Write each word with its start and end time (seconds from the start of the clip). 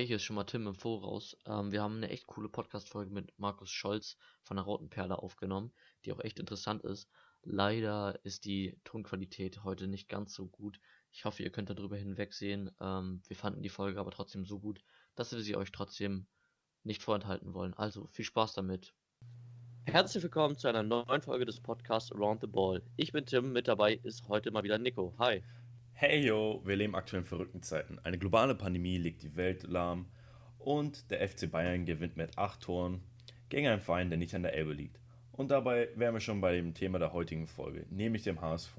Hey, 0.00 0.06
hier 0.06 0.16
ist 0.16 0.22
schon 0.22 0.36
mal 0.36 0.44
Tim 0.44 0.66
im 0.66 0.74
Voraus. 0.74 1.36
Ähm, 1.44 1.72
wir 1.72 1.82
haben 1.82 1.96
eine 1.96 2.08
echt 2.08 2.26
coole 2.26 2.48
Podcast-Folge 2.48 3.12
mit 3.12 3.38
Markus 3.38 3.70
Scholz 3.70 4.16
von 4.40 4.56
der 4.56 4.64
Roten 4.64 4.88
Perle 4.88 5.18
aufgenommen, 5.18 5.74
die 6.02 6.12
auch 6.14 6.20
echt 6.20 6.40
interessant 6.40 6.82
ist. 6.84 7.10
Leider 7.42 8.18
ist 8.24 8.46
die 8.46 8.80
Tonqualität 8.84 9.62
heute 9.62 9.88
nicht 9.88 10.08
ganz 10.08 10.32
so 10.32 10.46
gut. 10.46 10.80
Ich 11.12 11.26
hoffe, 11.26 11.42
ihr 11.42 11.50
könnt 11.50 11.68
darüber 11.68 11.98
hinwegsehen. 11.98 12.70
Ähm, 12.80 13.22
wir 13.26 13.36
fanden 13.36 13.60
die 13.60 13.68
Folge 13.68 14.00
aber 14.00 14.10
trotzdem 14.10 14.46
so 14.46 14.58
gut, 14.58 14.80
dass 15.16 15.32
wir 15.32 15.42
sie 15.42 15.54
euch 15.54 15.70
trotzdem 15.70 16.26
nicht 16.82 17.02
vorenthalten 17.02 17.52
wollen. 17.52 17.74
Also 17.74 18.06
viel 18.06 18.24
Spaß 18.24 18.54
damit. 18.54 18.94
Herzlich 19.84 20.22
willkommen 20.22 20.56
zu 20.56 20.68
einer 20.68 20.82
neuen 20.82 21.20
Folge 21.20 21.44
des 21.44 21.60
Podcasts 21.60 22.10
Around 22.10 22.40
the 22.40 22.46
Ball. 22.46 22.82
Ich 22.96 23.12
bin 23.12 23.26
Tim, 23.26 23.52
mit 23.52 23.68
dabei 23.68 24.00
ist 24.02 24.26
heute 24.28 24.50
mal 24.50 24.62
wieder 24.62 24.78
Nico. 24.78 25.14
Hi. 25.18 25.42
Hey 26.02 26.24
yo, 26.24 26.62
wir 26.64 26.76
leben 26.76 26.94
aktuell 26.94 27.20
in 27.20 27.28
verrückten 27.28 27.62
Zeiten. 27.62 27.98
Eine 28.04 28.16
globale 28.16 28.54
Pandemie 28.54 28.96
legt 28.96 29.22
die 29.22 29.36
Welt 29.36 29.64
lahm 29.64 30.06
und 30.58 31.10
der 31.10 31.28
FC 31.28 31.50
Bayern 31.50 31.84
gewinnt 31.84 32.16
mit 32.16 32.38
8 32.38 32.58
Toren 32.58 33.02
gegen 33.50 33.66
einen 33.66 33.82
Verein, 33.82 34.08
der 34.08 34.16
nicht 34.16 34.34
an 34.34 34.42
der 34.42 34.54
Elbe 34.54 34.72
liegt. 34.72 34.98
Und 35.32 35.50
dabei 35.50 35.90
wären 35.96 36.14
wir 36.14 36.22
schon 36.22 36.40
bei 36.40 36.54
dem 36.54 36.72
Thema 36.72 36.98
der 36.98 37.12
heutigen 37.12 37.46
Folge, 37.46 37.84
nämlich 37.90 38.22
dem 38.22 38.40
HSV. 38.40 38.78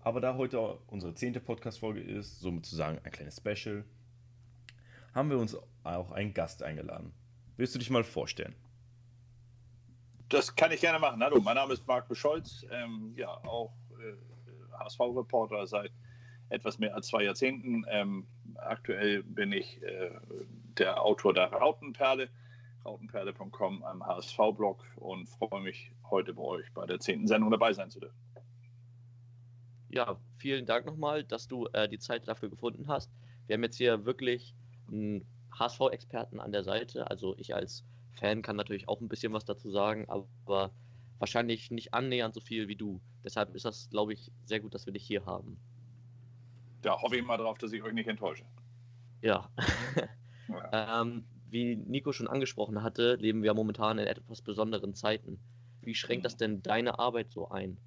Aber 0.00 0.22
da 0.22 0.34
heute 0.38 0.78
unsere 0.86 1.12
zehnte 1.12 1.40
Podcast-Folge 1.40 2.00
ist, 2.00 2.40
somit 2.40 2.64
zu 2.64 2.74
sagen 2.74 2.98
ein 3.04 3.12
kleines 3.12 3.36
Special, 3.36 3.84
haben 5.12 5.28
wir 5.28 5.36
uns 5.36 5.54
auch 5.84 6.10
einen 6.10 6.32
Gast 6.32 6.62
eingeladen. 6.62 7.12
Willst 7.58 7.74
du 7.74 7.78
dich 7.78 7.90
mal 7.90 8.02
vorstellen? 8.02 8.54
Das 10.30 10.56
kann 10.56 10.72
ich 10.72 10.80
gerne 10.80 11.00
machen. 11.00 11.22
Hallo, 11.22 11.38
mein 11.42 11.56
Name 11.56 11.74
ist 11.74 11.86
Marc 11.86 12.06
Scholz, 12.16 12.64
ähm, 12.70 13.12
ja, 13.14 13.28
auch 13.28 13.74
äh, 13.90 14.78
HSV-Reporter 14.78 15.66
seit 15.66 15.92
etwas 16.50 16.78
mehr 16.78 16.94
als 16.94 17.08
zwei 17.08 17.24
Jahrzehnten. 17.24 17.84
Ähm, 17.88 18.26
aktuell 18.56 19.22
bin 19.22 19.52
ich 19.52 19.82
äh, 19.82 20.10
der 20.78 21.02
Autor 21.02 21.32
der 21.32 21.50
Rautenperle, 21.52 22.28
rautenperle.com, 22.84 23.84
einem 23.84 24.04
HSV-Blog 24.04 24.84
und 24.96 25.28
freue 25.28 25.62
mich, 25.62 25.92
heute 26.10 26.34
bei 26.34 26.42
euch 26.42 26.66
bei 26.74 26.86
der 26.86 26.98
zehnten 26.98 27.26
Sendung 27.26 27.50
dabei 27.50 27.72
sein 27.72 27.90
zu 27.90 28.00
dürfen. 28.00 28.18
Ja, 29.88 30.20
vielen 30.36 30.66
Dank 30.66 30.86
nochmal, 30.86 31.24
dass 31.24 31.48
du 31.48 31.66
äh, 31.72 31.88
die 31.88 31.98
Zeit 31.98 32.28
dafür 32.28 32.50
gefunden 32.50 32.88
hast. 32.88 33.10
Wir 33.46 33.54
haben 33.54 33.62
jetzt 33.64 33.76
hier 33.76 34.04
wirklich 34.04 34.54
einen 34.88 35.26
HSV-Experten 35.58 36.40
an 36.40 36.52
der 36.52 36.64
Seite. 36.64 37.10
Also 37.10 37.34
ich 37.38 37.54
als 37.54 37.84
Fan 38.12 38.42
kann 38.42 38.56
natürlich 38.56 38.88
auch 38.88 39.00
ein 39.00 39.08
bisschen 39.08 39.32
was 39.32 39.44
dazu 39.44 39.70
sagen, 39.70 40.08
aber 40.08 40.72
wahrscheinlich 41.18 41.70
nicht 41.70 41.92
annähernd 41.92 42.34
so 42.34 42.40
viel 42.40 42.68
wie 42.68 42.76
du. 42.76 43.00
Deshalb 43.24 43.54
ist 43.54 43.64
das, 43.64 43.90
glaube 43.90 44.12
ich, 44.12 44.30
sehr 44.44 44.60
gut, 44.60 44.74
dass 44.74 44.86
wir 44.86 44.92
dich 44.92 45.04
hier 45.04 45.26
haben 45.26 45.60
ja, 46.84 47.00
hoffe 47.00 47.16
ich 47.16 47.24
mal 47.24 47.36
darauf, 47.36 47.58
dass 47.58 47.72
ich 47.72 47.82
euch 47.82 47.92
nicht 47.92 48.08
enttäusche. 48.08 48.44
Ja. 49.22 49.50
ja. 50.48 51.02
ähm, 51.02 51.24
wie 51.50 51.76
Nico 51.76 52.12
schon 52.12 52.28
angesprochen 52.28 52.82
hatte, 52.82 53.16
leben 53.16 53.42
wir 53.42 53.54
momentan 53.54 53.98
in 53.98 54.06
etwas 54.06 54.40
besonderen 54.40 54.94
Zeiten. 54.94 55.40
Wie 55.82 55.94
schränkt 55.94 56.24
das 56.24 56.36
denn 56.36 56.62
deine 56.62 56.98
Arbeit 56.98 57.32
so 57.32 57.48
ein? 57.48 57.78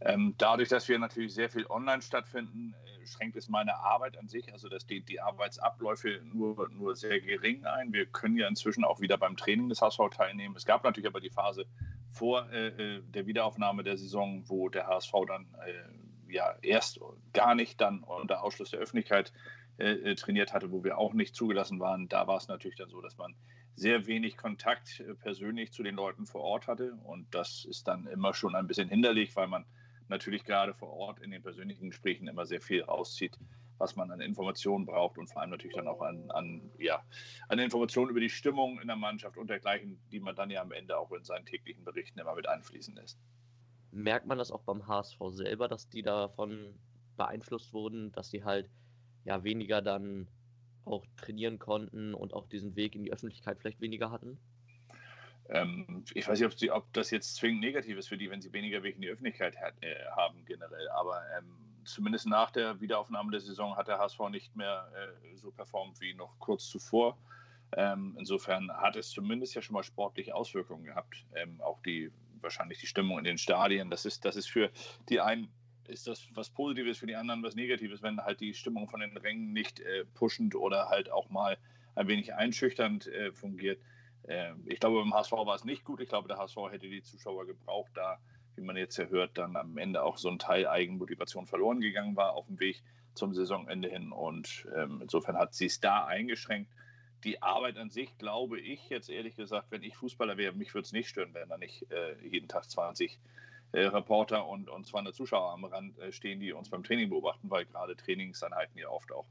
Ähm, 0.00 0.34
dadurch, 0.38 0.68
dass 0.68 0.88
wir 0.88 0.98
natürlich 0.98 1.34
sehr 1.34 1.50
viel 1.50 1.66
online 1.66 2.02
stattfinden, 2.02 2.74
äh, 2.84 3.06
schränkt 3.06 3.36
es 3.36 3.48
meine 3.48 3.76
Arbeit 3.78 4.16
an 4.16 4.28
sich, 4.28 4.52
also 4.52 4.68
dass 4.68 4.86
die, 4.86 5.00
die 5.00 5.20
Arbeitsabläufe 5.20 6.20
nur, 6.22 6.68
nur 6.70 6.94
sehr 6.94 7.20
gering 7.20 7.64
ein. 7.64 7.92
Wir 7.92 8.06
können 8.06 8.36
ja 8.36 8.46
inzwischen 8.46 8.84
auch 8.84 9.00
wieder 9.00 9.18
beim 9.18 9.36
Training 9.36 9.68
des 9.68 9.82
HSV 9.82 9.98
teilnehmen. 10.12 10.54
Es 10.56 10.64
gab 10.64 10.84
natürlich 10.84 11.08
aber 11.08 11.20
die 11.20 11.30
Phase 11.30 11.66
vor 12.12 12.48
äh, 12.52 12.68
äh 12.68 13.02
der 13.02 13.26
Wiederaufnahme 13.26 13.82
der 13.82 13.96
Saison, 13.96 14.44
wo 14.48 14.68
der 14.68 14.86
HSV 14.86 15.12
dann 15.26 15.46
äh, 15.66 16.07
ja 16.28 16.54
erst 16.62 17.00
gar 17.32 17.54
nicht, 17.54 17.80
dann 17.80 18.02
unter 18.02 18.42
Ausschluss 18.42 18.70
der 18.70 18.80
Öffentlichkeit 18.80 19.32
äh, 19.78 19.92
äh, 19.92 20.14
trainiert 20.16 20.52
hatte, 20.52 20.72
wo 20.72 20.82
wir 20.82 20.98
auch 20.98 21.14
nicht 21.14 21.36
zugelassen 21.36 21.78
waren. 21.78 22.08
Da 22.08 22.26
war 22.26 22.36
es 22.36 22.48
natürlich 22.48 22.76
dann 22.76 22.90
so, 22.90 23.00
dass 23.00 23.16
man 23.16 23.36
sehr 23.76 24.06
wenig 24.08 24.36
Kontakt 24.36 24.98
äh, 24.98 25.14
persönlich 25.14 25.72
zu 25.72 25.84
den 25.84 25.94
Leuten 25.94 26.26
vor 26.26 26.40
Ort 26.42 26.66
hatte. 26.66 26.94
Und 27.04 27.32
das 27.32 27.64
ist 27.64 27.86
dann 27.86 28.08
immer 28.08 28.34
schon 28.34 28.56
ein 28.56 28.66
bisschen 28.66 28.88
hinderlich, 28.88 29.36
weil 29.36 29.46
man 29.46 29.64
natürlich 30.08 30.42
gerade 30.44 30.74
vor 30.74 30.92
Ort 30.94 31.20
in 31.20 31.30
den 31.30 31.42
persönlichen 31.42 31.90
Gesprächen 31.90 32.26
immer 32.26 32.44
sehr 32.44 32.60
viel 32.60 32.82
rauszieht, 32.82 33.38
was 33.76 33.94
man 33.94 34.10
an 34.10 34.20
Informationen 34.20 34.84
braucht 34.84 35.16
und 35.16 35.28
vor 35.28 35.42
allem 35.42 35.50
natürlich 35.50 35.76
dann 35.76 35.86
auch 35.86 36.02
an, 36.02 36.28
an, 36.32 36.72
ja, 36.78 37.04
an 37.48 37.60
Informationen 37.60 38.10
über 38.10 38.20
die 38.20 38.30
Stimmung 38.30 38.80
in 38.80 38.88
der 38.88 38.96
Mannschaft 38.96 39.36
und 39.36 39.48
dergleichen, 39.48 40.00
die 40.10 40.18
man 40.18 40.34
dann 40.34 40.50
ja 40.50 40.62
am 40.62 40.72
Ende 40.72 40.98
auch 40.98 41.12
in 41.12 41.22
seinen 41.22 41.46
täglichen 41.46 41.84
Berichten 41.84 42.18
immer 42.18 42.34
mit 42.34 42.48
einfließen 42.48 42.96
lässt 42.96 43.20
merkt 43.90 44.26
man 44.26 44.38
das 44.38 44.50
auch 44.50 44.62
beim 44.62 44.86
HSV 44.86 45.18
selber, 45.30 45.68
dass 45.68 45.88
die 45.88 46.02
davon 46.02 46.74
beeinflusst 47.16 47.72
wurden, 47.72 48.12
dass 48.12 48.30
die 48.30 48.44
halt 48.44 48.68
ja 49.24 49.44
weniger 49.44 49.82
dann 49.82 50.28
auch 50.84 51.04
trainieren 51.16 51.58
konnten 51.58 52.14
und 52.14 52.32
auch 52.32 52.46
diesen 52.46 52.76
Weg 52.76 52.94
in 52.94 53.02
die 53.02 53.12
Öffentlichkeit 53.12 53.58
vielleicht 53.60 53.80
weniger 53.80 54.10
hatten? 54.10 54.38
Ähm, 55.50 56.04
ich 56.14 56.28
weiß 56.28 56.38
nicht, 56.38 56.46
ob, 56.46 56.58
sie, 56.58 56.70
ob, 56.70 56.92
das 56.92 57.10
jetzt 57.10 57.36
zwingend 57.36 57.60
negativ 57.60 57.96
ist 57.96 58.08
für 58.08 58.18
die, 58.18 58.30
wenn 58.30 58.40
sie 58.40 58.52
weniger 58.52 58.82
Weg 58.82 58.96
in 58.96 59.02
die 59.02 59.08
Öffentlichkeit 59.08 59.56
hat, 59.58 59.74
äh, 59.82 59.94
haben 60.16 60.44
generell, 60.44 60.88
aber 60.90 61.22
ähm, 61.38 61.68
zumindest 61.84 62.26
nach 62.26 62.50
der 62.50 62.80
Wiederaufnahme 62.80 63.30
der 63.30 63.40
Saison 63.40 63.76
hat 63.76 63.88
der 63.88 63.98
HSV 63.98 64.20
nicht 64.30 64.54
mehr 64.56 64.90
äh, 64.94 65.36
so 65.36 65.50
performt 65.50 66.00
wie 66.00 66.14
noch 66.14 66.38
kurz 66.38 66.68
zuvor. 66.68 67.16
Ähm, 67.72 68.14
insofern 68.18 68.70
hat 68.72 68.96
es 68.96 69.10
zumindest 69.10 69.54
ja 69.54 69.62
schon 69.62 69.74
mal 69.74 69.82
sportliche 69.82 70.34
Auswirkungen 70.34 70.84
gehabt. 70.84 71.26
Ähm, 71.34 71.60
auch 71.60 71.80
die 71.82 72.10
wahrscheinlich 72.42 72.78
die 72.78 72.86
Stimmung 72.86 73.18
in 73.18 73.24
den 73.24 73.38
Stadien. 73.38 73.90
Das 73.90 74.04
ist, 74.04 74.24
das 74.24 74.36
ist 74.36 74.48
für 74.48 74.70
die 75.08 75.20
einen 75.20 75.48
ist 75.88 76.06
das 76.06 76.28
was 76.34 76.50
Positives, 76.50 76.98
für 76.98 77.06
die 77.06 77.16
anderen 77.16 77.42
was 77.42 77.54
Negatives, 77.54 78.02
wenn 78.02 78.20
halt 78.20 78.40
die 78.40 78.54
Stimmung 78.54 78.88
von 78.88 79.00
den 79.00 79.16
Rängen 79.16 79.52
nicht 79.52 79.80
äh, 79.80 80.04
pushend 80.14 80.54
oder 80.54 80.88
halt 80.88 81.10
auch 81.10 81.30
mal 81.30 81.56
ein 81.94 82.08
wenig 82.08 82.34
einschüchternd 82.34 83.06
äh, 83.06 83.32
fungiert. 83.32 83.80
Äh, 84.24 84.52
ich 84.66 84.80
glaube, 84.80 85.00
beim 85.00 85.14
HSV 85.14 85.32
war 85.32 85.54
es 85.54 85.64
nicht 85.64 85.84
gut. 85.84 86.00
Ich 86.00 86.08
glaube, 86.08 86.28
der 86.28 86.38
HSV 86.38 86.56
hätte 86.70 86.88
die 86.88 87.02
Zuschauer 87.02 87.46
gebraucht, 87.46 87.90
da, 87.94 88.18
wie 88.54 88.62
man 88.62 88.76
jetzt 88.76 88.98
ja 88.98 89.06
hört, 89.06 89.38
dann 89.38 89.56
am 89.56 89.78
Ende 89.78 90.02
auch 90.02 90.18
so 90.18 90.28
ein 90.28 90.38
Teil 90.38 90.66
Eigenmotivation 90.68 91.46
verloren 91.46 91.80
gegangen 91.80 92.16
war 92.16 92.34
auf 92.34 92.46
dem 92.46 92.60
Weg 92.60 92.82
zum 93.14 93.34
Saisonende 93.34 93.88
hin. 93.88 94.12
Und 94.12 94.68
ähm, 94.76 95.00
insofern 95.02 95.36
hat 95.36 95.54
sie 95.54 95.66
es 95.66 95.80
da 95.80 96.04
eingeschränkt 96.04 96.70
die 97.24 97.42
Arbeit 97.42 97.76
an 97.76 97.90
sich, 97.90 98.16
glaube 98.18 98.60
ich, 98.60 98.88
jetzt 98.88 99.10
ehrlich 99.10 99.36
gesagt, 99.36 99.70
wenn 99.70 99.82
ich 99.82 99.96
Fußballer 99.96 100.36
wäre, 100.36 100.52
mich 100.52 100.74
würde 100.74 100.86
es 100.86 100.92
nicht 100.92 101.08
stören, 101.08 101.34
wenn 101.34 101.48
da 101.48 101.58
nicht 101.58 101.90
äh, 101.90 102.16
jeden 102.26 102.48
Tag 102.48 102.70
20 102.70 103.18
äh, 103.72 103.80
Reporter 103.80 104.46
und, 104.46 104.68
und 104.68 104.86
200 104.86 105.14
Zuschauer 105.14 105.52
am 105.52 105.64
Rand 105.64 105.98
äh, 105.98 106.12
stehen, 106.12 106.40
die 106.40 106.52
uns 106.52 106.70
beim 106.70 106.84
Training 106.84 107.10
beobachten, 107.10 107.50
weil 107.50 107.66
gerade 107.66 107.96
Trainingseinheiten 107.96 108.78
ja 108.78 108.88
oft 108.88 109.12
auch 109.12 109.26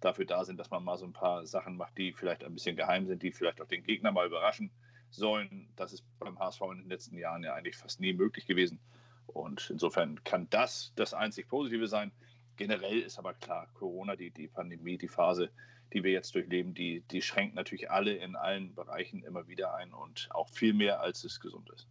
dafür 0.00 0.24
da 0.24 0.44
sind, 0.44 0.58
dass 0.58 0.70
man 0.70 0.84
mal 0.84 0.96
so 0.96 1.04
ein 1.04 1.12
paar 1.12 1.46
Sachen 1.46 1.76
macht, 1.76 1.96
die 1.98 2.12
vielleicht 2.12 2.44
ein 2.44 2.54
bisschen 2.54 2.76
geheim 2.76 3.06
sind, 3.06 3.22
die 3.22 3.32
vielleicht 3.32 3.60
auch 3.60 3.68
den 3.68 3.84
Gegner 3.84 4.12
mal 4.12 4.26
überraschen 4.26 4.70
sollen. 5.10 5.68
Das 5.76 5.92
ist 5.92 6.04
beim 6.18 6.38
HSV 6.38 6.60
in 6.72 6.78
den 6.78 6.88
letzten 6.88 7.18
Jahren 7.18 7.44
ja 7.44 7.54
eigentlich 7.54 7.76
fast 7.76 8.00
nie 8.00 8.12
möglich 8.12 8.46
gewesen. 8.46 8.80
Und 9.26 9.70
insofern 9.70 10.22
kann 10.24 10.48
das 10.50 10.92
das 10.96 11.14
einzig 11.14 11.48
Positive 11.48 11.86
sein. 11.86 12.12
Generell 12.56 13.00
ist 13.00 13.18
aber 13.18 13.34
klar, 13.34 13.68
Corona, 13.74 14.16
die, 14.16 14.30
die 14.30 14.48
Pandemie, 14.48 14.98
die 14.98 15.08
Phase, 15.08 15.50
die 15.92 16.04
wir 16.04 16.12
jetzt 16.12 16.34
durchleben, 16.34 16.74
die, 16.74 17.00
die 17.10 17.22
schränkt 17.22 17.54
natürlich 17.54 17.90
alle 17.90 18.14
in 18.14 18.36
allen 18.36 18.74
Bereichen 18.74 19.22
immer 19.22 19.48
wieder 19.48 19.74
ein 19.74 19.92
und 19.92 20.28
auch 20.32 20.48
viel 20.48 20.72
mehr, 20.72 21.00
als 21.00 21.24
es 21.24 21.40
gesund 21.40 21.70
ist. 21.70 21.88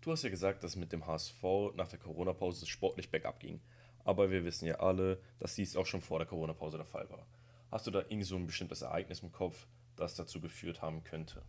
Du 0.00 0.12
hast 0.12 0.22
ja 0.22 0.28
gesagt, 0.28 0.62
dass 0.62 0.76
mit 0.76 0.92
dem 0.92 1.06
HSV 1.06 1.42
nach 1.76 1.88
der 1.88 1.98
Corona-Pause 1.98 2.66
sportlich 2.66 3.10
bergab 3.10 3.40
ging. 3.40 3.62
Aber 4.04 4.30
wir 4.30 4.44
wissen 4.44 4.66
ja 4.66 4.74
alle, 4.80 5.18
dass 5.38 5.54
dies 5.54 5.76
auch 5.76 5.86
schon 5.86 6.02
vor 6.02 6.18
der 6.18 6.28
Corona-Pause 6.28 6.76
der 6.76 6.84
Fall 6.84 7.08
war. 7.08 7.26
Hast 7.70 7.86
du 7.86 7.90
da 7.90 8.00
irgendwie 8.00 8.24
so 8.24 8.36
ein 8.36 8.46
bestimmtes 8.46 8.82
Ereignis 8.82 9.20
im 9.20 9.32
Kopf, 9.32 9.66
das 9.96 10.14
dazu 10.14 10.42
geführt 10.42 10.82
haben 10.82 11.04
könnte? 11.04 11.42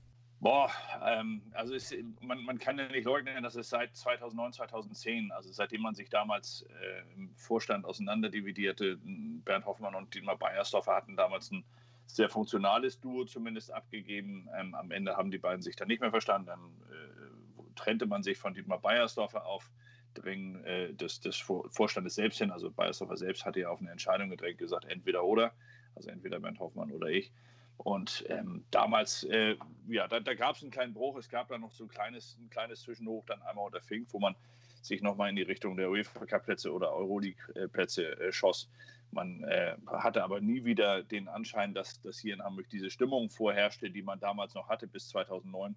Boah, 0.45 0.69
ähm, 1.03 1.41
also 1.53 1.73
es, 1.73 1.91
man, 2.21 2.45
man, 2.45 2.59
kann 2.59 2.77
ja 2.77 2.87
nicht 2.87 3.05
leugnen, 3.05 3.41
dass 3.41 3.55
es 3.55 3.67
seit 3.67 3.95
2009, 3.95 4.53
2010, 4.53 5.31
also 5.31 5.51
seitdem 5.51 5.81
man 5.81 5.95
sich 5.95 6.07
damals 6.11 6.67
äh, 6.83 7.15
im 7.15 7.33
Vorstand 7.35 7.83
auseinanderdividierte, 7.83 8.99
Bernd 9.03 9.65
Hoffmann 9.65 9.95
und 9.95 10.13
Dietmar 10.13 10.37
Beiersdorfer 10.37 10.93
hatten 10.93 11.15
damals 11.15 11.49
ein 11.49 11.65
sehr 12.05 12.29
funktionales 12.29 12.99
Duo 12.99 13.25
zumindest 13.25 13.73
abgegeben. 13.73 14.47
Ähm, 14.55 14.75
am 14.75 14.91
Ende 14.91 15.17
haben 15.17 15.31
die 15.31 15.39
beiden 15.39 15.63
sich 15.63 15.75
dann 15.77 15.87
nicht 15.87 16.01
mehr 16.01 16.11
verstanden. 16.11 16.45
Dann 16.45 16.59
äh, 16.91 17.63
trennte 17.75 18.05
man 18.05 18.21
sich 18.21 18.37
von 18.37 18.53
Dietmar 18.53 18.77
Beiersdorfer 18.79 19.47
auf 19.47 19.71
Drängen 20.13 20.63
äh, 20.63 20.93
des, 20.93 21.21
des, 21.21 21.37
Vorstandes 21.37 22.13
selbst 22.13 22.37
hin. 22.37 22.51
Also 22.51 22.69
Beiersdorfer 22.69 23.17
selbst 23.17 23.45
hatte 23.45 23.61
ja 23.61 23.69
auf 23.69 23.79
eine 23.79 23.89
Entscheidung 23.89 24.29
gedrängt, 24.29 24.59
gesagt, 24.59 24.85
entweder 24.85 25.23
oder, 25.23 25.53
also 25.95 26.11
entweder 26.11 26.39
Bernd 26.39 26.59
Hoffmann 26.59 26.91
oder 26.91 27.07
ich. 27.07 27.31
Und 27.77 28.25
ähm, 28.29 28.65
damals, 28.71 29.23
äh, 29.25 29.57
ja, 29.87 30.07
da, 30.07 30.19
da 30.19 30.33
gab 30.33 30.55
es 30.55 30.61
einen 30.61 30.71
kleinen 30.71 30.93
Bruch. 30.93 31.17
Es 31.17 31.29
gab 31.29 31.49
dann 31.49 31.61
noch 31.61 31.71
so 31.71 31.83
ein 31.83 31.89
kleines, 31.89 32.37
ein 32.39 32.49
kleines 32.49 32.81
Zwischenhoch, 32.81 33.25
dann 33.25 33.41
einmal 33.43 33.65
unter 33.65 33.81
Fink, 33.81 34.07
wo 34.11 34.19
man 34.19 34.35
sich 34.81 35.01
nochmal 35.01 35.29
in 35.29 35.35
die 35.35 35.41
Richtung 35.41 35.75
der 35.77 35.89
UEFA-Cup-Plätze 35.89 36.71
oder 36.71 36.93
Euroleague-Plätze 36.93 38.19
äh, 38.19 38.31
schoss. 38.31 38.69
Man 39.11 39.43
äh, 39.43 39.75
hatte 39.87 40.23
aber 40.23 40.41
nie 40.41 40.63
wieder 40.63 41.03
den 41.03 41.27
Anschein, 41.27 41.73
dass, 41.73 42.01
dass 42.01 42.19
hier 42.19 42.33
in 42.33 42.43
Hamburg 42.43 42.69
diese 42.69 42.89
Stimmung 42.89 43.29
vorherrschte, 43.29 43.89
die 43.89 44.03
man 44.03 44.19
damals 44.19 44.53
noch 44.53 44.69
hatte 44.69 44.87
bis 44.87 45.09
2009, 45.09 45.75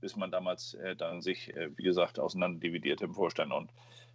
bis 0.00 0.16
man 0.16 0.30
damals 0.30 0.74
äh, 0.74 0.96
dann 0.96 1.20
sich, 1.20 1.54
äh, 1.56 1.70
wie 1.76 1.82
gesagt, 1.82 2.18
auseinander 2.18 2.60
dividierte 2.60 3.04
im 3.04 3.14
Vorstand. 3.14 3.52
Und 3.52 3.70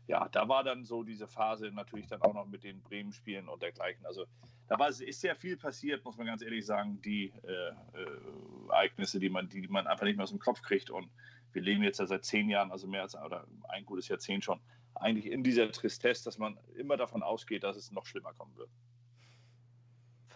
ja, 0.08 0.28
da 0.30 0.48
war 0.50 0.64
dann 0.64 0.86
so 0.86 1.04
diese 1.04 1.28
Phase 1.28 1.72
natürlich 1.72 2.08
dann 2.08 2.22
auch 2.22 2.34
noch 2.34 2.48
mit 2.48 2.64
den 2.64 2.82
Bremen-Spielen 2.82 3.48
und 3.48 3.62
dergleichen. 3.62 4.06
Also 4.06 4.26
da 4.68 4.80
war, 4.80 4.90
ist 4.90 5.22
sehr 5.22 5.36
viel 5.36 5.58
passiert, 5.58 6.04
muss 6.06 6.18
man 6.18 6.28
ganz 6.28 6.42
ehrlich 6.42 6.66
sagen, 6.66 7.02
die 7.02 7.34
äh, 7.44 7.50
äh, 8.00 8.70
Ereignisse, 8.70 9.20
die 9.20 9.30
man, 9.30 9.50
die, 9.50 9.62
die 9.62 9.68
man 9.68 9.88
einfach 9.88 10.06
nicht 10.06 10.16
mehr 10.16 10.24
aus 10.24 10.30
dem 10.30 10.40
Kopf 10.40 10.62
kriegt. 10.62 10.90
Und 10.90 11.10
wir 11.52 11.62
leben 11.62 11.84
jetzt 11.84 12.00
ja 12.00 12.06
seit 12.06 12.26
zehn 12.26 12.50
Jahren, 12.50 12.72
also 12.72 12.88
mehr 12.88 13.02
als 13.02 13.16
oder 13.16 13.46
ein 13.70 13.86
gutes 13.86 14.08
Jahrzehnt 14.08 14.44
schon, 14.44 14.60
eigentlich 14.96 15.32
in 15.32 15.44
dieser 15.44 15.72
Tristesse, 15.72 16.24
dass 16.24 16.38
man 16.38 16.58
immer 16.76 16.98
davon 16.98 17.24
ausgeht, 17.24 17.64
dass 17.64 17.78
es 17.78 17.92
noch 17.92 18.06
schlimmer 18.06 18.34
kommen 18.34 18.56
wird. 18.56 18.70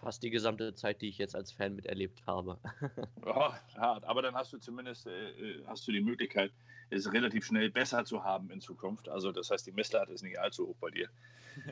Fast 0.00 0.22
die 0.22 0.30
gesamte 0.30 0.74
Zeit, 0.74 1.02
die 1.02 1.08
ich 1.08 1.18
jetzt 1.18 1.34
als 1.34 1.52
Fan 1.52 1.74
miterlebt 1.74 2.22
habe. 2.26 2.58
oh, 3.26 3.52
hart. 3.76 4.04
Aber 4.04 4.22
dann 4.22 4.34
hast 4.34 4.52
du 4.52 4.58
zumindest 4.58 5.06
äh, 5.06 5.30
äh, 5.30 5.64
hast 5.66 5.86
du 5.88 5.92
die 5.92 6.00
Möglichkeit, 6.00 6.52
es 6.90 7.12
relativ 7.12 7.44
schnell 7.44 7.70
besser 7.70 8.04
zu 8.04 8.24
haben 8.24 8.50
in 8.50 8.60
Zukunft. 8.60 9.08
Also 9.08 9.32
das 9.32 9.50
heißt, 9.50 9.66
die 9.66 9.72
Messlatte 9.72 10.12
ist 10.12 10.22
nicht 10.22 10.38
allzu 10.38 10.68
hoch 10.68 10.76
bei 10.80 10.90
dir. 10.90 11.08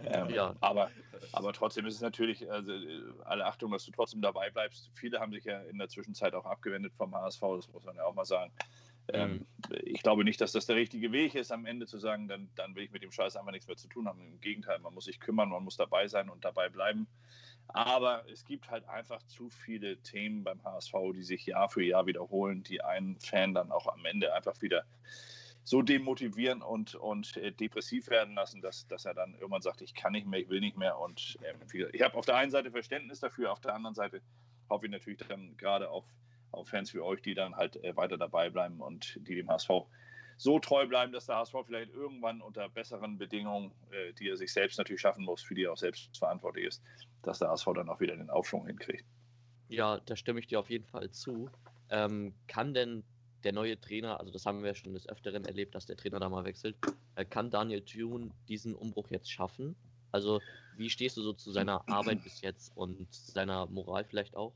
Ähm, 0.05 0.31
ja. 0.31 0.57
aber, 0.61 0.91
aber 1.31 1.53
trotzdem 1.53 1.87
ist 1.87 1.95
es 1.95 2.01
natürlich, 2.01 2.51
also, 2.51 2.73
äh, 2.73 3.03
alle 3.25 3.47
Achtung, 3.47 3.71
dass 3.71 3.85
du 3.85 3.93
trotzdem 3.93 4.21
dabei 4.21 4.51
bleibst. 4.51 4.91
Viele 4.95 5.21
haben 5.21 5.31
sich 5.31 5.45
ja 5.45 5.61
in 5.61 5.79
der 5.79 5.89
Zwischenzeit 5.89 6.35
auch 6.35 6.45
abgewendet 6.45 6.93
vom 6.97 7.15
HSV, 7.15 7.41
das 7.55 7.69
muss 7.73 7.85
man 7.85 7.95
ja 7.95 8.05
auch 8.05 8.15
mal 8.15 8.25
sagen. 8.25 8.51
Ähm, 9.13 9.47
mhm. 9.71 9.77
ich 9.85 10.03
glaube 10.03 10.25
nicht, 10.25 10.41
dass 10.41 10.53
das 10.53 10.67
der 10.67 10.77
richtige 10.77 11.13
Weg 11.13 11.35
ist, 11.35 11.53
am 11.53 11.67
Ende 11.67 11.87
zu 11.87 11.99
sagen, 11.99 12.27
dann, 12.27 12.49
dann 12.57 12.75
will 12.75 12.83
ich 12.83 12.91
mit 12.91 13.03
dem 13.03 13.13
Scheiß 13.13 13.37
einfach 13.37 13.53
nichts 13.53 13.69
mehr 13.69 13.77
zu 13.77 13.89
tun 13.89 14.09
haben. 14.09 14.21
Im 14.21 14.41
Gegenteil, 14.41 14.81
man 14.81 14.95
muss 14.95 15.05
sich 15.05 15.21
kümmern, 15.21 15.49
man 15.49 15.63
muss 15.63 15.77
dabei 15.77 16.09
sein 16.09 16.29
und 16.29 16.45
dabei 16.45 16.69
bleiben. 16.69 17.07
Aber 17.69 18.25
es 18.31 18.45
gibt 18.45 18.71
halt 18.71 18.89
einfach 18.89 19.23
zu 19.25 19.51
viele 19.51 19.99
Themen 19.99 20.45
beim 20.45 20.63
HSV, 20.65 20.95
die 21.15 21.23
sich 21.23 21.47
Jahr 21.47 21.69
für 21.69 21.83
Jahr 21.83 22.07
wiederholen, 22.07 22.63
die 22.63 22.83
einen 22.83 23.19
Fan 23.21 23.55
dann 23.55 23.71
auch 23.71 23.87
am 23.87 24.05
Ende 24.05 24.33
einfach 24.35 24.61
wieder 24.63 24.85
so 25.65 25.83
demotivieren 25.83 26.63
und, 26.63 26.95
und 26.95 27.37
äh, 27.39 27.51
depressiv 27.51 28.09
werden 28.09 28.35
lassen, 28.37 28.63
dass, 28.63 28.87
dass 28.87 29.05
er 29.05 29.15
dann 29.15 29.35
irgendwann 29.35 29.63
sagt, 29.63 29.83
ich 29.83 29.95
kann 29.95 30.13
nicht 30.13 30.27
mehr, 30.27 30.39
ich 30.39 30.49
will 30.49 30.61
nicht 30.61 30.77
mehr. 30.77 30.97
Und 30.99 31.39
äh, 31.43 31.89
ich 31.93 32.03
habe 32.03 32.17
auf 32.17 32.25
der 32.25 32.37
einen 32.37 32.53
Seite 32.53 32.71
Verständnis 32.71 33.19
dafür, 33.19 33.51
auf 33.51 33.61
der 33.61 33.75
anderen 33.75 33.97
Seite 33.97 34.23
hoffe 34.71 34.87
ich 34.87 34.93
natürlich 34.93 35.19
dann 35.27 35.57
gerade 35.57 35.91
auf, 35.91 36.05
auf 36.53 36.69
Fans 36.69 36.95
wie 36.95 37.01
euch, 37.01 37.21
die 37.21 37.35
dann 37.35 37.57
halt 37.57 37.83
äh, 37.83 37.97
weiter 37.97 38.17
dabei 38.17 38.49
bleiben 38.49 38.81
und 38.81 39.19
die 39.27 39.35
dem 39.35 39.51
HSV 39.51 39.71
so 40.37 40.59
treu 40.59 40.87
bleiben, 40.87 41.13
dass 41.13 41.27
der 41.27 41.37
HSV 41.37 41.55
vielleicht 41.67 41.93
irgendwann 41.93 42.41
unter 42.41 42.69
besseren 42.69 43.19
Bedingungen, 43.19 43.73
äh, 43.91 44.13
die 44.15 44.29
er 44.29 44.37
sich 44.37 44.53
selbst 44.53 44.79
natürlich 44.79 45.01
schaffen 45.01 45.25
muss, 45.25 45.43
für 45.43 45.55
die 45.55 45.65
er 45.65 45.73
auch 45.73 45.79
selbst 45.79 46.17
verantwortlich 46.17 46.67
ist, 46.67 46.83
dass 47.23 47.39
der 47.39 47.49
HSV 47.49 47.67
dann 47.75 47.89
auch 47.89 48.01
wieder 48.01 48.17
den 48.17 48.31
Aufschwung 48.31 48.67
hinkriegt. 48.67 49.05
Ja, 49.69 49.99
da 49.99 50.15
stimme 50.15 50.41
ich 50.41 50.47
dir 50.47 50.61
auf 50.61 50.71
jeden 50.71 50.87
Fall 50.87 51.11
zu. 51.11 51.51
Ähm, 51.89 52.35
kann 52.47 52.75
denn 52.75 53.03
der 53.45 53.53
neue 53.53 53.81
Trainer, 53.81 54.21
also 54.21 54.33
das 54.33 54.45
haben 54.45 54.63
wir 54.63 54.75
schon 54.75 54.93
des 54.93 55.09
Öfteren 55.09 55.45
erlebt, 55.45 55.75
dass 55.75 55.87
der 55.87 55.97
Trainer 55.97 56.21
da 56.21 56.29
mal 56.29 56.45
wechselt, 56.45 56.77
äh, 57.15 57.25
kann 57.25 57.51
Daniel 57.51 57.83
Thune 57.83 58.31
diesen 58.49 58.75
Umbruch 58.75 59.11
jetzt 59.11 59.31
schaffen? 59.31 59.77
Also 60.13 60.41
wie 60.77 60.91
stehst 60.91 61.17
du 61.17 61.23
so 61.23 61.33
zu 61.33 61.53
seiner 61.53 61.83
Arbeit 61.89 62.23
bis 62.23 62.41
jetzt 62.43 62.77
und 62.77 63.07
seiner 63.13 63.67
Moral 63.67 64.05
vielleicht 64.05 64.37
auch? 64.37 64.53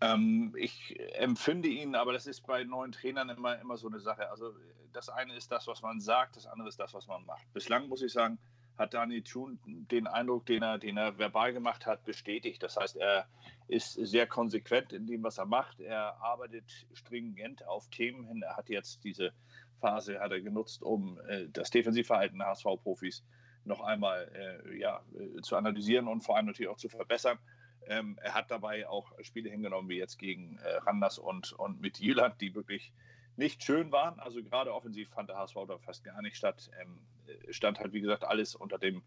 Ähm, 0.00 0.54
ich 0.56 0.98
empfinde 1.14 1.68
ihn, 1.68 1.94
aber 1.94 2.12
das 2.12 2.26
ist 2.26 2.46
bei 2.46 2.64
neuen 2.64 2.92
Trainern 2.92 3.28
immer, 3.28 3.58
immer 3.60 3.76
so 3.76 3.88
eine 3.88 4.00
Sache. 4.00 4.30
Also 4.30 4.54
das 4.92 5.08
eine 5.08 5.34
ist 5.34 5.52
das, 5.52 5.66
was 5.66 5.82
man 5.82 6.00
sagt, 6.00 6.36
das 6.36 6.46
andere 6.46 6.68
ist 6.68 6.80
das, 6.80 6.94
was 6.94 7.06
man 7.06 7.24
macht. 7.26 7.52
Bislang 7.52 7.88
muss 7.88 8.02
ich 8.02 8.12
sagen, 8.12 8.38
hat 8.78 8.94
Daniel 8.94 9.22
Thun 9.22 9.58
den 9.66 10.06
Eindruck, 10.06 10.46
den 10.46 10.62
er, 10.62 10.78
den 10.78 10.96
er 10.96 11.18
verbal 11.18 11.52
gemacht 11.52 11.86
hat, 11.86 12.04
bestätigt. 12.04 12.62
Das 12.62 12.76
heißt, 12.76 12.96
er 12.96 13.26
ist 13.68 13.92
sehr 13.92 14.26
konsequent 14.26 14.94
in 14.94 15.06
dem, 15.06 15.22
was 15.22 15.36
er 15.36 15.44
macht. 15.44 15.80
Er 15.80 16.16
arbeitet 16.22 16.86
stringent 16.94 17.66
auf 17.66 17.88
Themen 17.90 18.24
hin. 18.24 18.42
Er 18.42 18.56
hat 18.56 18.70
jetzt 18.70 19.04
diese 19.04 19.32
Phase 19.80 20.20
hat 20.20 20.30
er 20.30 20.40
genutzt, 20.40 20.82
um 20.82 21.20
äh, 21.28 21.46
das 21.52 21.70
Defensivverhalten 21.70 22.38
der 22.38 22.48
HSV-Profis 22.48 23.24
noch 23.64 23.80
einmal 23.80 24.30
äh, 24.34 24.78
ja, 24.78 25.02
äh, 25.14 25.40
zu 25.42 25.56
analysieren 25.56 26.08
und 26.08 26.22
vor 26.22 26.36
allem 26.36 26.46
natürlich 26.46 26.70
auch 26.70 26.76
zu 26.76 26.88
verbessern. 26.88 27.38
Ähm, 27.86 28.18
er 28.22 28.34
hat 28.34 28.50
dabei 28.50 28.88
auch 28.88 29.12
Spiele 29.22 29.50
hingenommen, 29.50 29.88
wie 29.88 29.98
jetzt 29.98 30.18
gegen 30.18 30.58
äh, 30.58 30.76
Randers 30.78 31.18
und, 31.18 31.52
und 31.52 31.80
mit 31.80 31.98
Jylland, 31.98 32.40
die 32.40 32.54
wirklich 32.54 32.92
nicht 33.36 33.62
schön 33.64 33.90
waren. 33.92 34.18
Also 34.20 34.42
gerade 34.42 34.74
offensiv 34.74 35.08
fand 35.10 35.28
der 35.28 35.36
HSV 35.36 35.56
da 35.66 35.78
fast 35.78 36.04
gar 36.04 36.20
nicht 36.22 36.36
statt. 36.36 36.70
Ähm, 36.80 36.98
äh, 37.26 37.52
stand 37.52 37.80
halt, 37.80 37.92
wie 37.92 38.00
gesagt, 38.00 38.24
alles 38.24 38.54
unter 38.54 38.78
dem, 38.78 39.02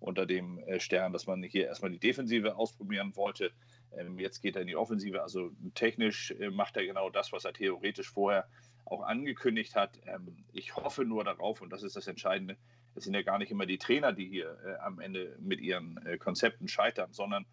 unter 0.00 0.26
dem 0.26 0.58
äh, 0.60 0.80
Stern, 0.80 1.12
dass 1.12 1.26
man 1.26 1.42
hier 1.42 1.66
erstmal 1.66 1.90
die 1.90 1.98
Defensive 1.98 2.56
ausprobieren 2.56 3.14
wollte. 3.16 3.52
Ähm, 3.96 4.18
jetzt 4.18 4.40
geht 4.40 4.56
er 4.56 4.62
in 4.62 4.68
die 4.68 4.76
Offensive. 4.76 5.22
Also 5.22 5.50
technisch 5.74 6.32
äh, 6.32 6.50
macht 6.50 6.76
er 6.76 6.84
genau 6.84 7.10
das, 7.10 7.32
was 7.32 7.44
er 7.44 7.52
theoretisch 7.52 8.10
vorher 8.10 8.46
auch 8.84 9.02
angekündigt 9.02 9.74
hat. 9.74 9.98
Ähm, 10.06 10.44
ich 10.52 10.76
hoffe 10.76 11.04
nur 11.04 11.24
darauf, 11.24 11.60
und 11.60 11.70
das 11.70 11.82
ist 11.82 11.96
das 11.96 12.06
Entscheidende, 12.06 12.56
es 12.94 13.04
sind 13.04 13.14
ja 13.14 13.22
gar 13.22 13.38
nicht 13.38 13.50
immer 13.50 13.66
die 13.66 13.78
Trainer, 13.78 14.12
die 14.12 14.26
hier 14.26 14.58
äh, 14.64 14.74
am 14.80 15.00
Ende 15.00 15.36
mit 15.38 15.60
ihren 15.60 15.98
äh, 16.06 16.16
Konzepten 16.18 16.66
scheitern, 16.66 17.12
sondern 17.12 17.44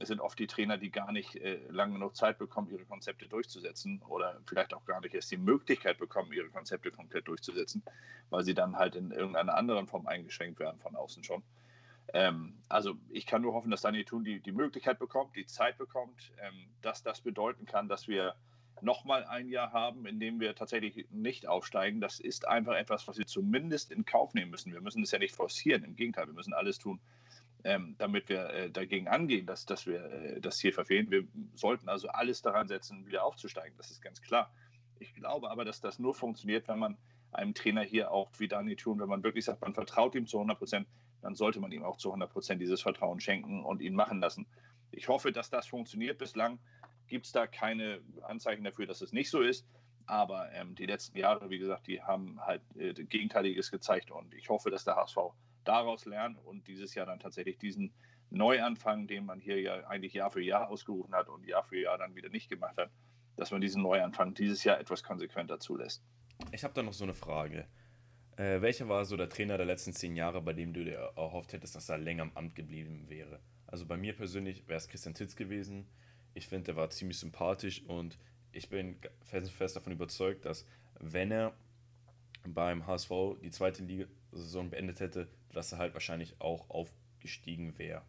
es 0.00 0.08
sind 0.08 0.20
oft 0.20 0.38
die 0.38 0.46
Trainer, 0.46 0.78
die 0.78 0.90
gar 0.90 1.12
nicht 1.12 1.36
äh, 1.36 1.60
lange 1.70 1.94
genug 1.94 2.16
Zeit 2.16 2.38
bekommen, 2.38 2.70
ihre 2.70 2.84
Konzepte 2.84 3.26
durchzusetzen 3.28 4.02
oder 4.08 4.40
vielleicht 4.46 4.74
auch 4.74 4.84
gar 4.84 5.00
nicht 5.00 5.14
erst 5.14 5.30
die 5.30 5.36
Möglichkeit 5.36 5.98
bekommen, 5.98 6.32
ihre 6.32 6.48
Konzepte 6.48 6.90
komplett 6.90 7.28
durchzusetzen, 7.28 7.82
weil 8.30 8.44
sie 8.44 8.54
dann 8.54 8.76
halt 8.76 8.96
in 8.96 9.10
irgendeiner 9.10 9.54
anderen 9.56 9.86
Form 9.86 10.06
eingeschränkt 10.06 10.60
werden 10.60 10.80
von 10.80 10.96
außen 10.96 11.24
schon. 11.24 11.42
Ähm, 12.12 12.54
also 12.68 12.94
ich 13.10 13.26
kann 13.26 13.42
nur 13.42 13.52
hoffen, 13.54 13.70
dass 13.70 13.82
Daniel 13.82 14.04
Thun 14.04 14.24
die, 14.24 14.40
die 14.40 14.52
Möglichkeit 14.52 14.98
bekommt, 14.98 15.36
die 15.36 15.46
Zeit 15.46 15.76
bekommt, 15.78 16.32
ähm, 16.38 16.68
dass 16.80 17.02
das 17.02 17.20
bedeuten 17.20 17.66
kann, 17.66 17.88
dass 17.88 18.08
wir 18.08 18.34
nochmal 18.80 19.24
ein 19.24 19.48
Jahr 19.48 19.72
haben, 19.72 20.06
in 20.06 20.20
dem 20.20 20.40
wir 20.40 20.54
tatsächlich 20.54 21.06
nicht 21.10 21.48
aufsteigen. 21.48 22.00
Das 22.00 22.20
ist 22.20 22.46
einfach 22.46 22.74
etwas, 22.74 23.08
was 23.08 23.18
wir 23.18 23.26
zumindest 23.26 23.90
in 23.90 24.04
Kauf 24.04 24.34
nehmen 24.34 24.50
müssen. 24.50 24.72
Wir 24.72 24.80
müssen 24.80 25.02
es 25.02 25.10
ja 25.10 25.18
nicht 25.18 25.34
forcieren. 25.34 25.84
Im 25.84 25.96
Gegenteil, 25.96 26.26
wir 26.26 26.34
müssen 26.34 26.54
alles 26.54 26.78
tun, 26.78 27.00
ähm, 27.64 27.96
damit 27.98 28.28
wir 28.28 28.50
äh, 28.50 28.70
dagegen 28.70 29.08
angehen, 29.08 29.46
dass, 29.46 29.66
dass 29.66 29.86
wir 29.86 30.04
äh, 30.04 30.40
das 30.40 30.58
Ziel 30.58 30.72
verfehlen. 30.72 31.10
Wir 31.10 31.26
sollten 31.54 31.88
also 31.88 32.08
alles 32.08 32.42
daran 32.42 32.68
setzen, 32.68 33.06
wieder 33.06 33.24
aufzusteigen. 33.24 33.76
Das 33.76 33.90
ist 33.90 34.00
ganz 34.00 34.20
klar. 34.20 34.52
Ich 35.00 35.14
glaube 35.14 35.50
aber, 35.50 35.64
dass 35.64 35.80
das 35.80 35.98
nur 35.98 36.14
funktioniert, 36.14 36.68
wenn 36.68 36.78
man 36.78 36.96
einem 37.32 37.54
Trainer 37.54 37.82
hier 37.82 38.10
auch 38.10 38.30
wie 38.38 38.48
Dani 38.48 38.76
tun, 38.76 39.00
wenn 39.00 39.08
man 39.08 39.22
wirklich 39.22 39.44
sagt, 39.44 39.60
man 39.60 39.74
vertraut 39.74 40.14
ihm 40.14 40.26
zu 40.26 40.38
100 40.38 40.58
Prozent, 40.58 40.88
dann 41.20 41.34
sollte 41.34 41.60
man 41.60 41.72
ihm 41.72 41.84
auch 41.84 41.96
zu 41.96 42.08
100 42.08 42.30
Prozent 42.30 42.62
dieses 42.62 42.80
Vertrauen 42.80 43.20
schenken 43.20 43.64
und 43.64 43.82
ihn 43.82 43.94
machen 43.94 44.20
lassen. 44.20 44.46
Ich 44.90 45.08
hoffe, 45.08 45.32
dass 45.32 45.50
das 45.50 45.66
funktioniert. 45.66 46.18
Bislang 46.18 46.58
gibt 47.06 47.26
es 47.26 47.32
da 47.32 47.46
keine 47.46 48.00
Anzeichen 48.22 48.64
dafür, 48.64 48.86
dass 48.86 49.00
es 49.00 49.12
nicht 49.12 49.30
so 49.30 49.40
ist. 49.40 49.66
Aber 50.06 50.50
ähm, 50.52 50.74
die 50.74 50.86
letzten 50.86 51.18
Jahre, 51.18 51.50
wie 51.50 51.58
gesagt, 51.58 51.86
die 51.86 52.00
haben 52.00 52.40
halt 52.40 52.62
äh, 52.76 52.94
Gegenteiliges 52.94 53.70
gezeigt. 53.70 54.10
Und 54.10 54.32
ich 54.32 54.48
hoffe, 54.48 54.70
dass 54.70 54.84
der 54.84 54.96
HSV 54.96 55.18
daraus 55.68 56.06
lernen 56.06 56.36
und 56.36 56.66
dieses 56.66 56.94
Jahr 56.94 57.06
dann 57.06 57.20
tatsächlich 57.20 57.58
diesen 57.58 57.92
Neuanfang, 58.30 59.06
den 59.06 59.24
man 59.24 59.40
hier 59.40 59.60
ja 59.60 59.86
eigentlich 59.86 60.14
Jahr 60.14 60.30
für 60.30 60.42
Jahr 60.42 60.68
ausgerufen 60.68 61.14
hat 61.14 61.28
und 61.28 61.46
Jahr 61.46 61.64
für 61.64 61.78
Jahr 61.78 61.98
dann 61.98 62.14
wieder 62.14 62.28
nicht 62.28 62.48
gemacht 62.48 62.76
hat, 62.76 62.90
dass 63.36 63.50
man 63.50 63.60
diesen 63.60 63.82
Neuanfang 63.82 64.34
dieses 64.34 64.64
Jahr 64.64 64.80
etwas 64.80 65.02
konsequenter 65.02 65.60
zulässt. 65.60 66.02
Ich 66.52 66.64
habe 66.64 66.74
da 66.74 66.82
noch 66.82 66.92
so 66.92 67.04
eine 67.04 67.14
Frage. 67.14 67.66
Äh, 68.36 68.60
welcher 68.60 68.88
war 68.88 69.04
so 69.04 69.16
der 69.16 69.28
Trainer 69.28 69.56
der 69.56 69.66
letzten 69.66 69.92
zehn 69.92 70.14
Jahre, 70.16 70.40
bei 70.40 70.52
dem 70.52 70.72
du 70.72 70.84
dir 70.84 71.12
erhofft 71.16 71.52
hättest, 71.52 71.74
dass 71.74 71.88
er 71.88 71.98
länger 71.98 72.24
im 72.24 72.36
Amt 72.36 72.54
geblieben 72.54 73.08
wäre? 73.08 73.40
Also 73.66 73.84
bei 73.86 73.96
mir 73.96 74.14
persönlich 74.14 74.66
wäre 74.68 74.78
es 74.78 74.88
Christian 74.88 75.14
Titz 75.14 75.36
gewesen. 75.36 75.86
Ich 76.34 76.48
finde, 76.48 76.66
der 76.66 76.76
war 76.76 76.90
ziemlich 76.90 77.18
sympathisch 77.18 77.82
und 77.84 78.18
ich 78.52 78.68
bin 78.68 78.98
fest 79.22 79.76
davon 79.76 79.92
überzeugt, 79.92 80.44
dass 80.44 80.66
wenn 81.00 81.30
er 81.30 81.54
beim 82.46 82.86
HSV 82.86 83.10
die 83.42 83.50
zweite 83.50 83.82
Liga 83.82 84.06
Saison 84.32 84.70
beendet 84.70 85.00
hätte, 85.00 85.28
dass 85.52 85.72
er 85.72 85.78
halt 85.78 85.94
wahrscheinlich 85.94 86.40
auch 86.40 86.70
aufgestiegen 86.70 87.78
wäre. 87.78 88.02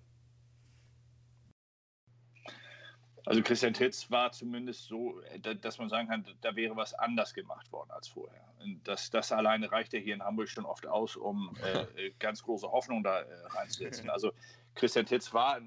Also 3.26 3.44
Christian 3.44 3.74
Titz 3.74 4.10
war 4.10 4.32
zumindest 4.32 4.86
so, 4.86 5.22
dass 5.62 5.78
man 5.78 5.90
sagen 5.90 6.08
kann, 6.08 6.26
da 6.42 6.56
wäre 6.56 6.76
was 6.76 6.94
anders 6.94 7.34
gemacht 7.34 7.72
worden 7.72 7.92
als 7.92 8.08
vorher. 8.08 8.42
Das, 8.84 9.12
das 9.12 9.32
alleine 9.32 9.72
reicht 9.72 9.94
ja 9.94 10.00
hier 10.00 10.16
in 10.16 10.24
Hamburg 10.24 10.50
schon 10.50 10.66
oft 10.66 10.88
aus, 10.88 11.16
um 11.16 11.56
äh, 11.96 12.10
ganz 12.18 12.42
große 12.42 12.72
Hoffnung 12.72 13.04
da 13.04 13.22
äh, 13.22 13.46
reinzusetzen. 13.50 14.10
Also 14.10 14.32
Christian 14.74 15.06
Titz 15.06 15.34
war 15.34 15.60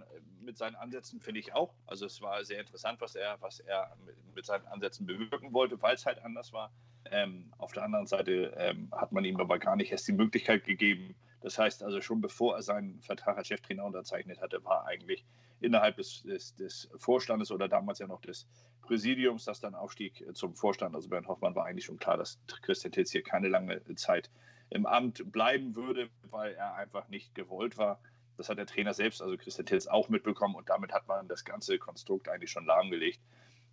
mit 0.45 0.59
seinen 0.59 0.77
Ansätzen, 0.77 1.21
finde 1.21 1.41
ich 1.41 1.55
auch. 1.55 1.75
Also 1.87 2.07
es 2.07 2.21
war 2.21 2.45
sehr 2.45 2.61
interessant, 2.61 3.01
was 3.01 3.15
er, 3.15 3.37
was 3.41 3.61
er 3.61 3.97
mit, 4.35 4.45
seinen 4.47 4.67
Ansätzen 4.67 5.07
bewirken 5.07 5.53
wollte, 5.53 5.81
weil 5.83 5.95
es 5.95 6.07
halt 6.07 6.23
anders 6.25 6.53
war. 6.53 6.73
Ähm, 7.11 7.53
auf 7.59 7.73
der 7.73 7.85
anderen 7.85 8.07
Seite 8.07 8.55
ähm, 8.57 8.89
hat 8.93 9.13
man 9.13 9.25
ihm 9.25 9.39
aber 9.41 9.59
gar 9.59 9.77
nicht 9.77 9.93
erst 9.93 10.09
die 10.09 10.13
Möglichkeit 10.13 10.65
gegeben. 10.65 11.15
Das 11.41 11.59
heißt 11.59 11.83
also, 11.83 12.01
schon 12.01 12.21
bevor 12.21 12.57
er 12.57 12.63
seinen 12.63 13.01
Vertrag 13.03 13.37
als 13.37 13.49
Cheftrainer 13.49 13.85
unterzeichnet 13.85 14.41
hatte, 14.41 14.65
war 14.65 14.87
eigentlich 14.87 15.25
innerhalb 15.61 15.97
des, 15.97 16.23
des, 16.23 16.55
des 16.57 16.89
Vorstandes 16.97 17.51
oder 17.51 17.69
damals 17.69 17.99
ja 17.99 18.07
noch 18.07 18.21
des 18.21 18.47
Präsidiums, 18.83 19.45
das 19.45 19.61
dann 19.61 19.75
aufstieg 19.75 20.21
äh, 20.21 20.33
zum 20.35 20.55
Vorstand. 20.55 20.95
Also 20.95 21.09
Bernd 21.09 21.29
Hoffmann 21.29 21.55
war 21.55 21.67
eigentlich 21.67 21.87
schon 21.87 21.99
klar, 21.99 22.17
dass 22.17 22.39
Christian 22.63 22.93
Titz 22.93 23.11
hier 23.11 23.23
keine 23.23 23.49
lange 23.49 23.83
Zeit 23.95 24.31
im 24.71 24.87
Amt 24.87 25.31
bleiben 25.31 25.77
würde, 25.77 26.09
weil 26.31 26.55
er 26.55 26.75
einfach 26.75 27.09
nicht 27.09 27.35
gewollt 27.35 27.77
war. 27.77 28.01
Das 28.37 28.49
hat 28.49 28.59
der 28.59 28.67
Trainer 28.67 28.95
selbst, 28.95 29.23
also 29.23 29.37
Christian 29.37 29.67
Titz, 29.67 29.87
auch 29.87 30.09
mitbekommen 30.09 30.55
und 30.55 30.69
damit 30.69 30.93
hat 30.93 31.07
man 31.09 31.29
das 31.29 31.45
ganze 31.45 31.79
Konstrukt 31.79 32.29
eigentlich 32.29 32.51
schon 32.51 32.67
lahmgelegt. 32.67 33.21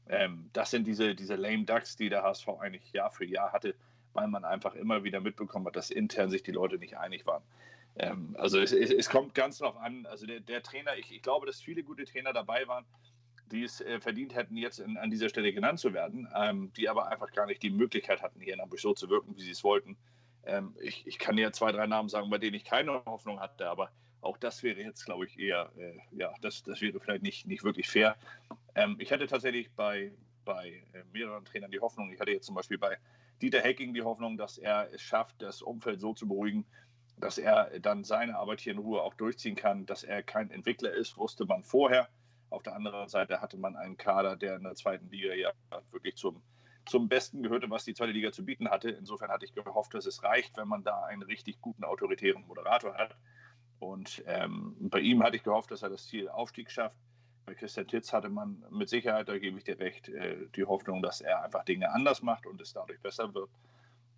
Ähm, 0.08 0.50
das 0.54 0.72
sind 0.72 0.88
diese, 0.88 1.16
diese 1.16 1.36
lame 1.36 1.66
Ducks, 1.66 1.96
die 1.96 2.10
der 2.10 2.24
HSV 2.24 2.48
eigentlich 2.60 2.92
Jahr 2.92 3.12
für 3.12 3.26
Jahr 3.26 3.52
hatte, 3.54 3.76
weil 4.14 4.28
man 4.28 4.44
einfach 4.44 4.76
immer 4.76 5.04
wieder 5.04 5.22
mitbekommen 5.22 5.68
hat, 5.68 5.76
dass 5.76 5.92
intern 5.92 6.30
sich 6.30 6.44
die 6.44 6.52
Leute 6.52 6.78
nicht 6.78 6.98
einig 6.98 7.26
waren. 7.26 7.44
Ähm, 7.96 8.36
also 8.38 8.60
es, 8.60 8.72
es, 8.72 8.92
es, 8.92 9.10
kommt 9.10 9.36
ganz 9.36 9.60
darauf 9.60 9.78
an, 9.78 10.06
also 10.08 10.26
der, 10.26 10.40
der 10.40 10.64
Trainer, 10.64 10.96
ich, 10.98 11.12
ich, 11.12 11.22
glaube, 11.22 11.46
dass 11.46 11.62
viele 11.62 11.84
gute 11.84 12.06
Trainer 12.06 12.34
dabei 12.34 12.68
waren, 12.68 12.86
die 13.52 13.64
es 13.64 13.82
äh, 13.82 14.00
verdient 14.00 14.36
hätten, 14.36 14.58
jetzt 14.58 14.80
in, 14.80 14.98
an 14.98 15.10
dieser 15.10 15.30
Stelle 15.30 15.54
genannt 15.54 15.80
zu 15.80 15.94
werden, 15.94 16.28
ähm, 16.36 16.72
die 16.78 16.90
aber 16.90 17.08
einfach 17.08 17.32
gar 17.32 17.46
nicht 17.46 17.62
die 17.62 17.70
Möglichkeit 17.70 18.22
hatten, 18.22 18.40
hier 18.40 18.54
in 18.54 18.62
Hamburg 18.62 18.80
so 18.80 18.94
zu 18.94 19.10
wirken, 19.10 19.36
wie 19.36 19.42
sie 19.42 19.52
es 19.52 19.64
wollten. 19.64 19.98
Ähm, 20.46 20.76
ich, 20.80 21.06
ich, 21.06 21.20
kann 21.20 21.36
dir 21.36 21.52
zwei, 21.52 21.72
drei 21.72 21.88
Namen 21.88 22.10
sagen, 22.10 22.30
bei 22.30 22.38
denen 22.38 22.56
ich 22.56 22.64
keine 22.64 23.04
Hoffnung 23.06 23.40
hatte, 23.40 23.70
aber 23.70 23.92
auch 24.22 24.38
das 24.38 24.64
wäre 24.64 24.80
jetzt, 24.82 25.06
glaube 25.06 25.26
ich, 25.26 25.40
eher, 25.40 25.72
äh, 25.78 25.98
ja, 26.12 26.34
das, 26.42 26.64
das 26.64 26.82
wäre 26.82 27.00
vielleicht 27.00 27.24
nicht, 27.24 27.48
nicht 27.48 27.64
wirklich 27.64 27.90
fair. 27.90 28.18
Ähm, 28.76 28.96
ich 29.00 29.12
hatte 29.12 29.28
tatsächlich 29.28 29.72
bei, 29.72 30.12
bei 30.46 30.84
äh, 30.94 31.04
mehreren 31.12 31.46
Trainern 31.46 31.72
die 31.72 31.80
Hoffnung, 31.80 32.12
ich 32.12 32.20
hatte 32.20 32.32
jetzt 32.32 32.46
zum 32.46 32.56
Beispiel 32.56 32.78
bei 32.78 32.98
Dieter 33.42 33.62
Hecking 33.62 33.94
die 33.94 34.02
Hoffnung, 34.02 34.38
dass 34.38 34.58
er 34.58 34.94
es 34.94 35.02
schafft, 35.02 35.42
das 35.42 35.62
Umfeld 35.62 36.02
so 36.02 36.14
zu 36.14 36.28
beruhigen, 36.28 36.66
dass 37.18 37.38
er 37.38 37.80
dann 37.80 38.04
seine 38.04 38.38
Arbeit 38.38 38.62
hier 38.62 38.74
in 38.74 38.80
Ruhe 38.80 39.02
auch 39.02 39.14
durchziehen 39.14 39.56
kann, 39.56 39.86
dass 39.86 40.04
er 40.04 40.24
kein 40.24 40.52
Entwickler 40.52 40.92
ist, 40.92 41.18
wusste 41.18 41.46
man 41.46 41.64
vorher. 41.64 42.10
Auf 42.50 42.64
der 42.64 42.76
anderen 42.76 43.08
Seite 43.10 43.42
hatte 43.42 43.58
man 43.58 43.76
einen 43.76 43.98
Kader, 43.98 44.36
der 44.36 44.56
in 44.56 44.64
der 44.64 44.76
zweiten 44.76 45.10
Liga 45.10 45.34
ja 45.34 45.52
wirklich 45.92 46.16
zum, 46.16 46.42
zum 46.86 47.08
Besten 47.08 47.44
gehörte, 47.44 47.70
was 47.70 47.86
die 47.86 47.94
zweite 47.94 48.12
Liga 48.12 48.32
zu 48.32 48.44
bieten 48.44 48.70
hatte. 48.70 48.90
Insofern 48.90 49.30
hatte 49.30 49.46
ich 49.46 49.54
gehofft, 49.54 49.94
dass 49.94 50.06
es 50.06 50.24
reicht, 50.24 50.58
wenn 50.58 50.68
man 50.68 50.84
da 50.84 51.04
einen 51.04 51.22
richtig 51.22 51.62
guten 51.62 51.84
autoritären 51.84 52.46
Moderator 52.48 52.96
hat. 52.96 53.16
Und 53.80 54.24
ähm, 54.28 54.76
bei 54.80 55.00
ihm 55.00 55.24
hatte 55.24 55.38
ich 55.38 55.44
gehofft, 55.44 55.72
dass 55.72 55.84
er 55.84 55.90
das 55.90 56.08
Ziel 56.08 56.30
Aufstieg 56.30 56.70
schafft. 56.70 56.98
Bei 57.46 57.56
Christian 57.56 57.88
Titz 57.88 58.14
hatte 58.14 58.30
man 58.30 58.64
mit 58.70 58.90
Sicherheit, 58.90 59.28
da 59.28 59.38
gebe 59.38 59.58
ich 59.58 59.64
dir 59.64 59.80
recht, 59.80 60.10
äh, 60.10 60.48
die 60.56 60.66
Hoffnung, 60.66 61.02
dass 61.02 61.22
er 61.22 61.44
einfach 61.44 61.64
Dinge 61.66 61.92
anders 61.92 62.22
macht 62.22 62.46
und 62.46 62.62
es 62.62 62.74
dadurch 62.74 63.00
besser 63.00 63.34
wird. 63.34 63.50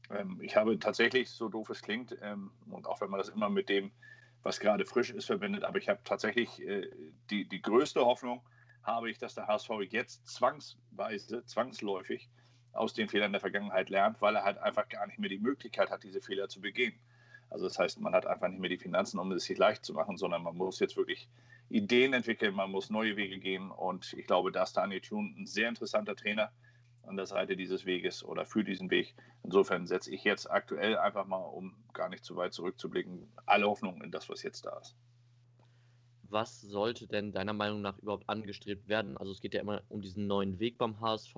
Ähm, 0.09 0.39
ich 0.41 0.55
habe 0.55 0.77
tatsächlich, 0.79 1.29
so 1.29 1.47
doof 1.47 1.69
es 1.69 1.81
klingt, 1.81 2.17
ähm, 2.21 2.51
und 2.69 2.87
auch 2.87 2.99
wenn 3.01 3.09
man 3.09 3.19
das 3.19 3.29
immer 3.29 3.49
mit 3.49 3.69
dem, 3.69 3.91
was 4.43 4.59
gerade 4.59 4.85
frisch 4.85 5.11
ist, 5.11 5.25
verbindet, 5.25 5.63
aber 5.63 5.77
ich 5.77 5.87
habe 5.87 6.01
tatsächlich 6.03 6.61
äh, 6.61 6.89
die, 7.29 7.47
die 7.47 7.61
größte 7.61 8.01
Hoffnung, 8.01 8.41
habe 8.83 9.11
ich, 9.11 9.19
dass 9.19 9.35
der 9.35 9.47
HSV 9.47 9.69
jetzt 9.89 10.27
zwangsweise, 10.27 11.45
zwangsläufig 11.45 12.29
aus 12.73 12.93
den 12.93 13.09
Fehlern 13.09 13.31
der 13.31 13.41
Vergangenheit 13.41 13.89
lernt, 13.89 14.21
weil 14.21 14.35
er 14.35 14.43
halt 14.43 14.57
einfach 14.57 14.89
gar 14.89 15.05
nicht 15.07 15.19
mehr 15.19 15.29
die 15.29 15.39
Möglichkeit 15.39 15.91
hat, 15.91 16.03
diese 16.03 16.21
Fehler 16.21 16.49
zu 16.49 16.61
begehen. 16.61 16.93
Also 17.51 17.65
das 17.65 17.77
heißt, 17.77 17.99
man 17.99 18.13
hat 18.13 18.25
einfach 18.25 18.47
nicht 18.47 18.61
mehr 18.61 18.69
die 18.69 18.77
Finanzen, 18.77 19.19
um 19.19 19.31
es 19.33 19.43
sich 19.43 19.57
leicht 19.57 19.83
zu 19.83 19.93
machen, 19.93 20.17
sondern 20.17 20.41
man 20.41 20.55
muss 20.55 20.79
jetzt 20.79 20.95
wirklich 20.95 21.29
Ideen 21.69 22.13
entwickeln, 22.13 22.55
man 22.55 22.71
muss 22.71 22.89
neue 22.89 23.17
Wege 23.17 23.39
gehen. 23.39 23.71
Und 23.71 24.13
ich 24.13 24.25
glaube, 24.25 24.53
da 24.53 24.63
ist 24.63 24.77
Daniel 24.77 25.01
Thun 25.01 25.35
ein 25.37 25.45
sehr 25.45 25.67
interessanter 25.67 26.15
Trainer 26.15 26.51
an 27.03 27.17
der 27.17 27.25
Seite 27.25 27.57
dieses 27.57 27.85
Weges 27.85 28.23
oder 28.23 28.45
für 28.45 28.63
diesen 28.63 28.89
Weg. 28.89 29.15
Insofern 29.43 29.85
setze 29.85 30.13
ich 30.13 30.23
jetzt 30.23 30.49
aktuell 30.49 30.97
einfach 30.97 31.25
mal, 31.25 31.43
um 31.43 31.75
gar 31.91 32.07
nicht 32.07 32.23
zu 32.23 32.37
weit 32.37 32.53
zurückzublicken, 32.53 33.29
alle 33.45 33.67
Hoffnung 33.67 34.01
in 34.01 34.11
das, 34.11 34.29
was 34.29 34.43
jetzt 34.43 34.65
da 34.65 34.77
ist. 34.79 34.95
Was 36.23 36.61
sollte 36.61 37.05
denn 37.07 37.33
deiner 37.33 37.53
Meinung 37.53 37.81
nach 37.81 37.97
überhaupt 37.97 38.29
angestrebt 38.29 38.87
werden? 38.87 39.17
Also 39.17 39.33
es 39.33 39.41
geht 39.41 39.53
ja 39.53 39.59
immer 39.59 39.81
um 39.89 40.01
diesen 40.01 40.25
neuen 40.27 40.59
Weg 40.59 40.77
beim 40.77 41.01
HSV, 41.01 41.35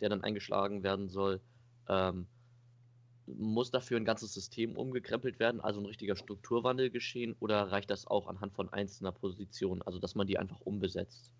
der 0.00 0.08
dann 0.08 0.22
eingeschlagen 0.22 0.84
werden 0.84 1.08
soll. 1.08 1.40
Ähm, 1.88 2.28
muss 3.36 3.70
dafür 3.70 3.96
ein 3.96 4.04
ganzes 4.04 4.32
System 4.32 4.76
umgekrempelt 4.76 5.38
werden, 5.38 5.60
also 5.60 5.80
ein 5.80 5.86
richtiger 5.86 6.16
Strukturwandel 6.16 6.90
geschehen, 6.90 7.36
oder 7.40 7.70
reicht 7.70 7.90
das 7.90 8.06
auch 8.06 8.28
anhand 8.28 8.54
von 8.54 8.72
einzelner 8.72 9.12
Positionen, 9.12 9.82
also 9.82 9.98
dass 9.98 10.14
man 10.14 10.26
die 10.26 10.38
einfach 10.38 10.60
umbesetzt? 10.60 11.32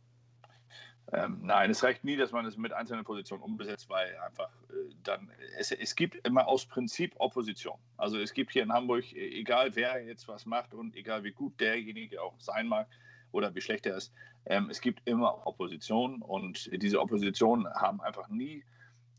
Ähm, 1.13 1.41
nein, 1.43 1.71
es 1.71 1.83
reicht 1.83 2.05
nie, 2.05 2.17
dass 2.17 2.33
man 2.33 2.45
es 2.45 2.59
mit 2.59 2.73
einzelnen 2.73 3.05
Positionen 3.05 3.43
umbesetzt, 3.43 3.89
weil 3.89 4.15
einfach 4.19 4.51
äh, 4.69 4.95
dann, 5.03 5.31
es, 5.57 5.73
es 5.73 5.97
gibt 5.97 6.17
immer 6.27 6.47
aus 6.47 6.67
Prinzip 6.67 7.15
Opposition. 7.17 7.79
Also 7.97 8.19
es 8.19 8.35
gibt 8.35 8.53
hier 8.53 8.63
in 8.63 8.73
Hamburg, 8.73 9.11
e, 9.15 9.41
egal 9.41 9.75
wer 9.75 10.05
jetzt 10.05 10.29
was 10.29 10.45
macht 10.45 10.75
und 10.75 10.95
egal 10.97 11.25
wie 11.25 11.33
gut 11.33 11.59
derjenige 11.61 12.21
auch 12.21 12.39
sein 12.39 12.69
mag 12.69 12.89
oder 13.33 13.55
wie 13.55 13.63
schlecht 13.63 13.87
er 13.87 13.97
ist, 13.97 14.13
ähm, 14.45 14.69
es 14.69 14.83
gibt 14.83 15.01
immer 15.07 15.47
Opposition 15.47 16.21
und 16.21 16.71
diese 16.83 17.01
Opposition 17.01 17.67
haben 17.69 18.03
einfach 18.03 18.29
nie 18.29 18.63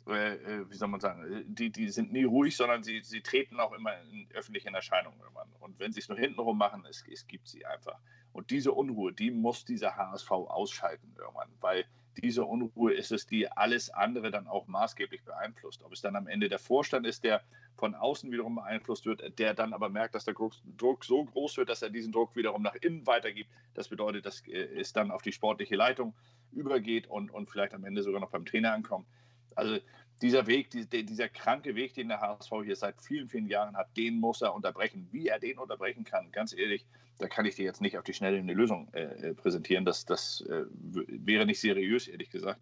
äh, 0.09 0.35
äh, 0.35 0.69
wie 0.69 0.75
soll 0.75 0.87
man 0.87 0.99
sagen, 0.99 1.23
äh, 1.23 1.43
die, 1.45 1.71
die 1.71 1.89
sind 1.89 2.11
nie 2.11 2.23
ruhig, 2.23 2.55
sondern 2.55 2.83
sie, 2.83 3.01
sie 3.01 3.21
treten 3.21 3.59
auch 3.59 3.73
immer 3.73 3.93
in 4.11 4.27
öffentlichen 4.33 4.73
Erscheinungen. 4.75 5.19
Und 5.59 5.79
wenn 5.79 5.91
sie 5.91 5.99
es 5.99 6.09
nur 6.09 6.17
hintenrum 6.17 6.57
machen, 6.57 6.85
es, 6.89 7.03
es 7.11 7.27
gibt 7.27 7.47
sie 7.47 7.65
einfach. 7.65 7.99
Und 8.31 8.51
diese 8.51 8.71
Unruhe, 8.71 9.13
die 9.13 9.31
muss 9.31 9.65
dieser 9.65 9.95
HSV 9.95 10.31
ausschalten 10.31 11.13
irgendwann, 11.17 11.49
weil 11.61 11.85
diese 12.17 12.43
Unruhe 12.43 12.93
ist 12.93 13.11
es, 13.11 13.27
die 13.27 13.49
alles 13.49 13.89
andere 13.89 14.31
dann 14.31 14.47
auch 14.47 14.67
maßgeblich 14.67 15.23
beeinflusst. 15.23 15.83
Ob 15.83 15.93
es 15.93 16.01
dann 16.01 16.15
am 16.15 16.27
Ende 16.27 16.49
der 16.49 16.59
Vorstand 16.59 17.05
ist, 17.05 17.23
der 17.23 17.41
von 17.75 17.95
außen 17.95 18.31
wiederum 18.31 18.55
beeinflusst 18.55 19.05
wird, 19.05 19.39
der 19.39 19.53
dann 19.53 19.73
aber 19.73 19.89
merkt, 19.89 20.15
dass 20.15 20.25
der 20.25 20.33
Druck 20.33 21.05
so 21.05 21.23
groß 21.23 21.57
wird, 21.57 21.69
dass 21.69 21.81
er 21.81 21.89
diesen 21.89 22.11
Druck 22.11 22.35
wiederum 22.35 22.61
nach 22.61 22.75
innen 22.75 23.07
weitergibt. 23.07 23.49
Das 23.73 23.87
bedeutet, 23.87 24.25
dass 24.25 24.43
es 24.47 24.91
dann 24.91 25.11
auf 25.11 25.21
die 25.21 25.31
sportliche 25.31 25.75
Leitung 25.75 26.13
übergeht 26.51 27.07
und, 27.07 27.31
und 27.31 27.49
vielleicht 27.49 27.73
am 27.73 27.85
Ende 27.85 28.03
sogar 28.03 28.19
noch 28.19 28.31
beim 28.31 28.45
Trainer 28.45 28.73
ankommt. 28.73 29.07
Also 29.56 29.79
dieser 30.22 30.48
Weg, 30.48 30.70
dieser 30.72 31.29
kranke 31.29 31.75
Weg, 31.75 31.94
den 31.94 32.10
der 32.10 32.20
HSV 32.20 32.51
hier 32.63 32.75
seit 32.75 33.01
vielen, 33.01 33.29
vielen 33.29 33.48
Jahren 33.48 33.77
hat, 33.77 33.96
den 33.96 34.20
muss 34.20 34.41
er 34.41 34.53
unterbrechen. 34.53 35.08
Wie 35.12 35.27
er 35.27 35.39
den 35.39 35.58
unterbrechen 35.58 36.03
kann, 36.03 36.32
ganz 36.32 36.53
ehrlich, 36.53 36.86
da 37.20 37.27
kann 37.27 37.46
ich 37.46 37.56
dir 37.56 37.65
jetzt 37.65 37.82
nicht 37.82 37.98
auf 37.98 38.03
die 38.03 38.13
Schnelle 38.13 38.38
eine 38.38 38.53
Lösung 38.53 38.94
äh, 38.94 39.29
äh 39.29 39.34
präsentieren. 39.34 39.86
Das, 39.86 40.06
das 40.06 40.41
äh, 40.41 40.65
wäre 40.72 41.46
nicht 41.46 41.60
seriös, 41.60 42.08
ehrlich 42.08 42.29
gesagt. 42.29 42.62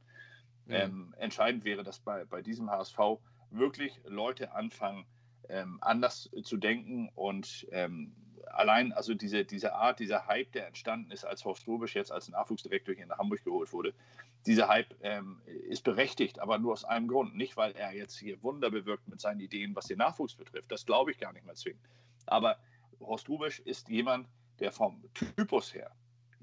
Mhm. 0.65 0.74
Ähm, 0.74 1.15
entscheidend 1.17 1.63
wäre, 1.63 1.84
dass 1.84 2.00
bei, 2.00 2.25
bei 2.25 2.41
diesem 2.41 2.70
HSV 2.70 2.98
wirklich 3.50 4.00
Leute 4.06 4.53
anfangen, 4.53 5.06
ähm, 5.50 5.77
anders 5.82 6.29
zu 6.44 6.58
denken 6.58 7.10
und 7.15 7.67
ähm, 7.72 8.13
allein 8.53 8.93
also 8.93 9.13
diese, 9.13 9.45
diese 9.45 9.73
Art, 9.73 9.99
dieser 9.99 10.27
Hype, 10.27 10.51
der 10.51 10.67
entstanden 10.67 11.11
ist, 11.11 11.25
als 11.25 11.45
Horst 11.45 11.67
Rubisch 11.67 11.95
jetzt 11.95 12.11
als 12.11 12.29
Nachwuchsdirektor 12.29 12.95
hier 12.95 13.05
nach 13.05 13.17
Hamburg 13.17 13.43
geholt 13.43 13.71
wurde, 13.73 13.93
dieser 14.45 14.67
Hype 14.67 14.95
ähm, 15.01 15.41
ist 15.45 15.83
berechtigt, 15.83 16.39
aber 16.39 16.57
nur 16.57 16.73
aus 16.73 16.85
einem 16.85 17.07
Grund. 17.07 17.35
Nicht, 17.35 17.57
weil 17.57 17.73
er 17.73 17.93
jetzt 17.93 18.17
hier 18.17 18.41
Wunder 18.43 18.69
bewirkt 18.71 19.07
mit 19.07 19.19
seinen 19.19 19.39
Ideen, 19.39 19.75
was 19.75 19.85
den 19.85 19.97
Nachwuchs 19.97 20.35
betrifft. 20.35 20.71
Das 20.71 20.85
glaube 20.85 21.11
ich 21.11 21.17
gar 21.17 21.33
nicht 21.33 21.45
mehr 21.45 21.55
zwingend. 21.55 21.81
Aber 22.25 22.57
Horst 22.99 23.29
Rubisch 23.29 23.59
ist 23.59 23.89
jemand, 23.89 24.27
der 24.59 24.71
vom 24.71 25.03
Typus 25.13 25.73
her, 25.73 25.91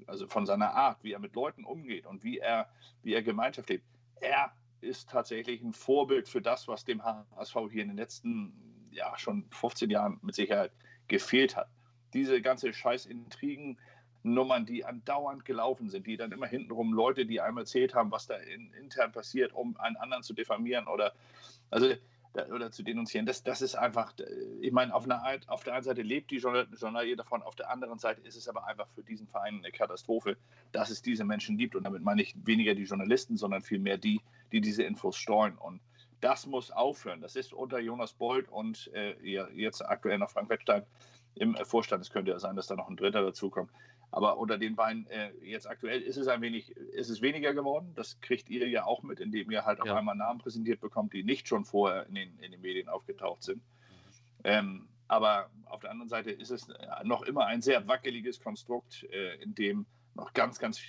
also 0.07 0.27
von 0.27 0.45
seiner 0.45 0.73
Art, 0.73 1.03
wie 1.03 1.13
er 1.13 1.19
mit 1.19 1.35
Leuten 1.35 1.65
umgeht 1.65 2.05
und 2.05 2.23
wie 2.23 2.39
er, 2.39 2.69
wie 3.03 3.13
er 3.13 3.23
Gemeinschaft 3.23 3.69
lebt, 3.69 3.85
er 4.21 4.51
ist 4.81 5.09
tatsächlich 5.09 5.61
ein 5.61 5.73
Vorbild 5.73 6.29
für 6.29 6.41
das, 6.41 6.67
was 6.67 6.85
dem 6.85 7.03
HSV 7.03 7.55
hier 7.71 7.81
in 7.81 7.89
den 7.89 7.97
letzten, 7.97 8.89
ja, 8.91 9.17
schon 9.17 9.49
15 9.51 9.89
Jahren 9.89 10.19
mit 10.21 10.35
Sicherheit 10.35 10.71
gefehlt 11.07 11.55
hat 11.55 11.69
diese 12.15 12.41
ganze 12.41 12.73
Scheiß-Intrigen, 12.73 13.77
Nummern, 14.25 14.65
die 14.65 14.83
andauernd 14.83 15.45
gelaufen 15.45 15.89
sind, 15.89 16.07
die 16.07 16.17
dann 16.17 16.31
immer 16.31 16.47
hintenrum 16.47 16.93
Leute, 16.93 17.27
die 17.27 17.41
einmal 17.41 17.61
erzählt 17.63 17.93
haben, 17.93 18.11
was 18.11 18.25
da 18.25 18.35
in, 18.35 18.73
intern 18.73 19.11
passiert, 19.11 19.53
um 19.53 19.77
einen 19.77 19.97
anderen 19.97 20.23
zu 20.23 20.33
diffamieren 20.33 20.87
oder, 20.87 21.13
also, 21.69 21.93
oder 22.51 22.71
zu 22.71 22.81
denunzieren. 22.81 23.27
Das, 23.27 23.43
das 23.43 23.61
ist 23.61 23.75
einfach, 23.75 24.13
ich 24.61 24.71
meine, 24.71 24.95
auf, 24.95 25.05
einer 25.05 25.39
auf 25.47 25.63
der 25.63 25.75
einen 25.75 25.83
Seite 25.83 26.01
lebt 26.01 26.31
die 26.31 26.37
Journalie 26.37 27.15
davon, 27.15 27.43
auf 27.43 27.55
der 27.55 27.69
anderen 27.69 27.99
Seite 27.99 28.21
ist 28.21 28.35
es 28.35 28.49
aber 28.49 28.65
einfach 28.65 28.87
für 28.95 29.03
diesen 29.03 29.27
Verein 29.27 29.59
eine 29.59 29.71
Katastrophe, 29.71 30.37
dass 30.71 30.89
es 30.89 31.03
diese 31.03 31.23
Menschen 31.23 31.55
gibt. 31.57 31.75
Und 31.75 31.83
damit 31.83 32.01
meine 32.01 32.23
ich 32.23 32.35
weniger 32.45 32.73
die 32.73 32.83
Journalisten, 32.83 33.37
sondern 33.37 33.61
vielmehr 33.61 33.99
die, 33.99 34.21
die 34.51 34.59
diese 34.59 34.81
Infos 34.81 35.17
streuen. 35.17 35.55
Und 35.55 35.81
das 36.21 36.47
muss 36.47 36.71
aufhören. 36.71 37.21
Das 37.21 37.35
ist 37.35 37.53
unter 37.53 37.77
Jonas 37.77 38.13
Bold 38.13 38.49
und 38.49 38.89
äh, 38.95 39.13
jetzt 39.53 39.83
aktuell 39.83 40.17
noch 40.17 40.31
Frank 40.31 40.49
Wettstein 40.49 40.83
im 41.35 41.55
Vorstand. 41.63 42.01
Es 42.01 42.11
könnte 42.11 42.31
ja 42.31 42.39
sein, 42.39 42.55
dass 42.55 42.67
da 42.67 42.75
noch 42.75 42.89
ein 42.89 42.97
Dritter 42.97 43.21
dazukommt. 43.21 43.71
Aber 44.11 44.37
unter 44.37 44.57
den 44.57 44.75
beiden 44.75 45.07
äh, 45.07 45.31
jetzt 45.43 45.69
aktuell 45.69 46.01
ist 46.01 46.17
es 46.17 46.27
ein 46.27 46.41
wenig, 46.41 46.71
ist 46.71 47.09
es 47.09 47.21
weniger 47.21 47.53
geworden. 47.53 47.91
Das 47.95 48.19
kriegt 48.21 48.49
ihr 48.49 48.67
ja 48.69 48.85
auch 48.85 49.03
mit, 49.03 49.19
indem 49.19 49.51
ihr 49.51 49.65
halt 49.65 49.81
auf 49.81 49.87
ja. 49.87 49.97
einmal 49.97 50.15
Namen 50.15 50.39
präsentiert 50.39 50.79
bekommt, 50.79 51.13
die 51.13 51.23
nicht 51.23 51.47
schon 51.47 51.65
vorher 51.65 52.05
in 52.07 52.15
den, 52.15 52.39
in 52.39 52.51
den 52.51 52.61
Medien 52.61 52.87
aufgetaucht 52.87 53.43
sind. 53.43 53.61
Ähm, 54.43 54.87
aber 55.07 55.49
auf 55.65 55.81
der 55.81 55.91
anderen 55.91 56.09
Seite 56.09 56.31
ist 56.31 56.51
es 56.51 56.67
noch 57.03 57.23
immer 57.23 57.45
ein 57.45 57.61
sehr 57.61 57.87
wackeliges 57.87 58.39
Konstrukt, 58.39 59.03
äh, 59.11 59.35
in 59.41 59.53
dem 59.53 59.85
noch 60.13 60.33
ganz, 60.33 60.59
ganz, 60.59 60.81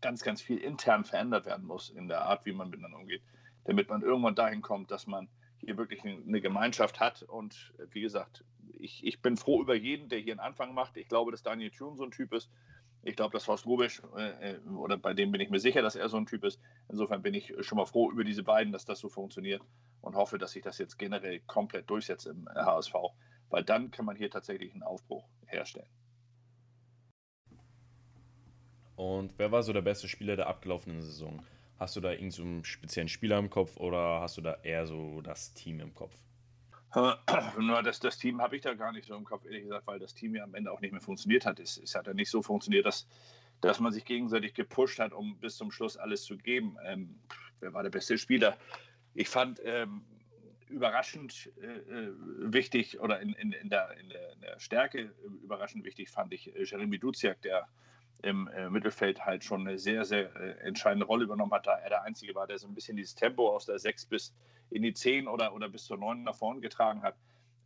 ganz, 0.00 0.22
ganz 0.22 0.42
viel 0.42 0.58
intern 0.58 1.04
verändert 1.04 1.46
werden 1.46 1.66
muss 1.66 1.90
in 1.90 2.08
der 2.08 2.22
Art, 2.22 2.44
wie 2.44 2.52
man 2.52 2.70
miteinander 2.70 2.98
umgeht, 2.98 3.22
damit 3.64 3.88
man 3.88 4.02
irgendwann 4.02 4.34
dahin 4.34 4.62
kommt, 4.62 4.90
dass 4.90 5.06
man 5.06 5.28
hier 5.58 5.76
wirklich 5.76 6.04
eine 6.04 6.40
Gemeinschaft 6.40 7.00
hat. 7.00 7.22
Und 7.22 7.72
äh, 7.78 7.86
wie 7.90 8.00
gesagt, 8.00 8.44
ich, 8.84 9.04
ich 9.04 9.22
bin 9.22 9.36
froh 9.36 9.62
über 9.62 9.74
jeden, 9.74 10.08
der 10.08 10.18
hier 10.18 10.34
einen 10.34 10.40
Anfang 10.40 10.74
macht. 10.74 10.96
Ich 10.96 11.08
glaube, 11.08 11.30
dass 11.30 11.42
Daniel 11.42 11.70
Thune 11.70 11.96
so 11.96 12.04
ein 12.04 12.10
Typ 12.10 12.32
ist. 12.32 12.50
Ich 13.02 13.16
glaube, 13.16 13.32
dass 13.32 13.48
Horst 13.48 13.66
Rubisch, 13.66 14.02
äh, 14.16 14.52
äh, 14.52 14.58
oder 14.68 14.96
bei 14.96 15.12
dem 15.14 15.30
bin 15.32 15.40
ich 15.40 15.50
mir 15.50 15.58
sicher, 15.58 15.82
dass 15.82 15.96
er 15.96 16.08
so 16.08 16.16
ein 16.16 16.26
Typ 16.26 16.44
ist. 16.44 16.60
Insofern 16.88 17.22
bin 17.22 17.34
ich 17.34 17.52
schon 17.60 17.76
mal 17.76 17.86
froh 17.86 18.10
über 18.10 18.24
diese 18.24 18.42
beiden, 18.42 18.72
dass 18.72 18.84
das 18.84 19.00
so 19.00 19.08
funktioniert 19.08 19.62
und 20.00 20.14
hoffe, 20.14 20.38
dass 20.38 20.52
sich 20.52 20.62
das 20.62 20.78
jetzt 20.78 20.98
generell 20.98 21.40
komplett 21.40 21.88
durchsetzt 21.90 22.26
im 22.26 22.48
HSV, 22.48 22.94
weil 23.50 23.64
dann 23.64 23.90
kann 23.90 24.04
man 24.04 24.16
hier 24.16 24.30
tatsächlich 24.30 24.72
einen 24.72 24.82
Aufbruch 24.82 25.28
herstellen. 25.46 25.88
Und 28.96 29.34
wer 29.38 29.50
war 29.50 29.62
so 29.62 29.72
der 29.72 29.82
beste 29.82 30.08
Spieler 30.08 30.36
der 30.36 30.46
abgelaufenen 30.46 31.02
Saison? 31.02 31.44
Hast 31.78 31.96
du 31.96 32.00
da 32.00 32.12
irgendeinen 32.12 32.62
so 32.62 32.64
speziellen 32.64 33.08
Spieler 33.08 33.38
im 33.38 33.50
Kopf 33.50 33.76
oder 33.76 34.20
hast 34.20 34.36
du 34.36 34.40
da 34.40 34.54
eher 34.62 34.86
so 34.86 35.20
das 35.20 35.52
Team 35.52 35.80
im 35.80 35.92
Kopf? 35.94 36.23
Nur 37.58 37.82
das, 37.82 37.98
das 37.98 38.18
Team 38.18 38.40
habe 38.40 38.56
ich 38.56 38.62
da 38.62 38.74
gar 38.74 38.92
nicht 38.92 39.06
so 39.06 39.16
im 39.16 39.24
Kopf, 39.24 39.44
ehrlich 39.44 39.64
gesagt, 39.64 39.86
weil 39.86 39.98
das 39.98 40.14
Team 40.14 40.34
ja 40.36 40.44
am 40.44 40.54
Ende 40.54 40.70
auch 40.70 40.80
nicht 40.80 40.92
mehr 40.92 41.00
funktioniert 41.00 41.44
hat. 41.44 41.58
Es, 41.58 41.76
es 41.76 41.94
hat 41.94 42.06
ja 42.06 42.14
nicht 42.14 42.30
so 42.30 42.42
funktioniert, 42.42 42.86
dass, 42.86 43.06
dass 43.60 43.80
man 43.80 43.92
sich 43.92 44.04
gegenseitig 44.04 44.54
gepusht 44.54 44.98
hat, 45.00 45.12
um 45.12 45.36
bis 45.38 45.56
zum 45.56 45.70
Schluss 45.70 45.96
alles 45.96 46.24
zu 46.24 46.36
geben. 46.36 46.76
Ähm, 46.84 47.18
wer 47.60 47.72
war 47.72 47.82
der 47.82 47.90
beste 47.90 48.16
Spieler? 48.16 48.56
Ich 49.14 49.28
fand 49.28 49.60
ähm, 49.64 50.04
überraschend 50.68 51.50
äh, 51.60 51.66
äh 51.66 52.12
wichtig 52.52 53.00
oder 53.00 53.20
in, 53.20 53.32
in, 53.34 53.52
in, 53.52 53.68
der, 53.70 53.88
der, 53.88 54.32
in, 54.32 54.40
der, 54.40 54.58
Stärke 54.60 55.12
überraschend 55.42 55.84
wichtig 55.84 56.10
fand 56.10 56.32
ich 56.32 56.54
äh, 56.54 56.64
Jeremy 56.64 56.98
Duziak, 56.98 57.42
der 57.42 57.68
im 58.22 58.48
äh, 58.48 58.70
Mittelfeld 58.70 59.24
halt 59.24 59.44
schon 59.44 59.66
eine 59.66 59.78
sehr, 59.78 60.04
sehr 60.04 60.34
äh, 60.36 60.58
entscheidende 60.60 61.06
Rolle 61.06 61.24
übernommen 61.24 61.52
hat, 61.52 61.66
da 61.66 61.76
er 61.76 61.90
der 61.90 62.02
Einzige 62.02 62.34
war, 62.34 62.46
der 62.46 62.58
so 62.58 62.66
ein 62.66 62.74
bisschen 62.74 62.96
dieses 62.96 63.14
Tempo 63.14 63.48
aus 63.50 63.66
der 63.66 63.78
6 63.78 64.06
bis 64.06 64.34
in 64.70 64.82
die 64.82 64.94
10 64.94 65.28
oder, 65.28 65.54
oder 65.54 65.68
bis 65.68 65.84
zur 65.84 65.98
9 65.98 66.22
nach 66.22 66.34
vorne 66.34 66.60
getragen 66.60 67.02
hat. 67.02 67.16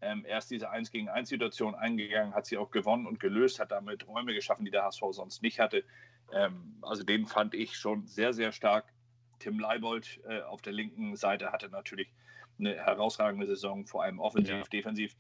Ähm, 0.00 0.24
er 0.24 0.38
ist 0.38 0.50
diese 0.50 0.70
1 0.70 0.90
gegen 0.90 1.08
1 1.08 1.28
Situation 1.28 1.74
eingegangen, 1.74 2.34
hat 2.34 2.46
sie 2.46 2.56
auch 2.56 2.70
gewonnen 2.70 3.06
und 3.06 3.18
gelöst, 3.18 3.58
hat 3.58 3.72
damit 3.72 4.06
Räume 4.06 4.32
geschaffen, 4.34 4.64
die 4.64 4.70
der 4.70 4.84
HSV 4.84 5.02
sonst 5.10 5.42
nicht 5.42 5.58
hatte. 5.58 5.84
Ähm, 6.32 6.78
also 6.82 7.02
den 7.02 7.26
fand 7.26 7.54
ich 7.54 7.76
schon 7.76 8.06
sehr, 8.06 8.32
sehr 8.32 8.52
stark. 8.52 8.92
Tim 9.40 9.58
Leibold 9.58 10.20
äh, 10.28 10.42
auf 10.42 10.62
der 10.62 10.72
linken 10.72 11.16
Seite 11.16 11.52
hatte 11.52 11.68
natürlich 11.68 12.12
eine 12.58 12.74
herausragende 12.74 13.46
Saison, 13.46 13.86
vor 13.86 14.02
allem 14.02 14.18
offensiv, 14.20 14.54
ja. 14.54 14.62
defensiv 14.62 15.16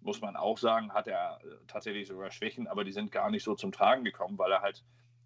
muss 0.00 0.20
man 0.20 0.36
auch 0.36 0.58
sagen, 0.58 0.92
hat 0.92 1.06
er 1.06 1.40
äh, 1.42 1.46
tatsächlich 1.66 2.08
sogar 2.08 2.30
Schwächen, 2.30 2.66
aber 2.66 2.84
die 2.84 2.92
sind 2.92 3.12
gar 3.12 3.30
nicht 3.30 3.42
so 3.42 3.54
zum 3.54 3.72
Tragen 3.72 4.04
gekommen, 4.04 4.38
weil 4.38 4.52
er 4.52 4.62
halt 4.62 4.84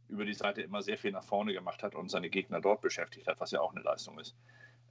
über 0.09 0.25
die 0.25 0.35
Seite 0.35 0.63
immer 0.63 0.83
sehr 0.83 0.99
viel 0.99 1.13
nach 1.13 1.25
vorne 1.25 1.53
gemacht 1.53 1.83
hat 1.83 1.95
und 1.95 2.11
seine 2.11 2.31
Gegner 2.31 2.61
dort 2.61 2.81
beschäftigt 2.81 3.27
hat, 3.27 3.41
was 3.41 3.51
ja 3.51 3.61
auch 3.61 3.73
eine 3.73 3.83
Leistung 3.83 4.19
ist. 4.19 4.37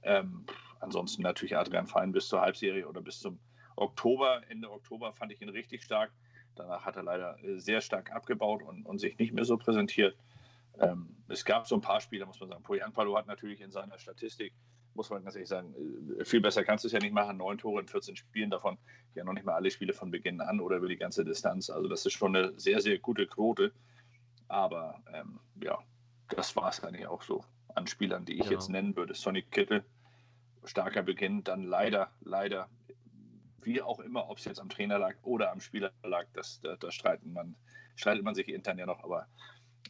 Ähm, 0.02 0.44
ansonsten 0.80 1.22
natürlich 1.22 1.56
Adrian 1.56 1.86
Fein 1.86 2.12
bis 2.12 2.28
zur 2.28 2.40
Halbserie 2.40 2.86
oder 2.86 3.00
bis 3.00 3.20
zum 3.20 3.38
Oktober. 3.76 4.42
Ende 4.48 4.70
Oktober 4.70 5.12
fand 5.12 5.32
ich 5.32 5.40
ihn 5.40 5.48
richtig 5.48 5.82
stark. 5.82 6.12
Danach 6.54 6.84
hat 6.84 6.96
er 6.96 7.02
leider 7.02 7.42
äh, 7.42 7.58
sehr 7.58 7.80
stark 7.80 8.12
abgebaut 8.12 8.62
und, 8.62 8.84
und 8.84 8.98
sich 8.98 9.18
nicht 9.18 9.32
mehr 9.32 9.44
so 9.44 9.56
präsentiert. 9.56 10.16
Ähm, 10.78 11.16
es 11.28 11.44
gab 11.44 11.66
so 11.66 11.74
ein 11.74 11.80
paar 11.80 12.00
Spiele, 12.00 12.26
muss 12.26 12.40
man 12.40 12.48
sagen. 12.48 12.62
Poyan 12.62 12.92
Palo 12.92 13.16
hat 13.16 13.26
natürlich 13.26 13.60
in 13.60 13.70
seiner 13.70 13.98
Statistik 13.98 14.52
muss 14.94 15.10
man 15.10 15.22
ganz 15.22 15.34
ehrlich 15.36 15.48
sagen, 15.48 15.74
äh, 16.18 16.24
viel 16.24 16.40
besser 16.40 16.64
kannst 16.64 16.84
du 16.84 16.86
es 16.86 16.92
ja 16.92 16.98
nicht 16.98 17.14
machen. 17.14 17.36
Neun 17.36 17.58
Tore 17.58 17.80
in 17.80 17.88
14 17.88 18.16
Spielen, 18.16 18.50
davon 18.50 18.78
ja 19.14 19.24
noch 19.24 19.32
nicht 19.32 19.44
mal 19.44 19.54
alle 19.54 19.70
Spiele 19.70 19.92
von 19.92 20.10
Beginn 20.10 20.40
an 20.40 20.60
oder 20.60 20.76
über 20.76 20.88
die 20.88 20.96
ganze 20.96 21.24
Distanz. 21.24 21.70
Also 21.70 21.88
das 21.88 22.06
ist 22.06 22.12
schon 22.12 22.36
eine 22.36 22.58
sehr, 22.58 22.80
sehr 22.80 22.98
gute 22.98 23.26
Quote. 23.26 23.72
Aber 24.48 25.00
ähm, 25.12 25.40
ja, 25.62 25.78
das 26.28 26.56
war 26.56 26.68
es 26.68 26.82
eigentlich 26.82 27.06
auch 27.06 27.22
so 27.22 27.44
an 27.74 27.86
Spielern, 27.86 28.24
die 28.24 28.34
ich 28.34 28.46
ja. 28.46 28.52
jetzt 28.52 28.68
nennen 28.68 28.96
würde. 28.96 29.14
Sonny 29.14 29.42
Kittel, 29.42 29.84
starker 30.64 31.02
Beginn, 31.02 31.44
dann 31.44 31.62
leider, 31.62 32.10
leider, 32.20 32.68
wie 33.62 33.82
auch 33.82 34.00
immer, 34.00 34.28
ob 34.28 34.38
es 34.38 34.44
jetzt 34.44 34.60
am 34.60 34.68
Trainer 34.68 34.98
lag 34.98 35.14
oder 35.22 35.52
am 35.52 35.60
Spieler 35.60 35.92
lag, 36.02 36.26
das, 36.32 36.60
da, 36.60 36.76
da 36.76 36.90
streiten 36.90 37.32
man, 37.32 37.56
streitet 37.96 38.24
man 38.24 38.34
sich 38.34 38.48
intern 38.48 38.78
ja 38.78 38.86
noch, 38.86 39.02
aber 39.02 39.26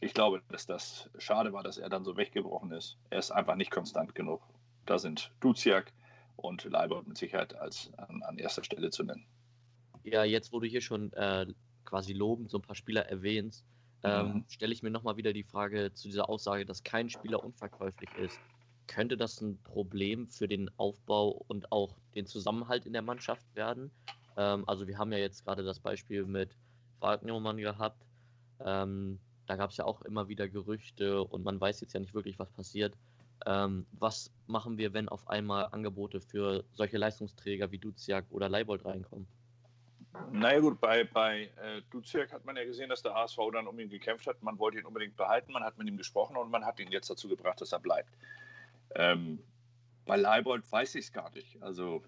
ich 0.01 0.13
glaube, 0.13 0.41
dass 0.49 0.65
das 0.65 1.09
schade 1.17 1.53
war, 1.53 1.63
dass 1.63 1.77
er 1.77 1.89
dann 1.89 2.03
so 2.03 2.17
weggebrochen 2.17 2.71
ist. 2.71 2.97
Er 3.09 3.19
ist 3.19 3.31
einfach 3.31 3.55
nicht 3.55 3.71
konstant 3.71 4.15
genug. 4.15 4.41
Da 4.85 4.99
sind 4.99 5.31
Duziak 5.39 5.93
und 6.35 6.63
Leibold 6.65 7.07
mit 7.07 7.17
Sicherheit 7.17 7.55
als 7.55 7.91
an, 7.97 8.21
an, 8.23 8.37
erster 8.37 8.63
Stelle 8.63 8.89
zu 8.89 9.03
nennen. 9.03 9.25
Ja, 10.03 10.23
jetzt 10.23 10.51
wo 10.51 10.59
du 10.59 10.67
hier 10.67 10.81
schon 10.81 11.13
äh, 11.13 11.45
quasi 11.85 12.13
lobend 12.13 12.49
so 12.49 12.57
ein 12.57 12.61
paar 12.61 12.75
Spieler 12.75 13.05
erwähnst, 13.05 13.65
ähm, 14.03 14.27
mhm. 14.27 14.45
stelle 14.49 14.73
ich 14.73 14.83
mir 14.83 14.91
nochmal 14.91 15.15
wieder 15.15 15.31
die 15.31 15.43
Frage 15.43 15.93
zu 15.93 16.09
dieser 16.09 16.27
Aussage, 16.27 16.65
dass 16.65 16.83
kein 16.83 17.09
Spieler 17.09 17.43
unverkäuflich 17.43 18.09
ist. 18.15 18.39
Könnte 18.93 19.17
das 19.17 19.41
ein 19.41 19.57
Problem 19.63 20.27
für 20.27 20.47
den 20.47 20.69
Aufbau 20.77 21.43
und 21.47 21.71
auch 21.71 21.95
den 22.13 22.27
Zusammenhalt 22.27 22.85
in 22.85 22.93
der 22.93 23.01
Mannschaft 23.01 23.43
werden? 23.55 23.89
Ähm, 24.37 24.63
also 24.67 24.87
wir 24.87 24.99
haben 24.99 25.11
ja 25.11 25.17
jetzt 25.17 25.43
gerade 25.45 25.63
das 25.63 25.79
Beispiel 25.79 26.25
mit 26.25 26.55
Wagnermann 26.99 27.57
gehabt. 27.57 28.05
Ähm, 28.63 29.17
da 29.47 29.55
gab 29.55 29.71
es 29.71 29.77
ja 29.77 29.85
auch 29.85 30.03
immer 30.03 30.27
wieder 30.27 30.47
Gerüchte 30.47 31.23
und 31.23 31.43
man 31.43 31.59
weiß 31.59 31.81
jetzt 31.81 31.93
ja 31.93 31.99
nicht 31.99 32.13
wirklich, 32.13 32.37
was 32.37 32.51
passiert. 32.51 32.93
Ähm, 33.47 33.87
was 33.93 34.31
machen 34.45 34.77
wir, 34.77 34.93
wenn 34.93 35.09
auf 35.09 35.27
einmal 35.27 35.69
Angebote 35.71 36.21
für 36.21 36.63
solche 36.73 36.99
Leistungsträger 36.99 37.71
wie 37.71 37.79
Duziak 37.79 38.25
oder 38.29 38.47
Leibold 38.47 38.85
reinkommen? 38.85 39.25
Naja 40.31 40.59
gut, 40.59 40.79
bei, 40.79 41.03
bei 41.03 41.49
äh, 41.63 41.81
Duziak 41.89 42.31
hat 42.31 42.45
man 42.45 42.55
ja 42.55 42.63
gesehen, 42.63 42.89
dass 42.89 43.01
der 43.01 43.15
HSV 43.15 43.39
dann 43.51 43.65
um 43.65 43.79
ihn 43.79 43.89
gekämpft 43.89 44.27
hat. 44.27 44.43
Man 44.43 44.59
wollte 44.59 44.77
ihn 44.77 44.85
unbedingt 44.85 45.17
behalten, 45.17 45.51
man 45.51 45.63
hat 45.63 45.79
mit 45.79 45.87
ihm 45.87 45.97
gesprochen 45.97 46.37
und 46.37 46.51
man 46.51 46.63
hat 46.63 46.79
ihn 46.79 46.91
jetzt 46.91 47.09
dazu 47.09 47.27
gebracht, 47.27 47.59
dass 47.59 47.71
er 47.71 47.79
bleibt. 47.79 48.13
Ähm, 48.95 49.39
bei 50.05 50.17
Leibold 50.17 50.69
weiß 50.71 50.95
ich 50.95 51.05
es 51.05 51.11
gar 51.11 51.31
nicht. 51.31 51.61
Also 51.61 52.03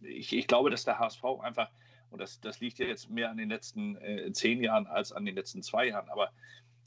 ich, 0.00 0.32
ich, 0.32 0.46
glaube, 0.46 0.70
dass 0.70 0.84
der 0.84 0.98
HSV 0.98 1.24
einfach, 1.42 1.68
und 2.10 2.20
das, 2.20 2.40
das 2.40 2.60
liegt 2.60 2.78
ja 2.78 2.86
jetzt 2.86 3.10
mehr 3.10 3.30
an 3.30 3.36
den 3.36 3.48
letzten 3.48 3.96
äh, 3.96 4.32
zehn 4.32 4.62
Jahren 4.62 4.86
als 4.86 5.12
an 5.12 5.24
den 5.24 5.34
letzten 5.34 5.62
zwei 5.62 5.88
Jahren, 5.88 6.08
aber 6.08 6.30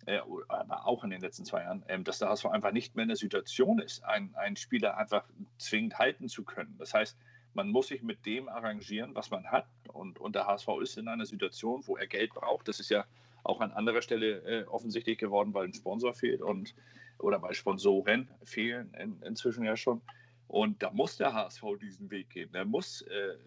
äh, 0.05 0.19
aber 0.49 0.85
auch 0.85 1.03
in 1.03 1.11
den 1.11 1.21
letzten 1.21 1.45
zwei 1.45 1.61
Jahren, 1.61 1.83
ähm, 1.87 2.03
dass 2.03 2.19
der 2.19 2.29
HSV 2.29 2.45
einfach 2.47 2.71
nicht 2.71 2.95
mehr 2.95 3.03
in 3.03 3.09
der 3.09 3.17
Situation 3.17 3.79
ist, 3.79 4.03
einen, 4.03 4.35
einen 4.35 4.57
Spieler 4.57 4.97
einfach 4.97 5.23
zwingend 5.57 5.97
halten 5.97 6.27
zu 6.27 6.43
können. 6.43 6.75
Das 6.77 6.93
heißt, 6.93 7.17
man 7.53 7.69
muss 7.69 7.87
sich 7.87 8.01
mit 8.01 8.25
dem 8.25 8.49
arrangieren, 8.49 9.15
was 9.15 9.29
man 9.29 9.45
hat. 9.45 9.67
Und, 9.91 10.19
und 10.19 10.35
der 10.35 10.47
HSV 10.47 10.67
ist 10.81 10.97
in 10.97 11.07
einer 11.07 11.25
Situation, 11.25 11.83
wo 11.85 11.95
er 11.95 12.07
Geld 12.07 12.33
braucht. 12.33 12.67
Das 12.67 12.79
ist 12.79 12.89
ja 12.89 13.05
auch 13.43 13.61
an 13.61 13.71
anderer 13.71 14.01
Stelle 14.01 14.39
äh, 14.39 14.65
offensichtlich 14.65 15.17
geworden, 15.17 15.53
weil 15.53 15.65
ein 15.65 15.73
Sponsor 15.73 16.13
fehlt 16.13 16.41
und 16.41 16.73
oder 17.19 17.41
weil 17.41 17.53
Sponsoren 17.53 18.29
fehlen 18.43 18.93
in, 18.99 19.21
inzwischen 19.21 19.63
ja 19.63 19.75
schon. 19.75 20.01
Und 20.47 20.83
da 20.83 20.91
muss 20.91 21.17
der 21.17 21.33
HSV 21.33 21.63
diesen 21.81 22.11
Weg 22.11 22.29
gehen. 22.29 22.53
Er 22.53 22.65
muss 22.65 23.01
äh, 23.03 23.37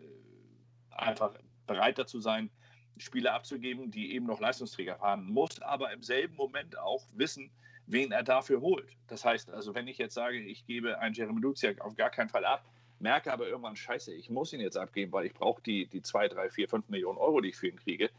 einfach 0.90 1.34
bereit 1.66 1.98
dazu 1.98 2.20
sein, 2.20 2.50
Spieler 2.98 3.34
abzugeben, 3.34 3.90
die 3.90 4.14
eben 4.14 4.26
noch 4.26 4.40
Leistungsträger 4.40 4.96
fahren, 4.96 5.26
muss 5.26 5.60
aber 5.60 5.92
im 5.92 6.02
selben 6.02 6.34
Moment 6.36 6.78
auch 6.78 7.06
wissen, 7.14 7.50
wen 7.86 8.10
er 8.10 8.22
dafür 8.22 8.60
holt. 8.60 8.88
Das 9.06 9.24
heißt 9.24 9.50
also, 9.50 9.74
wenn 9.74 9.86
ich 9.86 9.98
jetzt 9.98 10.14
sage, 10.14 10.38
ich 10.38 10.66
gebe 10.66 10.98
einen 10.98 11.14
Jeremy 11.14 11.40
Duziak 11.40 11.80
auf 11.80 11.94
gar 11.94 12.10
keinen 12.10 12.30
Fall 12.30 12.44
ab, 12.44 12.64
merke 12.98 13.32
aber 13.32 13.46
irgendwann, 13.46 13.76
scheiße, 13.76 14.12
ich 14.14 14.30
muss 14.30 14.52
ihn 14.52 14.60
jetzt 14.60 14.78
abgeben, 14.78 15.12
weil 15.12 15.26
ich 15.26 15.34
brauche 15.34 15.62
die, 15.62 15.86
die 15.86 16.02
2, 16.02 16.28
3, 16.28 16.50
4, 16.50 16.68
5 16.68 16.88
Millionen 16.88 17.18
Euro, 17.18 17.40
die 17.40 17.50
ich 17.50 17.56
für 17.56 17.68
ihn 17.68 17.76
kriege, 17.76 18.10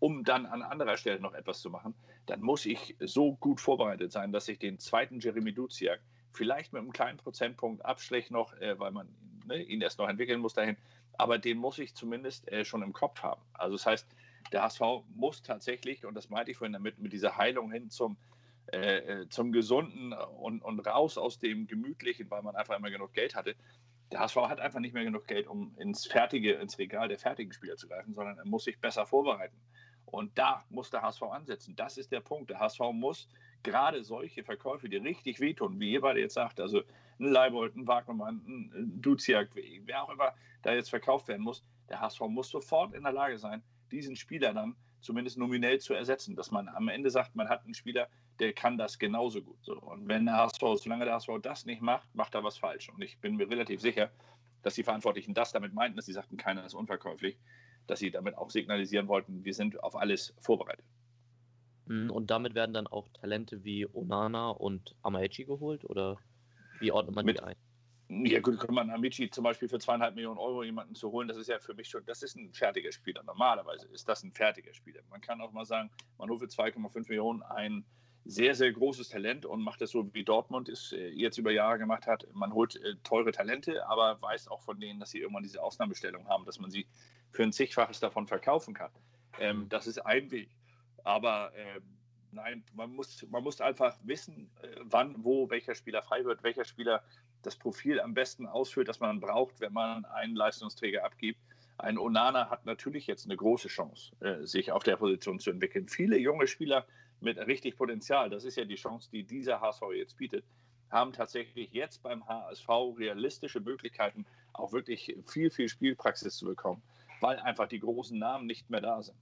um 0.00 0.24
dann 0.24 0.46
an 0.46 0.62
anderer 0.62 0.96
Stelle 0.96 1.20
noch 1.20 1.34
etwas 1.34 1.60
zu 1.60 1.70
machen, 1.70 1.94
dann 2.26 2.40
muss 2.40 2.66
ich 2.66 2.96
so 3.00 3.36
gut 3.36 3.60
vorbereitet 3.60 4.10
sein, 4.10 4.32
dass 4.32 4.48
ich 4.48 4.58
den 4.58 4.78
zweiten 4.78 5.20
Jeremy 5.20 5.52
Duziak 5.52 6.00
vielleicht 6.32 6.72
mit 6.72 6.82
einem 6.82 6.92
kleinen 6.92 7.18
Prozentpunkt 7.18 7.84
Abschlag 7.84 8.30
noch, 8.30 8.52
äh, 8.54 8.78
weil 8.78 8.90
man 8.90 9.08
ne, 9.46 9.62
ihn 9.62 9.80
erst 9.80 9.98
noch 9.98 10.08
entwickeln 10.08 10.40
muss 10.40 10.54
dahin, 10.54 10.76
aber 11.12 11.38
den 11.38 11.58
muss 11.58 11.78
ich 11.78 11.94
zumindest 11.94 12.50
äh, 12.50 12.64
schon 12.64 12.82
im 12.82 12.92
Kopf 12.92 13.22
haben. 13.22 13.42
Also 13.52 13.76
das 13.76 13.86
heißt, 13.86 14.16
der 14.52 14.62
HSV 14.62 14.80
muss 15.14 15.42
tatsächlich, 15.42 16.04
und 16.04 16.14
das 16.14 16.30
meinte 16.30 16.50
ich 16.50 16.56
vorhin 16.56 16.72
damit, 16.72 16.98
mit 16.98 17.12
dieser 17.12 17.36
Heilung 17.36 17.70
hin 17.70 17.90
zum, 17.90 18.16
äh, 18.72 18.98
äh, 18.98 19.28
zum 19.28 19.52
Gesunden 19.52 20.12
und, 20.12 20.62
und 20.62 20.80
raus 20.80 21.18
aus 21.18 21.38
dem 21.38 21.66
Gemütlichen, 21.66 22.30
weil 22.30 22.42
man 22.42 22.56
einfach 22.56 22.76
immer 22.76 22.90
genug 22.90 23.12
Geld 23.12 23.34
hatte. 23.34 23.54
Der 24.12 24.20
HSV 24.20 24.36
hat 24.36 24.60
einfach 24.60 24.80
nicht 24.80 24.94
mehr 24.94 25.04
genug 25.04 25.26
Geld, 25.26 25.46
um 25.46 25.74
ins 25.78 26.06
fertige, 26.06 26.54
ins 26.54 26.78
Regal 26.78 27.08
der 27.08 27.18
fertigen 27.18 27.52
Spieler 27.52 27.76
zu 27.76 27.86
greifen, 27.86 28.14
sondern 28.14 28.38
er 28.38 28.46
muss 28.46 28.64
sich 28.64 28.80
besser 28.80 29.06
vorbereiten. 29.06 29.56
Und 30.10 30.36
da 30.38 30.64
muss 30.70 30.90
der 30.90 31.02
HSV 31.02 31.22
ansetzen. 31.22 31.76
Das 31.76 31.96
ist 31.96 32.12
der 32.12 32.20
Punkt. 32.20 32.50
Der 32.50 32.60
HSV 32.60 32.80
muss 32.92 33.28
gerade 33.62 34.02
solche 34.02 34.42
Verkäufe, 34.42 34.88
die 34.88 34.96
richtig 34.96 35.40
wehtun, 35.40 35.78
wie 35.80 35.92
ihr 35.92 36.00
beide 36.00 36.20
jetzt 36.20 36.34
sagt, 36.34 36.60
also 36.60 36.82
ein 37.18 37.26
Leibold, 37.26 37.76
ein 37.76 37.86
Wagnermann, 37.86 38.42
ein 38.46 39.00
Duziak, 39.02 39.50
wer 39.54 40.02
auch 40.02 40.10
immer 40.10 40.32
da 40.62 40.72
jetzt 40.74 40.90
verkauft 40.90 41.28
werden 41.28 41.42
muss, 41.42 41.64
der 41.88 42.00
HSV 42.00 42.20
muss 42.28 42.48
sofort 42.48 42.94
in 42.94 43.02
der 43.02 43.12
Lage 43.12 43.38
sein, 43.38 43.62
diesen 43.90 44.16
Spieler 44.16 44.54
dann 44.54 44.76
zumindest 45.00 45.38
nominell 45.38 45.78
zu 45.80 45.94
ersetzen, 45.94 46.36
dass 46.36 46.50
man 46.50 46.68
am 46.68 46.88
Ende 46.88 47.10
sagt, 47.10 47.34
man 47.34 47.48
hat 47.48 47.64
einen 47.64 47.74
Spieler, 47.74 48.08
der 48.38 48.52
kann 48.52 48.78
das 48.78 48.98
genauso 48.98 49.42
gut. 49.42 49.58
So, 49.62 49.78
und 49.78 50.08
wenn 50.08 50.26
der 50.26 50.36
HSV, 50.36 50.62
solange 50.76 51.04
der 51.04 51.14
HSV 51.14 51.30
das 51.42 51.64
nicht 51.66 51.82
macht, 51.82 52.14
macht 52.14 52.34
er 52.34 52.44
was 52.44 52.58
falsch. 52.58 52.88
Und 52.90 53.02
ich 53.02 53.18
bin 53.18 53.36
mir 53.36 53.48
relativ 53.48 53.80
sicher, 53.80 54.10
dass 54.62 54.74
die 54.74 54.82
Verantwortlichen 54.82 55.34
das 55.34 55.52
damit 55.52 55.72
meinten, 55.72 55.96
dass 55.96 56.06
sie 56.06 56.12
sagten, 56.12 56.36
keiner 56.36 56.64
ist 56.64 56.74
unverkäuflich, 56.74 57.38
dass 57.90 57.98
sie 57.98 58.10
damit 58.10 58.38
auch 58.38 58.50
signalisieren 58.50 59.08
wollten, 59.08 59.44
wir 59.44 59.54
sind 59.54 59.82
auf 59.82 59.96
alles 59.96 60.32
vorbereitet. 60.40 60.84
Mhm, 61.86 62.10
und 62.10 62.30
damit 62.30 62.54
werden 62.54 62.72
dann 62.72 62.86
auch 62.86 63.08
Talente 63.08 63.64
wie 63.64 63.86
Onana 63.92 64.50
und 64.50 64.94
Amaechi 65.02 65.44
geholt 65.44 65.84
oder 65.84 66.18
wie 66.78 66.92
ordnet 66.92 67.16
man 67.16 67.24
Mit, 67.24 67.38
die 67.38 67.42
ein? 67.42 67.56
Ja, 68.08 68.40
gut, 68.40 68.58
kann 68.58 68.74
man 68.74 68.90
Amici 68.90 69.30
zum 69.30 69.44
Beispiel 69.44 69.68
für 69.68 69.78
zweieinhalb 69.78 70.14
Millionen 70.14 70.38
Euro 70.38 70.62
jemanden 70.62 70.94
zu 70.94 71.10
holen, 71.10 71.28
das 71.28 71.36
ist 71.36 71.48
ja 71.48 71.58
für 71.58 71.74
mich 71.74 71.88
schon, 71.88 72.04
das 72.06 72.22
ist 72.22 72.36
ein 72.36 72.52
fertiger 72.52 72.90
Spieler. 72.92 73.22
Normalerweise 73.24 73.86
ist 73.88 74.08
das 74.08 74.22
ein 74.22 74.32
fertiger 74.32 74.72
Spieler. 74.72 75.00
Man 75.10 75.20
kann 75.20 75.40
auch 75.40 75.52
mal 75.52 75.64
sagen, 75.64 75.90
man 76.18 76.28
holt 76.28 76.40
für 76.40 76.46
2,5 76.46 77.08
Millionen 77.08 77.42
ein 77.42 77.84
sehr, 78.24 78.54
sehr 78.54 78.72
großes 78.72 79.08
Talent 79.08 79.46
und 79.46 79.62
macht 79.62 79.80
das 79.80 79.90
so, 79.90 80.12
wie 80.12 80.24
Dortmund 80.24 80.68
es 80.68 80.92
äh, 80.92 81.08
jetzt 81.08 81.38
über 81.38 81.50
Jahre 81.50 81.78
gemacht 81.78 82.06
hat. 82.06 82.26
Man 82.32 82.52
holt 82.52 82.76
äh, 82.76 82.96
teure 83.02 83.32
Talente, 83.32 83.86
aber 83.88 84.20
weiß 84.20 84.48
auch 84.48 84.60
von 84.62 84.78
denen, 84.78 85.00
dass 85.00 85.10
sie 85.10 85.20
irgendwann 85.20 85.42
diese 85.42 85.62
Ausnahmestellung 85.62 86.28
haben, 86.28 86.44
dass 86.44 86.60
man 86.60 86.70
sie 86.70 86.86
für 87.32 87.42
ein 87.42 87.52
zigfaches 87.52 88.00
davon 88.00 88.26
verkaufen 88.26 88.74
kann. 88.74 88.90
Ähm, 89.38 89.68
das 89.68 89.86
ist 89.86 89.98
ein 89.98 90.30
Weg. 90.30 90.50
Aber 91.02 91.52
äh, 91.54 91.80
nein, 92.32 92.62
man 92.74 92.94
muss, 92.94 93.26
man 93.30 93.42
muss 93.42 93.60
einfach 93.60 93.96
wissen, 94.02 94.50
äh, 94.62 94.68
wann, 94.82 95.16
wo 95.24 95.48
welcher 95.48 95.74
Spieler 95.74 96.02
frei 96.02 96.24
wird, 96.24 96.42
welcher 96.42 96.64
Spieler 96.64 97.02
das 97.42 97.56
Profil 97.56 98.00
am 98.00 98.12
besten 98.12 98.46
ausfüllt, 98.46 98.88
das 98.88 99.00
man 99.00 99.18
braucht, 99.18 99.60
wenn 99.60 99.72
man 99.72 100.04
einen 100.04 100.36
Leistungsträger 100.36 101.04
abgibt. 101.04 101.40
ein 101.78 101.96
Onana 101.96 102.50
hat 102.50 102.66
natürlich 102.66 103.06
jetzt 103.06 103.24
eine 103.24 103.34
große 103.34 103.68
Chance, 103.68 104.12
sich 104.42 104.70
auf 104.72 104.82
der 104.82 104.96
Position 104.96 105.38
zu 105.38 105.48
entwickeln. 105.48 105.88
Viele 105.88 106.18
junge 106.18 106.46
Spieler 106.46 106.84
mit 107.20 107.38
richtig 107.38 107.76
Potenzial, 107.76 108.30
das 108.30 108.44
ist 108.44 108.56
ja 108.56 108.64
die 108.64 108.76
Chance, 108.76 109.08
die 109.12 109.22
dieser 109.22 109.60
HSV 109.60 109.82
jetzt 109.94 110.16
bietet, 110.16 110.44
haben 110.90 111.12
tatsächlich 111.12 111.72
jetzt 111.72 112.02
beim 112.02 112.26
HSV 112.26 112.68
realistische 112.98 113.60
Möglichkeiten, 113.60 114.26
auch 114.52 114.72
wirklich 114.72 115.16
viel, 115.26 115.50
viel 115.50 115.68
Spielpraxis 115.68 116.36
zu 116.36 116.46
bekommen, 116.46 116.82
weil 117.20 117.38
einfach 117.38 117.68
die 117.68 117.80
großen 117.80 118.18
Namen 118.18 118.46
nicht 118.46 118.68
mehr 118.70 118.80
da 118.80 119.02
sind. 119.02 119.16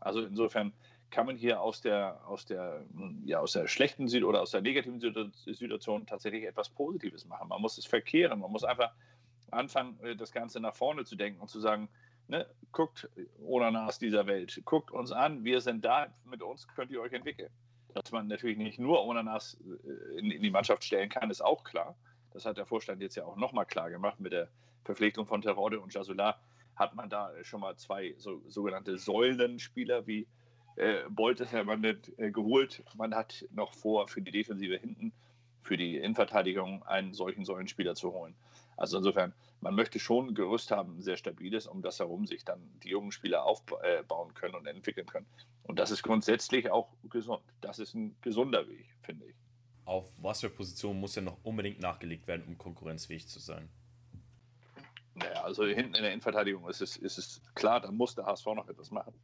Also 0.00 0.22
insofern 0.22 0.72
kann 1.10 1.26
man 1.26 1.36
hier 1.36 1.60
aus 1.60 1.80
der, 1.80 2.20
aus 2.26 2.44
der, 2.44 2.84
ja, 3.24 3.38
aus 3.38 3.52
der 3.52 3.68
schlechten 3.68 4.08
oder 4.24 4.42
aus 4.42 4.50
der 4.50 4.60
negativen 4.60 5.00
Situation 5.00 6.06
tatsächlich 6.06 6.44
etwas 6.44 6.68
Positives 6.68 7.24
machen. 7.26 7.48
Man 7.48 7.62
muss 7.62 7.78
es 7.78 7.86
verkehren, 7.86 8.40
man 8.40 8.50
muss 8.50 8.64
einfach 8.64 8.92
anfangen, 9.50 9.98
äh, 10.02 10.16
das 10.16 10.32
Ganze 10.32 10.60
nach 10.60 10.74
vorne 10.74 11.04
zu 11.04 11.16
denken 11.16 11.40
und 11.40 11.48
zu 11.48 11.60
sagen, 11.60 11.88
ne, 12.28 12.46
guckt 12.72 13.08
Onanas 13.44 13.98
dieser 13.98 14.26
Welt, 14.26 14.60
guckt 14.64 14.90
uns 14.90 15.12
an, 15.12 15.44
wir 15.44 15.60
sind 15.60 15.84
da, 15.84 16.08
mit 16.24 16.42
uns 16.42 16.66
könnt 16.68 16.90
ihr 16.90 17.00
euch 17.00 17.12
entwickeln. 17.12 17.50
Dass 17.94 18.10
man 18.10 18.26
natürlich 18.26 18.58
nicht 18.58 18.78
nur 18.78 19.04
Onanas 19.04 19.56
äh, 19.84 20.18
in, 20.18 20.30
in 20.30 20.42
die 20.42 20.50
Mannschaft 20.50 20.84
stellen 20.84 21.08
kann, 21.08 21.30
ist 21.30 21.44
auch 21.44 21.64
klar. 21.64 21.96
Das 22.32 22.44
hat 22.44 22.56
der 22.56 22.66
Vorstand 22.66 23.00
jetzt 23.00 23.14
ja 23.14 23.24
auch 23.24 23.36
nochmal 23.36 23.66
klar 23.66 23.90
gemacht 23.90 24.18
mit 24.18 24.32
der 24.32 24.48
Verpflichtung 24.84 25.26
von 25.26 25.42
Terode 25.42 25.80
und 25.80 25.94
Jasula 25.94 26.36
hat 26.76 26.94
man 26.94 27.08
da 27.08 27.32
schon 27.42 27.60
mal 27.60 27.76
zwei 27.76 28.14
so, 28.18 28.42
sogenannte 28.48 28.98
Säulenspieler 28.98 30.06
wie 30.06 30.26
äh, 30.76 31.02
Bolt 31.08 31.40
nicht 31.40 32.18
äh, 32.18 32.30
geholt. 32.30 32.82
Man 32.96 33.14
hat 33.14 33.44
noch 33.52 33.74
vor, 33.74 34.08
für 34.08 34.20
die 34.20 34.32
Defensive 34.32 34.76
hinten, 34.76 35.12
für 35.62 35.76
die 35.76 35.96
Innenverteidigung 35.96 36.82
einen 36.82 37.14
solchen 37.14 37.44
Säulenspieler 37.44 37.94
zu 37.94 38.12
holen. 38.12 38.34
Also 38.76 38.98
insofern, 38.98 39.32
man 39.64 39.74
möchte 39.74 39.98
schon 39.98 40.28
ein 40.28 40.34
Gerüst 40.34 40.70
haben, 40.70 40.98
ein 40.98 41.02
sehr 41.02 41.16
stabiles, 41.16 41.66
um 41.66 41.80
das 41.80 41.98
herum 41.98 42.26
sich 42.26 42.44
dann 42.44 42.60
die 42.82 42.90
jungen 42.90 43.10
Spieler 43.12 43.44
aufbauen 43.46 44.30
äh, 44.30 44.34
können 44.34 44.54
und 44.54 44.66
entwickeln 44.66 45.06
können. 45.06 45.26
Und 45.62 45.78
das 45.78 45.90
ist 45.90 46.02
grundsätzlich 46.02 46.70
auch 46.70 46.90
gesund. 47.04 47.42
Das 47.62 47.78
ist 47.78 47.94
ein 47.94 48.14
gesunder 48.20 48.68
Weg, 48.68 48.86
finde 49.00 49.24
ich. 49.24 49.34
Auf 49.86 50.12
was 50.18 50.42
für 50.42 50.50
Position 50.50 51.00
muss 51.00 51.14
ja 51.14 51.22
noch 51.22 51.38
unbedingt 51.44 51.80
nachgelegt 51.80 52.26
werden, 52.26 52.44
um 52.46 52.58
konkurrenzfähig 52.58 53.26
zu 53.26 53.40
sein? 53.40 53.70
Naja, 55.14 55.42
also 55.42 55.64
hinten 55.64 55.94
in 55.94 56.02
der 56.02 56.12
Innenverteidigung 56.12 56.68
ist 56.68 56.82
es, 56.82 56.98
ist 56.98 57.16
es 57.16 57.40
klar, 57.54 57.80
da 57.80 57.90
muss 57.90 58.14
der 58.14 58.26
HSV 58.26 58.44
noch 58.48 58.68
etwas 58.68 58.90
machen. 58.90 59.14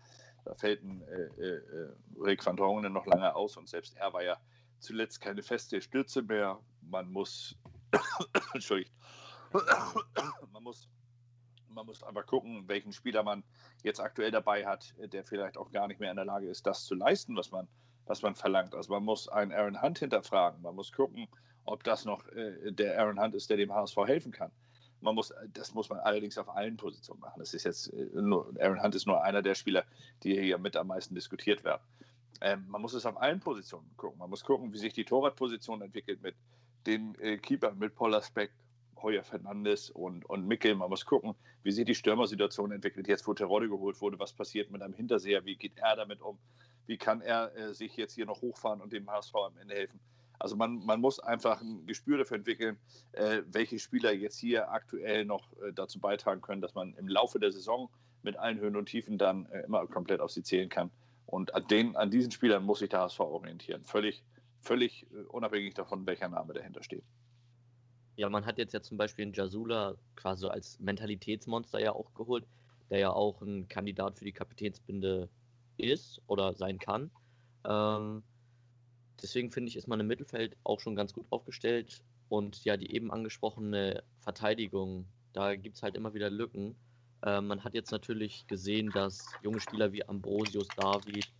Da 0.46 0.55
fällt 0.55 0.83
ein 0.83 1.03
äh, 1.03 1.48
äh, 1.48 1.92
Rick 2.18 2.46
van 2.46 2.57
Drongenen 2.57 2.94
noch 2.94 3.05
lange 3.05 3.35
aus 3.35 3.59
und 3.59 3.68
selbst 3.68 3.94
er 3.98 4.11
war 4.14 4.22
ja 4.22 4.40
zuletzt 4.79 5.20
keine 5.20 5.42
feste 5.42 5.83
Stütze 5.83 6.22
mehr. 6.22 6.59
Man 6.81 7.12
muss, 7.12 7.59
Entschuldigt, 8.55 8.90
man 10.52 10.62
muss, 10.62 10.88
man 11.68 11.86
muss 11.86 12.02
einfach 12.02 12.26
gucken, 12.26 12.64
welchen 12.68 12.92
Spieler 12.92 13.22
man 13.22 13.42
jetzt 13.82 14.00
aktuell 14.00 14.30
dabei 14.30 14.66
hat, 14.66 14.94
der 14.98 15.24
vielleicht 15.24 15.56
auch 15.56 15.70
gar 15.70 15.88
nicht 15.88 16.00
mehr 16.00 16.10
in 16.10 16.16
der 16.16 16.24
Lage 16.24 16.48
ist, 16.48 16.66
das 16.66 16.84
zu 16.84 16.94
leisten, 16.94 17.36
was 17.36 17.50
man, 17.50 17.68
was 18.06 18.22
man 18.22 18.34
verlangt. 18.34 18.74
Also 18.74 18.92
man 18.92 19.04
muss 19.04 19.28
einen 19.28 19.52
Aaron 19.52 19.80
Hunt 19.80 19.98
hinterfragen. 19.98 20.62
Man 20.62 20.74
muss 20.74 20.92
gucken, 20.92 21.28
ob 21.64 21.84
das 21.84 22.04
noch 22.04 22.26
äh, 22.28 22.72
der 22.72 22.98
Aaron 22.98 23.20
Hunt 23.20 23.34
ist, 23.34 23.50
der 23.50 23.56
dem 23.56 23.72
HSV 23.72 23.96
helfen 24.06 24.32
kann. 24.32 24.50
Man 25.00 25.14
muss, 25.14 25.32
das 25.54 25.72
muss 25.72 25.88
man 25.88 25.98
allerdings 26.00 26.36
auf 26.36 26.48
allen 26.54 26.76
Positionen 26.76 27.20
machen. 27.20 27.38
Das 27.38 27.54
ist 27.54 27.64
jetzt 27.64 27.92
äh, 27.92 28.08
nur, 28.14 28.52
Aaron 28.60 28.82
Hunt 28.82 28.94
ist 28.94 29.06
nur 29.06 29.22
einer 29.22 29.42
der 29.42 29.54
Spieler, 29.54 29.84
die 30.22 30.38
hier 30.38 30.58
mit 30.58 30.76
am 30.76 30.88
meisten 30.88 31.14
diskutiert 31.14 31.64
werden. 31.64 31.82
Ähm, 32.42 32.66
man 32.68 32.80
muss 32.80 32.94
es 32.94 33.06
auf 33.06 33.20
allen 33.20 33.40
Positionen 33.40 33.90
gucken. 33.96 34.18
Man 34.18 34.30
muss 34.30 34.44
gucken, 34.44 34.72
wie 34.72 34.78
sich 34.78 34.92
die 34.92 35.04
Torwartposition 35.04 35.82
entwickelt 35.82 36.22
mit 36.22 36.34
den 36.86 37.14
äh, 37.20 37.38
Keepern, 37.38 37.78
mit 37.78 37.94
Paul 37.94 38.20
Speck, 38.22 38.50
Heuer 39.02 39.22
Fernandes 39.22 39.90
und, 39.90 40.24
und 40.28 40.46
Mickel. 40.46 40.74
Man 40.74 40.90
muss 40.90 41.04
gucken, 41.04 41.34
wie 41.62 41.72
sich 41.72 41.84
die 41.84 41.94
Stürmersituation 41.94 42.72
entwickelt. 42.72 43.08
Jetzt, 43.08 43.26
wo 43.26 43.34
Terodde 43.34 43.68
geholt 43.68 44.00
wurde, 44.00 44.18
was 44.18 44.32
passiert 44.32 44.70
mit 44.70 44.82
einem 44.82 44.94
Hinterseher? 44.94 45.44
Wie 45.44 45.56
geht 45.56 45.76
er 45.76 45.96
damit 45.96 46.20
um? 46.20 46.38
Wie 46.86 46.98
kann 46.98 47.20
er 47.20 47.54
äh, 47.56 47.74
sich 47.74 47.96
jetzt 47.96 48.14
hier 48.14 48.26
noch 48.26 48.40
hochfahren 48.40 48.80
und 48.80 48.92
dem 48.92 49.10
HSV 49.10 49.34
am 49.34 49.56
Ende 49.58 49.74
helfen? 49.74 50.00
Also 50.40 50.56
man, 50.56 50.84
man 50.86 51.00
muss 51.00 51.20
einfach 51.20 51.60
ein 51.60 51.86
Gespür 51.86 52.18
dafür 52.18 52.38
entwickeln, 52.38 52.78
äh, 53.12 53.42
welche 53.46 53.78
Spieler 53.78 54.12
jetzt 54.12 54.38
hier 54.38 54.70
aktuell 54.70 55.26
noch 55.26 55.52
äh, 55.62 55.72
dazu 55.72 56.00
beitragen 56.00 56.40
können, 56.40 56.62
dass 56.62 56.74
man 56.74 56.94
im 56.94 57.08
Laufe 57.08 57.38
der 57.38 57.52
Saison 57.52 57.90
mit 58.22 58.36
allen 58.36 58.58
Höhen 58.58 58.74
und 58.74 58.86
Tiefen 58.86 59.18
dann 59.18 59.46
äh, 59.46 59.60
immer 59.60 59.86
komplett 59.86 60.20
auf 60.20 60.30
sie 60.30 60.42
zählen 60.42 60.70
kann. 60.70 60.90
Und 61.26 61.54
an, 61.54 61.66
den, 61.68 61.94
an 61.94 62.10
diesen 62.10 62.30
Spielern 62.30 62.64
muss 62.64 62.80
sich 62.80 62.88
der 62.88 63.00
HSV 63.00 63.20
orientieren. 63.20 63.84
Völlig, 63.84 64.24
völlig 64.60 65.06
äh, 65.12 65.26
unabhängig 65.28 65.74
davon, 65.74 66.06
welcher 66.06 66.28
Name 66.28 66.54
dahinter 66.54 66.82
steht. 66.82 67.04
Ja, 68.16 68.28
man 68.28 68.44
hat 68.46 68.58
jetzt 68.58 68.74
ja 68.74 68.82
zum 68.82 68.98
Beispiel 68.98 69.24
einen 69.24 69.32
Jasula 69.34 69.96
quasi 70.16 70.46
als 70.46 70.78
Mentalitätsmonster 70.78 71.80
ja 71.80 71.92
auch 71.92 72.12
geholt, 72.14 72.48
der 72.90 72.98
ja 72.98 73.12
auch 73.12 73.40
ein 73.42 73.68
Kandidat 73.68 74.18
für 74.18 74.24
die 74.24 74.32
Kapitänsbinde 74.32 75.30
ist 75.76 76.22
oder 76.26 76.54
sein 76.54 76.78
kann. 76.78 77.12
Ähm, 77.64 78.24
Deswegen 79.22 79.50
finde 79.52 79.68
ich, 79.68 79.76
ist 79.76 79.86
man 79.88 80.00
im 80.00 80.06
Mittelfeld 80.06 80.56
auch 80.64 80.80
schon 80.80 80.96
ganz 80.96 81.12
gut 81.12 81.26
aufgestellt. 81.30 82.04
Und 82.28 82.64
ja, 82.64 82.76
die 82.76 82.92
eben 82.94 83.10
angesprochene 83.10 84.04
Verteidigung, 84.18 85.12
da 85.32 85.56
gibt 85.56 85.76
es 85.76 85.82
halt 85.82 85.96
immer 85.96 86.14
wieder 86.14 86.30
Lücken. 86.30 86.80
Äh, 87.22 87.40
man 87.40 87.64
hat 87.64 87.74
jetzt 87.74 87.90
natürlich 87.90 88.46
gesehen, 88.46 88.92
dass 88.92 89.36
junge 89.40 89.60
Spieler 89.60 89.92
wie 89.92 90.06
Ambrosius, 90.08 90.72
David 90.74 91.34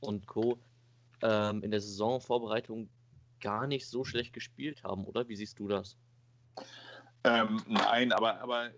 und 0.00 0.26
Co. 0.26 0.62
Ähm, 1.22 1.62
in 1.62 1.70
der 1.70 1.80
Saisonvorbereitung 1.80 2.90
gar 3.40 3.66
nicht 3.66 3.88
so 3.88 4.04
schlecht 4.04 4.32
gespielt 4.32 4.82
haben, 4.84 5.04
oder? 5.04 5.28
Wie 5.28 5.36
siehst 5.36 5.58
du 5.58 5.68
das? 5.68 5.98
Ähm, 7.24 7.62
nein, 7.66 8.12
aber, 8.12 8.40
aber 8.40 8.66
äh, 8.66 8.72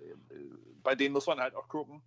bei 0.83 0.95
denen 0.95 1.13
muss 1.13 1.27
man 1.27 1.39
halt 1.39 1.55
auch 1.55 1.69
gucken, 1.69 2.03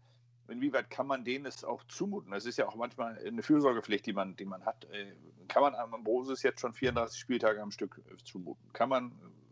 inwieweit 0.48 0.90
kann 0.90 1.08
man 1.08 1.24
denen 1.24 1.46
es 1.46 1.64
auch 1.64 1.84
zumuten? 1.86 2.32
Das 2.32 2.46
ist 2.46 2.58
ja 2.58 2.68
auch 2.68 2.76
manchmal 2.76 3.18
eine 3.26 3.44
Fürsorgepflicht, 3.44 4.06
die 4.06 4.14
man, 4.14 4.36
die 4.36 4.46
man 4.46 4.66
hat. 4.66 4.86
Äh, 4.86 5.14
kann 5.48 5.64
man 5.64 5.76
Ambrosius 5.76 6.44
jetzt 6.44 6.62
schon 6.62 6.74
34 6.74 7.20
Spieltage 7.20 7.62
am 7.62 7.72
Stück 7.72 8.02
äh, 8.10 8.24
zumuten? 8.24 8.72
Kann 8.74 8.90
man 8.90 9.12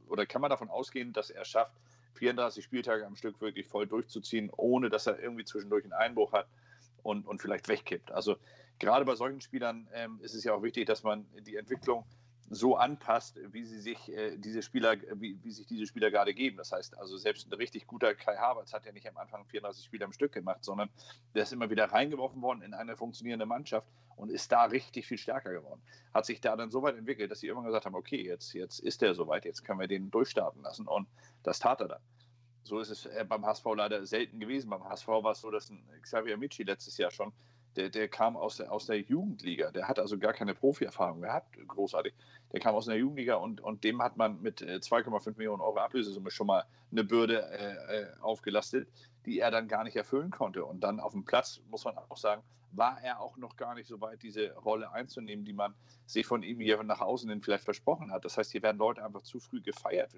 oder 0.09 0.25
kann 0.25 0.41
man 0.41 0.49
davon 0.49 0.69
ausgehen, 0.69 1.13
dass 1.13 1.29
er 1.29 1.45
schafft, 1.45 1.79
34 2.15 2.63
Spieltage 2.63 3.05
am 3.05 3.15
Stück 3.15 3.39
wirklich 3.39 3.67
voll 3.67 3.87
durchzuziehen, 3.87 4.49
ohne 4.57 4.89
dass 4.89 5.07
er 5.07 5.19
irgendwie 5.19 5.45
zwischendurch 5.45 5.83
einen 5.83 5.93
Einbruch 5.93 6.33
hat 6.33 6.47
und, 7.03 7.27
und 7.27 7.41
vielleicht 7.41 7.67
wegkippt? 7.67 8.11
Also 8.11 8.35
gerade 8.79 9.05
bei 9.05 9.15
solchen 9.15 9.41
Spielern 9.41 9.87
ähm, 9.93 10.19
ist 10.21 10.33
es 10.33 10.43
ja 10.43 10.53
auch 10.53 10.63
wichtig, 10.63 10.87
dass 10.87 11.03
man 11.03 11.25
die 11.45 11.55
Entwicklung 11.55 12.05
so 12.49 12.75
anpasst, 12.75 13.39
wie 13.51 13.63
sie 13.63 13.79
sich 13.79 14.11
äh, 14.11 14.35
diese 14.37 14.61
Spieler, 14.61 14.97
wie, 15.13 15.37
wie, 15.43 15.51
sich 15.51 15.67
diese 15.67 15.85
Spieler 15.85 16.09
gerade 16.09 16.33
geben. 16.33 16.57
Das 16.57 16.71
heißt, 16.71 16.97
also 16.97 17.17
selbst 17.17 17.47
ein 17.47 17.53
richtig 17.53 17.85
guter 17.85 18.15
Kai 18.15 18.35
Havertz 18.37 18.73
hat 18.73 18.85
ja 18.85 18.91
nicht 18.91 19.07
am 19.07 19.17
Anfang 19.17 19.45
34 19.45 19.85
Spiele 19.85 20.05
am 20.05 20.13
Stück 20.13 20.31
gemacht, 20.31 20.63
sondern 20.63 20.89
der 21.35 21.43
ist 21.43 21.53
immer 21.53 21.69
wieder 21.69 21.85
reingeworfen 21.85 22.41
worden 22.41 22.63
in 22.63 22.73
eine 22.73 22.97
funktionierende 22.97 23.45
Mannschaft 23.45 23.87
und 24.15 24.31
ist 24.31 24.51
da 24.51 24.65
richtig 24.65 25.07
viel 25.07 25.17
stärker 25.17 25.51
geworden. 25.51 25.81
Hat 26.13 26.25
sich 26.25 26.41
da 26.41 26.55
dann 26.55 26.71
so 26.71 26.81
weit 26.81 26.97
entwickelt, 26.97 27.29
dass 27.31 27.39
sie 27.39 27.47
irgendwann 27.47 27.67
gesagt 27.67 27.85
haben, 27.85 27.95
okay, 27.95 28.21
jetzt, 28.21 28.53
jetzt 28.53 28.79
ist 28.79 29.01
der 29.01 29.13
soweit, 29.13 29.45
jetzt 29.45 29.63
können 29.63 29.79
wir 29.79 29.87
den 29.87 30.09
durchstarten 30.09 30.63
lassen 30.63 30.87
und 30.87 31.07
das 31.43 31.59
tat 31.59 31.81
er 31.81 31.87
dann. 31.87 32.01
So 32.63 32.79
ist 32.79 32.89
es 32.89 33.05
äh, 33.05 33.25
beim 33.27 33.45
HSV 33.45 33.65
leider 33.75 34.05
selten 34.05 34.39
gewesen. 34.39 34.69
Beim 34.69 34.83
HSV 34.83 35.07
war 35.07 35.31
es 35.31 35.41
so, 35.41 35.51
dass 35.51 35.69
ein 35.69 35.83
Xavier 36.01 36.37
Michi 36.37 36.63
letztes 36.63 36.97
Jahr 36.97 37.11
schon 37.11 37.31
der, 37.75 37.89
der 37.89 38.07
kam 38.07 38.35
aus 38.35 38.57
der, 38.57 38.71
aus 38.71 38.85
der 38.85 38.99
Jugendliga. 38.99 39.71
Der 39.71 39.87
hat 39.87 39.99
also 39.99 40.17
gar 40.17 40.33
keine 40.33 40.53
Profi-Erfahrung 40.53 41.21
gehabt, 41.21 41.57
großartig. 41.67 42.13
Der 42.51 42.59
kam 42.59 42.75
aus 42.75 42.85
der 42.85 42.97
Jugendliga 42.97 43.35
und, 43.35 43.61
und 43.61 43.83
dem 43.83 44.01
hat 44.01 44.17
man 44.17 44.41
mit 44.41 44.61
2,5 44.61 45.27
äh, 45.27 45.33
Millionen 45.37 45.61
Euro 45.61 45.77
Ablösesumme 45.77 46.31
schon 46.31 46.47
mal 46.47 46.65
eine 46.91 47.03
Bürde 47.03 47.43
äh, 47.51 48.01
äh, 48.01 48.07
aufgelastet, 48.21 48.87
die 49.29 49.39
er 49.39 49.51
dann 49.51 49.67
gar 49.67 49.83
nicht 49.83 49.95
erfüllen 49.95 50.31
konnte. 50.31 50.65
Und 50.65 50.81
dann 50.81 50.99
auf 50.99 51.13
dem 51.13 51.23
Platz, 51.23 51.61
muss 51.69 51.85
man 51.85 51.97
auch 51.97 52.17
sagen, 52.17 52.41
war 52.71 53.01
er 53.01 53.19
auch 53.19 53.37
noch 53.37 53.55
gar 53.55 53.75
nicht 53.75 53.87
so 53.87 54.01
weit, 54.01 54.21
diese 54.23 54.53
Rolle 54.53 54.91
einzunehmen, 54.91 55.45
die 55.45 55.53
man 55.53 55.75
sich 56.05 56.25
von 56.25 56.43
ihm 56.43 56.59
hier 56.59 56.81
nach 56.83 57.01
außen 57.01 57.29
hin 57.29 57.41
vielleicht 57.41 57.63
versprochen 57.63 58.11
hat. 58.11 58.25
Das 58.25 58.37
heißt, 58.37 58.51
hier 58.51 58.63
werden 58.63 58.77
Leute 58.77 59.03
einfach 59.03 59.21
zu 59.21 59.39
früh 59.39 59.61
gefeiert. 59.61 60.15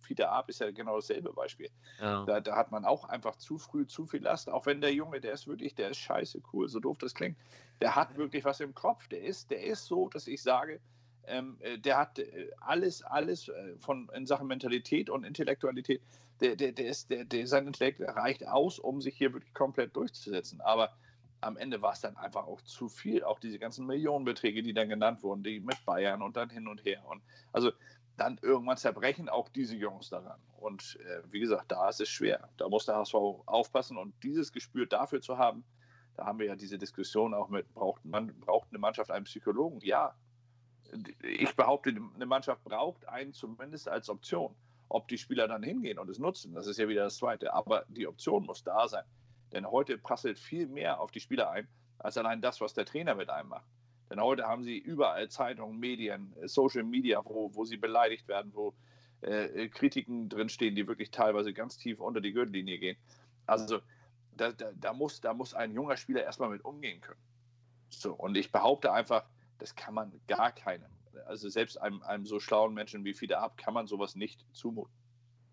Fiete 0.00 0.28
Ab 0.28 0.48
ist 0.48 0.60
ja 0.60 0.70
genau 0.70 0.96
dasselbe 0.96 1.32
Beispiel. 1.32 1.70
Ja. 1.98 2.24
Da, 2.24 2.40
da, 2.40 2.56
hat 2.56 2.70
man 2.70 2.84
auch 2.84 3.04
einfach 3.04 3.36
zu 3.36 3.58
früh 3.58 3.86
zu 3.86 4.06
viel 4.06 4.22
Last, 4.22 4.50
auch 4.50 4.66
wenn 4.66 4.80
der 4.80 4.92
Junge, 4.92 5.20
der 5.20 5.32
ist 5.32 5.46
wirklich, 5.46 5.74
der 5.74 5.90
ist 5.90 5.98
scheiße 5.98 6.42
cool, 6.52 6.68
so 6.68 6.78
doof 6.78 6.98
das 6.98 7.14
klingt. 7.14 7.38
Der 7.80 7.96
hat 7.96 8.16
wirklich 8.16 8.44
was 8.44 8.60
im 8.60 8.74
Kopf. 8.74 9.08
Der 9.08 9.22
ist, 9.22 9.50
der 9.50 9.64
ist 9.64 9.86
so, 9.86 10.08
dass 10.08 10.26
ich 10.26 10.42
sage, 10.42 10.80
ähm, 11.26 11.56
äh, 11.60 11.78
der 11.78 11.98
hat 11.98 12.18
äh, 12.18 12.50
alles, 12.60 13.02
alles 13.02 13.48
äh, 13.48 13.76
von 13.78 14.08
in 14.14 14.26
Sachen 14.26 14.46
Mentalität 14.46 15.10
und 15.10 15.24
Intellektualität. 15.24 16.02
Der, 16.40 16.56
der, 16.56 16.72
der 16.72 16.86
ist, 16.86 17.10
der, 17.10 17.24
der, 17.24 17.46
sein 17.46 17.66
Intellekt 17.66 18.00
reicht 18.00 18.46
aus, 18.46 18.78
um 18.78 19.00
sich 19.00 19.16
hier 19.16 19.32
wirklich 19.32 19.54
komplett 19.54 19.94
durchzusetzen. 19.94 20.60
Aber 20.60 20.92
am 21.40 21.56
Ende 21.56 21.82
war 21.82 21.92
es 21.92 22.00
dann 22.00 22.16
einfach 22.16 22.46
auch 22.46 22.60
zu 22.62 22.88
viel. 22.88 23.22
Auch 23.22 23.38
diese 23.38 23.58
ganzen 23.58 23.86
Millionenbeträge, 23.86 24.62
die 24.62 24.72
dann 24.72 24.88
genannt 24.88 25.22
wurden, 25.22 25.42
die 25.42 25.60
mit 25.60 25.84
Bayern 25.84 26.22
und 26.22 26.36
dann 26.36 26.50
hin 26.50 26.66
und 26.66 26.84
her. 26.84 27.04
Und 27.06 27.22
also 27.52 27.70
dann 28.16 28.38
irgendwann 28.42 28.76
zerbrechen 28.76 29.28
auch 29.28 29.48
diese 29.48 29.76
Jungs 29.76 30.10
daran. 30.10 30.40
Und 30.58 30.98
äh, 31.04 31.22
wie 31.30 31.40
gesagt, 31.40 31.72
da 31.72 31.88
ist 31.88 32.00
es 32.00 32.08
schwer. 32.08 32.48
Da 32.56 32.68
muss 32.68 32.86
der 32.86 32.96
HSV 32.96 33.14
aufpassen 33.46 33.96
und 33.96 34.14
dieses 34.22 34.52
Gespür 34.52 34.86
dafür 34.86 35.20
zu 35.20 35.38
haben. 35.38 35.64
Da 36.16 36.24
haben 36.26 36.38
wir 36.38 36.46
ja 36.46 36.56
diese 36.56 36.78
Diskussion 36.78 37.34
auch 37.34 37.48
mit, 37.48 37.72
braucht, 37.74 38.04
man, 38.04 38.38
braucht 38.40 38.68
eine 38.70 38.78
Mannschaft 38.78 39.10
einen 39.10 39.24
Psychologen? 39.24 39.80
Ja. 39.82 40.14
Ich 41.22 41.54
behaupte, 41.56 41.94
eine 42.14 42.26
Mannschaft 42.26 42.62
braucht 42.64 43.08
einen 43.08 43.32
zumindest 43.32 43.88
als 43.88 44.08
Option. 44.08 44.54
Ob 44.88 45.08
die 45.08 45.18
Spieler 45.18 45.48
dann 45.48 45.62
hingehen 45.62 45.98
und 45.98 46.08
es 46.10 46.18
nutzen, 46.18 46.54
das 46.54 46.66
ist 46.66 46.78
ja 46.78 46.88
wieder 46.88 47.04
das 47.04 47.16
Zweite. 47.16 47.52
Aber 47.54 47.84
die 47.88 48.06
Option 48.06 48.44
muss 48.44 48.62
da 48.62 48.86
sein 48.86 49.04
Denn 49.52 49.66
heute 49.70 49.98
prasselt 49.98 50.38
viel 50.38 50.68
mehr 50.68 51.00
auf 51.00 51.10
die 51.10 51.20
Spieler 51.20 51.50
ein, 51.50 51.66
als 51.98 52.16
allein 52.18 52.40
das, 52.40 52.60
was 52.60 52.74
der 52.74 52.84
Trainer 52.84 53.14
mit 53.14 53.30
einem 53.30 53.48
macht. 53.48 53.66
Denn 54.10 54.20
heute 54.20 54.46
haben 54.46 54.62
sie 54.62 54.78
überall 54.78 55.28
Zeitungen, 55.28 55.78
Medien, 55.78 56.34
Social 56.44 56.84
Media, 56.84 57.22
wo, 57.24 57.54
wo 57.54 57.64
sie 57.64 57.78
beleidigt 57.78 58.28
werden, 58.28 58.52
wo 58.54 58.74
äh, 59.22 59.68
Kritiken 59.68 60.28
drinstehen, 60.28 60.74
die 60.74 60.86
wirklich 60.86 61.10
teilweise 61.10 61.52
ganz 61.52 61.78
tief 61.78 62.00
unter 62.00 62.20
die 62.20 62.32
Gürtellinie 62.32 62.78
gehen. 62.78 62.96
Also 63.46 63.80
da, 64.36 64.52
da, 64.52 64.70
da, 64.74 64.92
muss, 64.92 65.20
da 65.20 65.32
muss 65.32 65.54
ein 65.54 65.72
junger 65.72 65.96
Spieler 65.96 66.22
erstmal 66.22 66.50
mit 66.50 66.64
umgehen 66.64 67.00
können. 67.00 67.20
So, 67.88 68.12
und 68.12 68.36
ich 68.36 68.52
behaupte 68.52 68.92
einfach, 68.92 69.24
das 69.58 69.74
kann 69.74 69.94
man 69.94 70.20
gar 70.26 70.52
keinem, 70.52 70.90
also 71.26 71.48
selbst 71.48 71.80
einem, 71.80 72.02
einem 72.02 72.26
so 72.26 72.40
schlauen 72.40 72.74
Menschen 72.74 73.04
wie 73.04 73.14
Fiete 73.14 73.38
Ab, 73.38 73.56
kann 73.56 73.74
man 73.74 73.86
sowas 73.86 74.16
nicht 74.16 74.44
zumuten. 74.52 74.94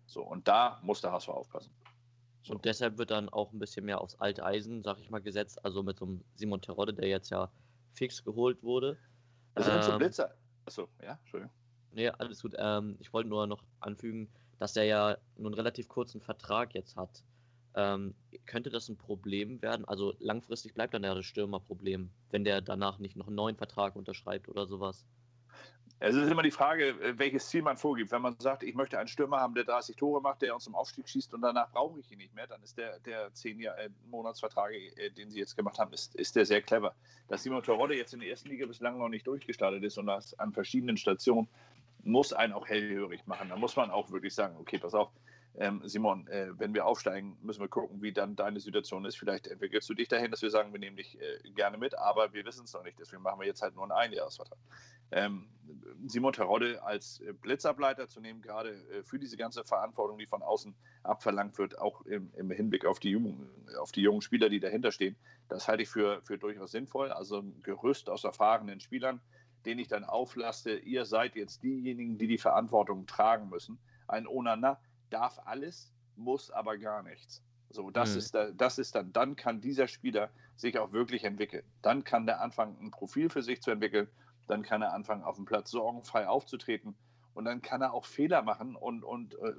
So, 0.06 0.22
und 0.22 0.48
da 0.48 0.80
muss 0.82 1.00
der 1.00 1.12
HSV 1.12 1.28
aufpassen. 1.28 1.72
So. 2.42 2.54
Und 2.54 2.64
deshalb 2.64 2.98
wird 2.98 3.10
dann 3.10 3.28
auch 3.28 3.52
ein 3.52 3.58
bisschen 3.58 3.84
mehr 3.84 4.00
aufs 4.00 4.16
alte 4.16 4.44
Eisen, 4.44 4.82
sag 4.82 4.98
ich 4.98 5.10
mal, 5.10 5.22
gesetzt. 5.22 5.64
Also 5.64 5.82
mit 5.82 5.98
so 5.98 6.06
einem 6.06 6.24
Simon 6.34 6.60
Terodde, 6.60 6.92
der 6.92 7.08
jetzt 7.08 7.30
ja 7.30 7.50
fix 7.92 8.24
geholt 8.24 8.62
wurde. 8.62 8.98
Also 9.54 9.70
ähm, 9.70 9.82
zum 9.82 9.98
Blitzer. 9.98 10.34
Achso, 10.64 10.88
ja, 11.02 11.18
Entschuldigung. 11.20 11.54
Nee, 11.92 12.08
alles 12.08 12.42
gut. 12.42 12.54
Ähm, 12.58 12.96
ich 13.00 13.12
wollte 13.12 13.28
nur 13.28 13.46
noch 13.46 13.62
anfügen, 13.80 14.28
dass 14.58 14.76
er 14.76 14.84
ja 14.84 15.16
nur 15.36 15.48
einen 15.48 15.54
relativ 15.54 15.88
kurzen 15.88 16.20
Vertrag 16.20 16.74
jetzt 16.74 16.96
hat. 16.96 17.22
Ähm, 17.74 18.14
könnte 18.46 18.70
das 18.70 18.88
ein 18.88 18.96
Problem 18.96 19.62
werden? 19.62 19.84
Also 19.86 20.14
langfristig 20.18 20.74
bleibt 20.74 20.94
dann 20.94 21.04
ja 21.04 21.14
das 21.14 21.24
Stürmerproblem, 21.24 22.10
wenn 22.30 22.44
der 22.44 22.60
danach 22.60 22.98
nicht 22.98 23.16
noch 23.16 23.28
einen 23.28 23.36
neuen 23.36 23.56
Vertrag 23.56 23.96
unterschreibt 23.96 24.48
oder 24.48 24.66
sowas. 24.66 25.06
Es 26.04 26.16
ist 26.16 26.28
immer 26.28 26.42
die 26.42 26.50
Frage, 26.50 26.88
äh, 26.88 27.16
welches 27.16 27.48
Ziel 27.48 27.62
man 27.62 27.76
vorgibt. 27.76 28.10
Wenn 28.10 28.22
man 28.22 28.36
sagt, 28.40 28.64
ich 28.64 28.74
möchte 28.74 28.98
einen 28.98 29.06
Stürmer 29.06 29.38
haben, 29.38 29.54
der 29.54 29.62
30 29.62 29.94
Tore 29.94 30.20
macht, 30.20 30.42
der 30.42 30.52
uns 30.52 30.64
zum 30.64 30.74
Aufstieg 30.74 31.08
schießt 31.08 31.32
und 31.32 31.42
danach 31.42 31.70
brauche 31.70 32.00
ich 32.00 32.10
ihn 32.10 32.18
nicht 32.18 32.34
mehr, 32.34 32.48
dann 32.48 32.60
ist 32.62 32.76
der, 32.76 32.98
der 33.00 33.32
10 33.32 33.60
äh, 33.60 33.88
Monatsvertrag, 34.10 34.72
äh, 34.72 35.10
den 35.10 35.30
sie 35.30 35.38
jetzt 35.38 35.56
gemacht 35.56 35.78
haben, 35.78 35.92
ist, 35.92 36.16
ist 36.16 36.34
der 36.34 36.44
sehr 36.44 36.60
clever. 36.60 36.94
Dass 37.28 37.44
Simon 37.44 37.62
Terodde 37.62 37.94
jetzt 37.94 38.14
in 38.14 38.20
der 38.20 38.30
ersten 38.30 38.48
Liga 38.48 38.66
bislang 38.66 38.98
noch 38.98 39.08
nicht 39.08 39.28
durchgestartet 39.28 39.84
ist 39.84 39.96
und 39.96 40.06
das 40.06 40.36
an 40.40 40.52
verschiedenen 40.52 40.96
Stationen, 40.96 41.48
muss 42.02 42.32
einen 42.32 42.52
auch 42.52 42.66
hellhörig 42.66 43.24
machen. 43.28 43.48
Da 43.48 43.56
muss 43.56 43.76
man 43.76 43.92
auch 43.92 44.10
wirklich 44.10 44.34
sagen, 44.34 44.56
okay, 44.58 44.78
pass 44.78 44.94
auf, 44.94 45.12
ähm, 45.56 45.82
Simon, 45.84 46.26
äh, 46.28 46.48
wenn 46.58 46.72
wir 46.72 46.86
aufsteigen, 46.86 47.36
müssen 47.42 47.60
wir 47.60 47.68
gucken, 47.68 48.00
wie 48.00 48.12
dann 48.12 48.36
deine 48.36 48.60
Situation 48.60 49.04
ist. 49.04 49.18
Vielleicht 49.18 49.46
entwickelst 49.46 49.88
du 49.88 49.94
dich 49.94 50.08
dahin, 50.08 50.30
dass 50.30 50.42
wir 50.42 50.50
sagen, 50.50 50.72
wir 50.72 50.80
nehmen 50.80 50.96
dich 50.96 51.20
äh, 51.20 51.50
gerne 51.50 51.76
mit, 51.76 51.98
aber 51.98 52.32
wir 52.32 52.44
wissen 52.44 52.64
es 52.64 52.72
noch 52.72 52.84
nicht. 52.84 52.98
Deswegen 52.98 53.22
machen 53.22 53.40
wir 53.40 53.46
jetzt 53.46 53.60
halt 53.60 53.74
nur 53.74 53.84
einen 53.84 53.92
Einjahresvertrag. 53.92 54.58
Ähm, 55.10 55.46
Simon 56.06 56.32
Terodde 56.32 56.82
als 56.82 57.20
äh, 57.20 57.34
Blitzableiter 57.34 58.08
zu 58.08 58.20
nehmen, 58.20 58.40
gerade 58.40 58.70
äh, 58.70 59.02
für 59.02 59.18
diese 59.18 59.36
ganze 59.36 59.62
Verantwortung, 59.62 60.18
die 60.18 60.26
von 60.26 60.42
außen 60.42 60.74
abverlangt 61.02 61.58
wird, 61.58 61.78
auch 61.78 62.00
im, 62.06 62.32
im 62.34 62.50
Hinblick 62.50 62.86
auf 62.86 62.98
die, 62.98 63.10
jungen, 63.10 63.50
auf 63.78 63.92
die 63.92 64.00
jungen 64.00 64.22
Spieler, 64.22 64.48
die 64.48 64.60
dahinter 64.60 64.90
stehen, 64.90 65.16
das 65.48 65.68
halte 65.68 65.82
ich 65.82 65.90
für, 65.90 66.22
für 66.22 66.38
durchaus 66.38 66.70
sinnvoll. 66.70 67.12
Also 67.12 67.40
ein 67.40 67.62
Gerüst 67.62 68.08
aus 68.08 68.24
erfahrenen 68.24 68.80
Spielern, 68.80 69.20
den 69.66 69.78
ich 69.78 69.88
dann 69.88 70.04
auflaste, 70.04 70.76
ihr 70.76 71.04
seid 71.04 71.36
jetzt 71.36 71.62
diejenigen, 71.62 72.16
die 72.16 72.26
die 72.26 72.38
Verantwortung 72.38 73.06
tragen 73.06 73.50
müssen. 73.50 73.78
Ein 74.08 74.26
Onana, 74.26 74.80
darf 75.12 75.40
alles, 75.44 75.92
muss 76.16 76.50
aber 76.50 76.78
gar 76.78 77.02
nichts. 77.02 77.42
So, 77.70 77.90
das, 77.90 78.12
mhm. 78.12 78.18
ist 78.18 78.34
da, 78.34 78.50
das 78.50 78.78
ist 78.78 78.94
dann, 78.94 79.12
dann 79.12 79.36
kann 79.36 79.60
dieser 79.60 79.88
Spieler 79.88 80.30
sich 80.56 80.78
auch 80.78 80.92
wirklich 80.92 81.24
entwickeln. 81.24 81.64
Dann 81.80 82.04
kann 82.04 82.26
der 82.26 82.40
anfangen, 82.40 82.76
ein 82.80 82.90
Profil 82.90 83.30
für 83.30 83.42
sich 83.42 83.62
zu 83.62 83.70
entwickeln. 83.70 84.08
Dann 84.46 84.62
kann 84.62 84.82
er 84.82 84.92
anfangen, 84.92 85.22
auf 85.22 85.36
dem 85.36 85.46
Platz 85.46 85.70
sorgenfrei 85.70 86.28
aufzutreten. 86.28 86.94
Und 87.34 87.46
dann 87.46 87.62
kann 87.62 87.80
er 87.80 87.94
auch 87.94 88.04
Fehler 88.04 88.42
machen 88.42 88.76
und, 88.76 89.04
und 89.04 89.34
äh, 89.36 89.54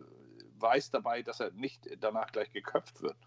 weiß 0.60 0.92
dabei, 0.92 1.24
dass 1.24 1.40
er 1.40 1.52
nicht 1.52 1.90
danach 2.00 2.32
gleich 2.32 2.52
geköpft 2.52 3.02
wird. 3.02 3.18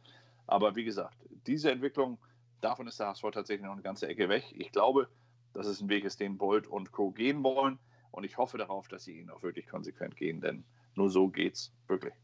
Aber 0.47 0.77
wie 0.77 0.85
gesagt, 0.85 1.17
diese 1.47 1.73
Entwicklung, 1.73 2.19
davon 2.61 2.87
ist 2.87 3.01
der 3.01 3.09
HSV 3.09 3.25
tatsächlich 3.33 3.67
noch 3.67 3.73
eine 3.73 3.83
ganze 3.83 4.07
Ecke 4.07 4.29
weg. 4.29 4.45
Ich 4.55 4.71
glaube, 4.71 5.09
dass 5.53 5.67
es 5.67 5.81
ein 5.81 5.89
Weg 5.89 6.05
ist, 6.05 6.21
den 6.21 6.39
Bolt 6.39 6.69
und 6.69 6.93
Co. 6.93 7.11
gehen 7.11 7.43
wollen. 7.43 7.79
Und 8.13 8.25
ich 8.25 8.39
hoffe 8.39 8.57
darauf, 8.57 8.87
dass 8.89 9.05
sie 9.05 9.19
ihn 9.19 9.31
auch 9.31 9.43
wirklich 9.43 9.67
konsequent 9.67 10.17
gehen, 10.17 10.41
denn 10.41 10.65
nur 10.97 11.11
so 11.11 11.29
geht's 11.29 11.73
wirklich. 11.87 12.15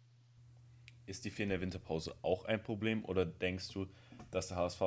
Ist 1.07 1.25
die 1.25 1.31
fehlende 1.31 1.61
Winterpause 1.61 2.15
auch 2.23 2.45
ein 2.45 2.63
Problem 2.63 3.05
oder 3.05 3.27
denkst 3.27 3.73
du, 3.73 3.87
dass 4.31 4.49
der 4.49 4.57
HSV 4.57 4.83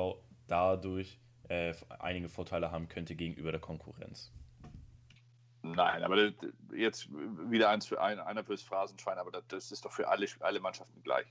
dadurch 0.46 1.18
äh, 1.48 1.74
einige 1.98 2.28
Vorteile 2.28 2.70
haben 2.70 2.88
könnte 2.88 3.14
gegenüber 3.14 3.52
der 3.52 3.60
Konkurrenz? 3.60 4.32
Nein, 5.62 6.04
aber 6.04 6.32
jetzt 6.74 7.08
wieder 7.10 7.70
eins 7.70 7.86
für 7.86 8.00
ein, 8.00 8.20
einer 8.20 8.44
fürs 8.44 8.62
Phrasenschwein, 8.62 9.18
aber 9.18 9.42
das, 9.48 9.72
ist 9.72 9.84
doch 9.84 9.92
für 9.92 10.08
alle, 10.08 10.26
alle 10.40 10.60
Mannschaften 10.60 11.02
gleich. 11.02 11.26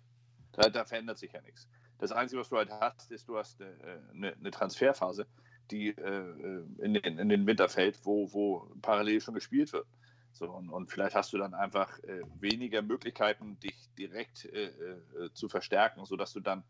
Da, 0.51 0.69
da, 0.69 0.83
verändert 0.83 1.17
sich 1.17 1.31
ja 1.31 1.41
nichts. 1.41 1.67
Das 1.99 2.11
Einzige, 2.11 2.41
was 2.41 2.49
du 2.49 2.57
halt 2.57 2.69
hast, 2.69 3.11
ist, 3.11 3.27
du 3.29 3.37
hast 3.37 3.61
eine, 3.61 4.01
eine, 4.13 4.33
eine 4.33 4.51
Transferphase, 4.51 5.25
die 5.71 5.89
äh, 5.89 6.63
in, 6.79 6.93
den, 6.93 7.17
in 7.19 7.29
den 7.29 7.47
Winter 7.47 7.69
fällt, 7.69 8.05
wo, 8.05 8.31
wo 8.33 8.67
parallel 8.81 9.21
schon 9.21 9.33
gespielt 9.33 9.71
wird. 9.73 9.87
So, 10.35 10.49
und, 10.51 10.69
und, 10.69 10.91
vielleicht 10.91 11.15
hast 11.15 11.31
du 11.31 11.37
dann 11.37 11.53
einfach 11.53 11.97
äh, 11.99 12.21
weniger 12.41 12.81
Möglichkeiten, 12.81 13.57
dich 13.61 13.89
direkt 13.97 14.43
äh, 14.45 14.65
äh, 14.65 15.33
zu 15.33 15.47
verstärken, 15.47 16.03
sodass 16.03 16.33
du 16.33 16.41
dann 16.41 16.63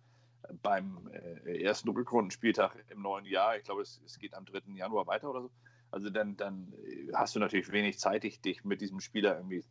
beim 0.61 1.09
äh, 1.11 1.63
ersten 1.63 1.89
Rückrundenspieltag 1.89 2.85
im 2.89 3.01
neuen 3.01 3.25
Jahr, 3.25 3.57
ich 3.57 3.63
glaube, 3.63 3.81
es, 3.81 3.99
es, 4.05 4.19
geht 4.19 4.35
am 4.35 4.45
3. 4.45 4.75
Januar 4.75 5.07
weiter 5.07 5.31
oder 5.31 5.41
so, 5.41 5.51
also 5.89 6.11
dann, 6.11 6.37
dann 6.37 6.73
äh, 6.85 7.11
hast 7.15 7.35
du 7.35 7.39
natürlich 7.39 7.71
wenig 7.71 7.97
Zeit, 7.97 8.23
dich 8.23 8.63
mit 8.63 8.81
diesem 8.81 8.99
Spieler 8.99 9.35
irgendwie, 9.35 9.63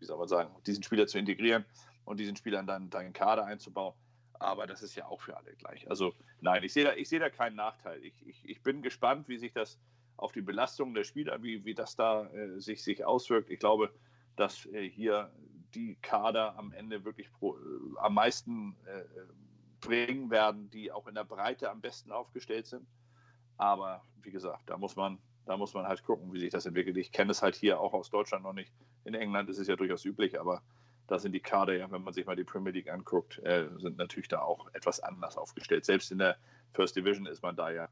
wie 0.00 0.04
soll 0.04 0.18
man 0.18 0.26
sagen, 0.26 0.52
diesen 0.66 0.82
Spieler 0.82 1.06
zu 1.06 1.18
integrieren 1.18 1.64
und 2.04 2.18
diesen 2.18 2.34
Spielern 2.34 2.66
dann 2.66 2.90
deinen 2.90 3.12
Kader 3.12 3.44
einzubauen. 3.44 3.94
Aber 4.38 4.66
das 4.66 4.82
ist 4.82 4.96
ja 4.96 5.06
auch 5.06 5.20
für 5.20 5.36
alle 5.36 5.54
gleich. 5.54 5.88
Also 5.88 6.14
nein, 6.40 6.64
ich 6.64 6.72
sehe 6.72 6.84
da, 6.84 6.92
seh 7.02 7.18
da 7.20 7.30
keinen 7.30 7.56
Nachteil. 7.56 8.04
Ich, 8.04 8.26
ich, 8.26 8.48
ich 8.48 8.62
bin 8.62 8.82
gespannt, 8.82 9.28
wie 9.28 9.38
sich 9.38 9.52
das 9.52 9.78
auf 10.16 10.32
die 10.32 10.42
Belastung 10.42 10.94
der 10.94 11.04
Spieler, 11.04 11.42
wie, 11.42 11.64
wie 11.64 11.74
das 11.74 11.96
da 11.96 12.26
äh, 12.26 12.60
sich, 12.60 12.82
sich 12.82 13.04
auswirkt. 13.04 13.50
Ich 13.50 13.58
glaube, 13.58 13.92
dass 14.36 14.66
äh, 14.66 14.88
hier 14.88 15.30
die 15.74 15.96
Kader 16.00 16.58
am 16.58 16.72
Ende 16.72 17.04
wirklich 17.04 17.30
pro, 17.32 17.56
äh, 17.56 17.60
am 17.98 18.14
meisten 18.14 18.76
äh, 18.86 19.04
bringen 19.80 20.30
werden, 20.30 20.70
die 20.70 20.90
auch 20.92 21.06
in 21.06 21.14
der 21.14 21.24
Breite 21.24 21.70
am 21.70 21.80
besten 21.80 22.12
aufgestellt 22.12 22.66
sind. 22.66 22.86
Aber 23.58 24.02
wie 24.22 24.30
gesagt, 24.30 24.68
da 24.70 24.76
muss 24.76 24.96
man, 24.96 25.18
da 25.44 25.56
muss 25.56 25.74
man 25.74 25.86
halt 25.86 26.02
gucken, 26.02 26.32
wie 26.32 26.40
sich 26.40 26.50
das 26.50 26.66
entwickelt. 26.66 26.96
Ich 26.96 27.12
kenne 27.12 27.30
es 27.30 27.42
halt 27.42 27.54
hier 27.54 27.80
auch 27.80 27.92
aus 27.92 28.10
Deutschland 28.10 28.44
noch 28.44 28.52
nicht. 28.52 28.72
In 29.04 29.14
England 29.14 29.48
ist 29.48 29.58
es 29.58 29.68
ja 29.68 29.76
durchaus 29.76 30.04
üblich, 30.04 30.40
aber 30.40 30.62
da 31.06 31.18
sind 31.18 31.32
die 31.32 31.40
Kader 31.40 31.76
ja, 31.76 31.90
wenn 31.90 32.02
man 32.02 32.12
sich 32.12 32.26
mal 32.26 32.36
die 32.36 32.44
Premier 32.44 32.72
League 32.72 32.90
anguckt, 32.90 33.38
äh, 33.44 33.68
sind 33.78 33.96
natürlich 33.96 34.28
da 34.28 34.40
auch 34.40 34.68
etwas 34.74 35.00
anders 35.00 35.36
aufgestellt. 35.36 35.84
Selbst 35.84 36.10
in 36.10 36.18
der 36.18 36.36
First 36.72 36.96
Division 36.96 37.26
ist 37.26 37.42
man 37.42 37.54
da 37.54 37.70
ja 37.70 37.88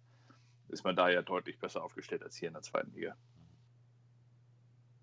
ist 0.69 0.85
man 0.85 0.97
da 0.97 1.09
ja 1.09 1.23
deutlich 1.23 1.59
besser 1.59 1.83
aufgestellt 1.83 2.23
als 2.23 2.37
hier 2.37 2.49
in 2.49 2.55
der 2.55 2.63
zweiten 2.63 2.93
Liga. 2.93 3.17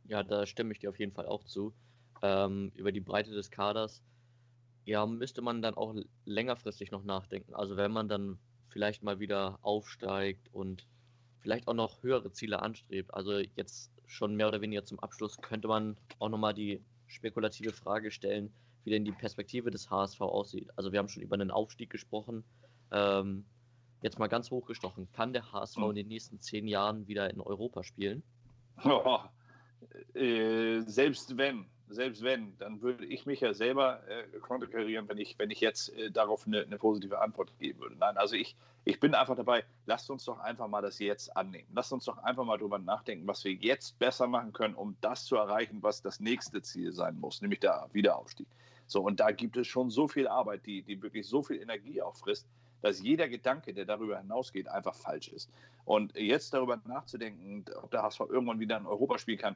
Ja, 0.05 0.23
da 0.23 0.45
stimme 0.45 0.73
ich 0.73 0.79
dir 0.79 0.89
auf 0.89 0.99
jeden 0.99 1.13
Fall 1.13 1.25
auch 1.25 1.43
zu. 1.43 1.73
Ähm, 2.21 2.71
über 2.75 2.91
die 2.91 2.99
Breite 2.99 3.31
des 3.31 3.49
Kaders, 3.49 4.03
ja, 4.85 5.05
müsste 5.05 5.41
man 5.41 5.61
dann 5.61 5.75
auch 5.75 5.95
längerfristig 6.25 6.91
noch 6.91 7.03
nachdenken. 7.03 7.53
Also 7.55 7.77
wenn 7.77 7.91
man 7.91 8.09
dann 8.09 8.39
vielleicht 8.69 9.03
mal 9.03 9.19
wieder 9.19 9.59
aufsteigt 9.61 10.49
und 10.53 10.87
vielleicht 11.41 11.67
auch 11.67 11.73
noch 11.73 12.03
höhere 12.03 12.31
Ziele 12.31 12.61
anstrebt. 12.61 13.13
Also 13.13 13.39
jetzt 13.55 13.91
schon 14.05 14.35
mehr 14.35 14.47
oder 14.47 14.61
weniger 14.61 14.83
zum 14.83 14.99
Abschluss 14.99 15.37
könnte 15.37 15.67
man 15.67 15.97
auch 16.19 16.29
nochmal 16.29 16.53
die 16.53 16.81
spekulative 17.07 17.73
Frage 17.73 18.11
stellen, 18.11 18.53
wie 18.83 18.91
denn 18.91 19.05
die 19.05 19.11
Perspektive 19.11 19.71
des 19.71 19.89
HSV 19.89 20.21
aussieht. 20.21 20.69
Also 20.75 20.91
wir 20.91 20.99
haben 20.99 21.09
schon 21.09 21.23
über 21.23 21.35
einen 21.35 21.51
Aufstieg 21.51 21.89
gesprochen. 21.89 22.43
Ähm, 22.91 23.45
jetzt 24.01 24.19
mal 24.19 24.27
ganz 24.27 24.51
hochgestochen, 24.51 25.07
kann 25.13 25.33
der 25.33 25.51
HSV 25.51 25.77
hm. 25.77 25.89
in 25.89 25.95
den 25.95 26.07
nächsten 26.07 26.39
zehn 26.39 26.67
Jahren 26.67 27.07
wieder 27.07 27.29
in 27.29 27.39
Europa 27.39 27.83
spielen? 27.83 28.23
Oh, 28.83 29.19
äh, 30.15 30.81
selbst 30.81 31.37
wenn, 31.37 31.65
selbst 31.87 32.23
wenn, 32.23 32.57
dann 32.57 32.81
würde 32.81 33.05
ich 33.05 33.25
mich 33.25 33.41
ja 33.41 33.53
selber 33.53 34.01
äh, 34.07 34.39
konterkarieren, 34.39 35.07
wenn 35.09 35.17
ich, 35.17 35.37
wenn 35.37 35.51
ich 35.51 35.59
jetzt 35.59 35.89
äh, 35.95 36.09
darauf 36.09 36.47
eine, 36.47 36.61
eine, 36.61 36.77
positive 36.77 37.19
Antwort 37.19 37.51
geben 37.59 37.79
würde. 37.79 37.95
Nein, 37.99 38.17
also 38.17 38.35
ich, 38.35 38.55
ich 38.85 38.99
bin 38.99 39.13
einfach 39.13 39.35
dabei, 39.35 39.63
lasst 39.85 40.09
uns 40.09 40.25
doch 40.25 40.39
einfach 40.39 40.67
mal 40.67 40.81
das 40.81 40.99
jetzt 40.99 41.35
annehmen. 41.35 41.67
Lasst 41.73 41.93
uns 41.93 42.05
doch 42.05 42.17
einfach 42.19 42.43
mal 42.43 42.57
drüber 42.57 42.79
nachdenken, 42.79 43.27
was 43.27 43.43
wir 43.43 43.53
jetzt 43.53 43.99
besser 43.99 44.27
machen 44.27 44.53
können, 44.53 44.75
um 44.75 44.95
das 45.01 45.25
zu 45.25 45.35
erreichen, 45.35 45.83
was 45.83 46.01
das 46.01 46.19
nächste 46.19 46.61
Ziel 46.61 46.91
sein 46.91 47.19
muss, 47.19 47.41
nämlich 47.41 47.59
der 47.59 47.87
Wiederaufstieg. 47.91 48.47
So, 48.87 49.01
und 49.01 49.19
da 49.19 49.31
gibt 49.31 49.55
es 49.55 49.67
schon 49.67 49.89
so 49.89 50.07
viel 50.07 50.27
Arbeit, 50.27 50.65
die, 50.65 50.81
die 50.81 51.01
wirklich 51.01 51.27
so 51.27 51.43
viel 51.43 51.61
Energie 51.61 52.01
auffrisst, 52.01 52.47
dass 52.81 53.01
jeder 53.01 53.27
Gedanke, 53.27 53.73
der 53.73 53.85
darüber 53.85 54.17
hinausgeht, 54.19 54.67
einfach 54.67 54.95
falsch 54.95 55.29
ist. 55.29 55.49
Und 55.85 56.15
jetzt 56.15 56.53
darüber 56.53 56.79
nachzudenken, 56.85 57.65
ob 57.81 57.91
der 57.91 58.03
HSV 58.03 58.21
irgendwann 58.21 58.59
wieder 58.59 58.77
in 58.77 58.85
Europa 58.85 59.17
spielen 59.17 59.39
kann, 59.39 59.55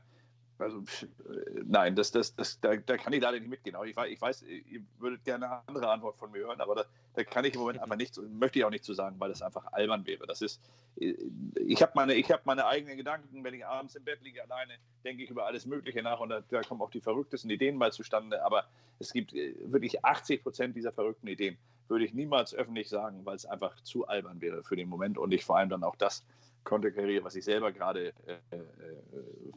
Also, 0.58 0.80
äh, 0.80 1.62
nein, 1.66 1.96
das, 1.96 2.12
das, 2.12 2.34
das, 2.36 2.60
da, 2.62 2.76
da 2.78 2.98
kann 2.98 3.12
ich 3.14 3.22
leider 3.22 3.40
nicht 3.40 3.50
mitgehen. 3.50 3.76
Aber 3.76 3.86
ich 3.86 3.96
weiß, 3.96 4.10
ich 4.10 4.22
weiß, 4.22 4.44
ihr 4.44 4.82
würdet 5.00 5.24
gerne 5.26 5.46
eine 5.46 5.68
andere 5.68 5.90
Antwort 5.90 6.18
von 6.18 6.32
mir 6.32 6.40
hören, 6.40 6.62
aber 6.62 6.76
da, 6.76 6.86
da 7.14 7.24
kann 7.24 7.44
ich 7.44 7.54
im 7.54 7.60
Moment 7.60 7.82
einfach 7.82 7.98
nichts 7.98 8.18
möchte 8.18 8.60
ich 8.60 8.66
auch 8.66 8.70
nicht 8.70 8.86
zu 8.86 8.94
sagen, 8.94 9.20
weil 9.20 9.30
das 9.30 9.42
einfach 9.42 9.66
albern 9.74 10.06
wäre. 10.06 10.26
Das 10.26 10.42
ist, 10.42 10.62
äh, 11.00 11.16
ich 11.56 11.82
habe 11.82 11.92
meine, 11.96 12.14
hab 12.14 12.46
meine 12.46 12.66
eigenen 12.68 12.96
Gedanken, 12.96 13.44
wenn 13.44 13.54
ich 13.54 13.66
abends 13.66 13.96
im 13.96 14.04
Bett 14.06 14.22
liege 14.22 14.44
alleine, 14.44 14.74
denke 15.04 15.24
ich 15.24 15.30
über 15.30 15.46
alles 15.46 15.66
Mögliche 15.66 16.02
nach 16.02 16.20
und 16.20 16.30
da, 16.30 16.42
da 16.50 16.62
kommen 16.62 16.82
auch 16.82 16.92
die 16.92 17.02
verrücktesten 17.02 17.50
Ideen 17.50 17.78
mal 17.78 17.92
zustande. 17.92 18.44
Aber 18.46 18.66
es 19.00 19.12
gibt 19.12 19.34
äh, 19.34 19.56
wirklich 19.66 20.06
80 20.06 20.42
Prozent 20.42 20.76
dieser 20.76 20.94
verrückten 20.94 21.28
Ideen, 21.28 21.58
würde 21.90 22.06
ich 22.06 22.14
niemals 22.14 22.56
öffentlich 22.56 22.88
sagen, 22.88 23.26
weil 23.26 23.36
es 23.36 23.46
einfach 23.46 23.76
zu 23.82 24.08
albern 24.08 24.40
wäre 24.40 24.64
für 24.64 24.78
den 24.78 24.88
Moment 24.88 25.18
und 25.18 25.34
ich 25.34 25.44
vor 25.44 25.58
allem 25.58 25.70
dann 25.70 25.84
auch 25.84 25.98
das 25.98 26.24
konterkariere, 26.66 27.24
was 27.24 27.36
ich 27.36 27.46
selber 27.46 27.72
gerade 27.72 28.14
äh, 28.26 28.34
äh, 28.52 28.64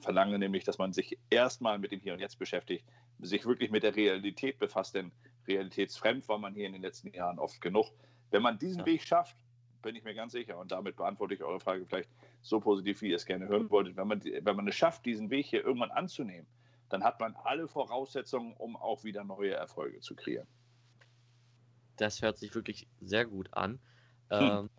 verlange, 0.00 0.38
nämlich, 0.38 0.62
dass 0.62 0.78
man 0.78 0.92
sich 0.92 1.18
erstmal 1.30 1.78
mit 1.78 1.90
dem 1.90 2.00
Hier 2.00 2.12
und 2.12 2.20
Jetzt 2.20 2.38
beschäftigt, 2.38 2.84
sich 3.18 3.44
wirklich 3.46 3.70
mit 3.70 3.82
der 3.82 3.96
Realität 3.96 4.60
befasst, 4.60 4.94
denn 4.94 5.10
realitätsfremd 5.48 6.28
war 6.28 6.38
man 6.38 6.54
hier 6.54 6.66
in 6.66 6.74
den 6.74 6.82
letzten 6.82 7.12
Jahren 7.12 7.38
oft 7.38 7.60
genug. 7.60 7.90
Wenn 8.30 8.42
man 8.42 8.58
diesen 8.58 8.80
ja. 8.80 8.86
Weg 8.86 9.02
schafft, 9.02 9.36
bin 9.82 9.96
ich 9.96 10.04
mir 10.04 10.14
ganz 10.14 10.32
sicher, 10.32 10.58
und 10.58 10.70
damit 10.70 10.96
beantworte 10.96 11.34
ich 11.34 11.42
eure 11.42 11.60
Frage 11.60 11.86
vielleicht 11.86 12.10
so 12.42 12.60
positiv, 12.60 13.00
wie 13.02 13.10
ihr 13.10 13.16
es 13.16 13.26
gerne 13.26 13.48
hören 13.48 13.70
wolltet, 13.70 13.96
wenn 13.96 14.06
man, 14.06 14.22
wenn 14.22 14.56
man 14.56 14.68
es 14.68 14.76
schafft, 14.76 15.06
diesen 15.06 15.30
Weg 15.30 15.46
hier 15.46 15.64
irgendwann 15.64 15.90
anzunehmen, 15.90 16.46
dann 16.88 17.04
hat 17.04 17.20
man 17.20 17.34
alle 17.36 17.68
Voraussetzungen, 17.68 18.54
um 18.54 18.76
auch 18.76 19.04
wieder 19.04 19.24
neue 19.24 19.52
Erfolge 19.52 20.00
zu 20.00 20.14
kreieren. 20.14 20.46
Das 21.96 22.22
hört 22.22 22.38
sich 22.38 22.54
wirklich 22.54 22.86
sehr 23.00 23.26
gut 23.26 23.52
an. 23.52 23.80
Hm. 24.30 24.68
Ähm, 24.68 24.70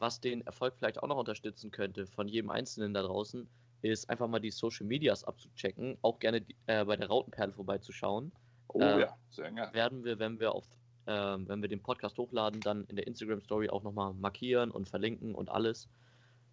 was 0.00 0.20
den 0.20 0.42
Erfolg 0.42 0.74
vielleicht 0.76 1.02
auch 1.02 1.08
noch 1.08 1.18
unterstützen 1.18 1.70
könnte 1.70 2.06
von 2.06 2.28
jedem 2.28 2.50
Einzelnen 2.50 2.94
da 2.94 3.02
draußen, 3.02 3.48
ist 3.82 4.10
einfach 4.10 4.28
mal 4.28 4.40
die 4.40 4.50
Social 4.50 4.86
Medias 4.86 5.24
abzuchecken, 5.24 5.96
auch 6.02 6.18
gerne 6.18 6.44
äh, 6.66 6.84
bei 6.84 6.96
der 6.96 7.08
Rautenperle 7.08 7.52
vorbeizuschauen. 7.52 8.32
Oh 8.68 8.80
äh, 8.80 9.00
ja, 9.00 9.16
sehr 9.30 9.50
gerne. 9.50 9.72
Werden 9.72 10.04
wir, 10.04 10.18
wenn 10.18 10.38
wir 10.38 10.54
auf 10.54 10.66
äh, 11.06 11.12
wenn 11.12 11.62
wir 11.62 11.68
den 11.68 11.82
Podcast 11.82 12.18
hochladen, 12.18 12.60
dann 12.60 12.84
in 12.84 12.96
der 12.96 13.06
Instagram 13.06 13.40
Story 13.40 13.68
auch 13.68 13.82
nochmal 13.82 14.12
markieren 14.14 14.70
und 14.70 14.88
verlinken 14.88 15.34
und 15.34 15.50
alles. 15.50 15.88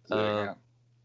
Sehr 0.04 0.16
äh, 0.16 0.20
gerne. 0.20 0.56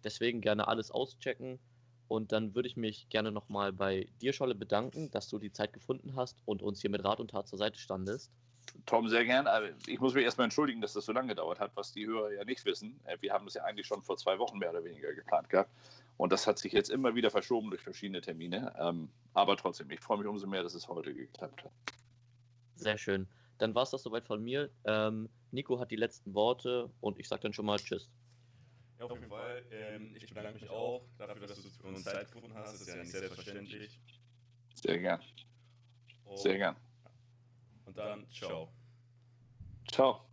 Deswegen 0.03 0.41
gerne 0.41 0.67
alles 0.67 0.91
auschecken. 0.91 1.59
Und 2.07 2.31
dann 2.31 2.53
würde 2.53 2.67
ich 2.67 2.77
mich 2.77 3.09
gerne 3.09 3.31
nochmal 3.31 3.73
bei 3.73 4.07
dir, 4.21 4.33
Scholle, 4.33 4.55
bedanken, 4.55 5.09
dass 5.11 5.29
du 5.29 5.39
die 5.39 5.51
Zeit 5.51 5.73
gefunden 5.73 6.15
hast 6.15 6.41
und 6.45 6.61
uns 6.61 6.81
hier 6.81 6.89
mit 6.89 7.03
Rat 7.03 7.19
und 7.19 7.31
Tat 7.31 7.47
zur 7.47 7.57
Seite 7.57 7.79
standest. 7.79 8.31
Tom, 8.85 9.07
sehr 9.07 9.25
gern. 9.25 9.47
Ich 9.87 9.99
muss 9.99 10.13
mich 10.13 10.23
erstmal 10.23 10.45
entschuldigen, 10.45 10.81
dass 10.81 10.93
das 10.93 11.05
so 11.05 11.13
lange 11.13 11.29
gedauert 11.29 11.59
hat, 11.59 11.71
was 11.75 11.93
die 11.93 12.05
Hörer 12.05 12.33
ja 12.33 12.43
nicht 12.43 12.65
wissen. 12.65 12.99
Äh, 13.05 13.17
wir 13.21 13.31
haben 13.31 13.47
es 13.47 13.53
ja 13.53 13.63
eigentlich 13.63 13.87
schon 13.87 14.01
vor 14.01 14.17
zwei 14.17 14.37
Wochen 14.39 14.57
mehr 14.57 14.71
oder 14.71 14.83
weniger 14.83 15.13
geplant 15.13 15.49
gehabt. 15.49 15.71
Und 16.17 16.31
das 16.31 16.45
hat 16.45 16.59
sich 16.59 16.73
jetzt 16.73 16.89
immer 16.89 17.15
wieder 17.15 17.31
verschoben 17.31 17.69
durch 17.69 17.81
verschiedene 17.81 18.21
Termine. 18.21 18.73
Ähm, 18.79 19.09
aber 19.33 19.57
trotzdem, 19.57 19.89
ich 19.89 19.99
freue 19.99 20.17
mich 20.17 20.27
umso 20.27 20.47
mehr, 20.47 20.63
dass 20.63 20.73
es 20.73 20.87
heute 20.87 21.13
geklappt 21.13 21.63
hat. 21.63 21.71
Sehr 22.75 22.97
schön. 22.97 23.27
Dann 23.57 23.73
war 23.73 23.83
es 23.83 23.91
das 23.91 24.03
soweit 24.03 24.25
von 24.25 24.43
mir. 24.43 24.69
Ähm, 24.85 25.29
Nico 25.51 25.79
hat 25.79 25.91
die 25.91 25.95
letzten 25.95 26.33
Worte 26.33 26.89
und 27.01 27.19
ich 27.19 27.27
sage 27.27 27.43
dann 27.43 27.53
schon 27.53 27.65
mal 27.65 27.77
Tschüss. 27.77 28.09
Ja, 28.99 29.05
auf 29.05 29.11
jeden 29.11 29.29
Fall. 29.29 29.63
Ähm, 29.71 30.15
ich 30.15 30.27
bedanke 30.27 30.59
mich 30.59 30.69
auch 30.69 31.03
dafür, 31.17 31.47
dass 31.47 31.61
du 31.61 31.69
für 31.69 31.87
uns 31.87 32.03
Zeit 32.03 32.31
gefunden 32.31 32.55
hast. 32.55 32.73
Das 32.73 32.81
ist 32.81 32.87
ja 32.87 32.95
nicht 32.95 33.11
selbstverständlich. 33.11 33.99
Sehr 34.75 34.99
gern. 34.99 35.21
Sehr 36.35 36.57
gern. 36.57 36.75
Und 37.85 37.97
dann 37.97 38.25
ciao. 38.31 38.69
Ciao. 39.91 40.25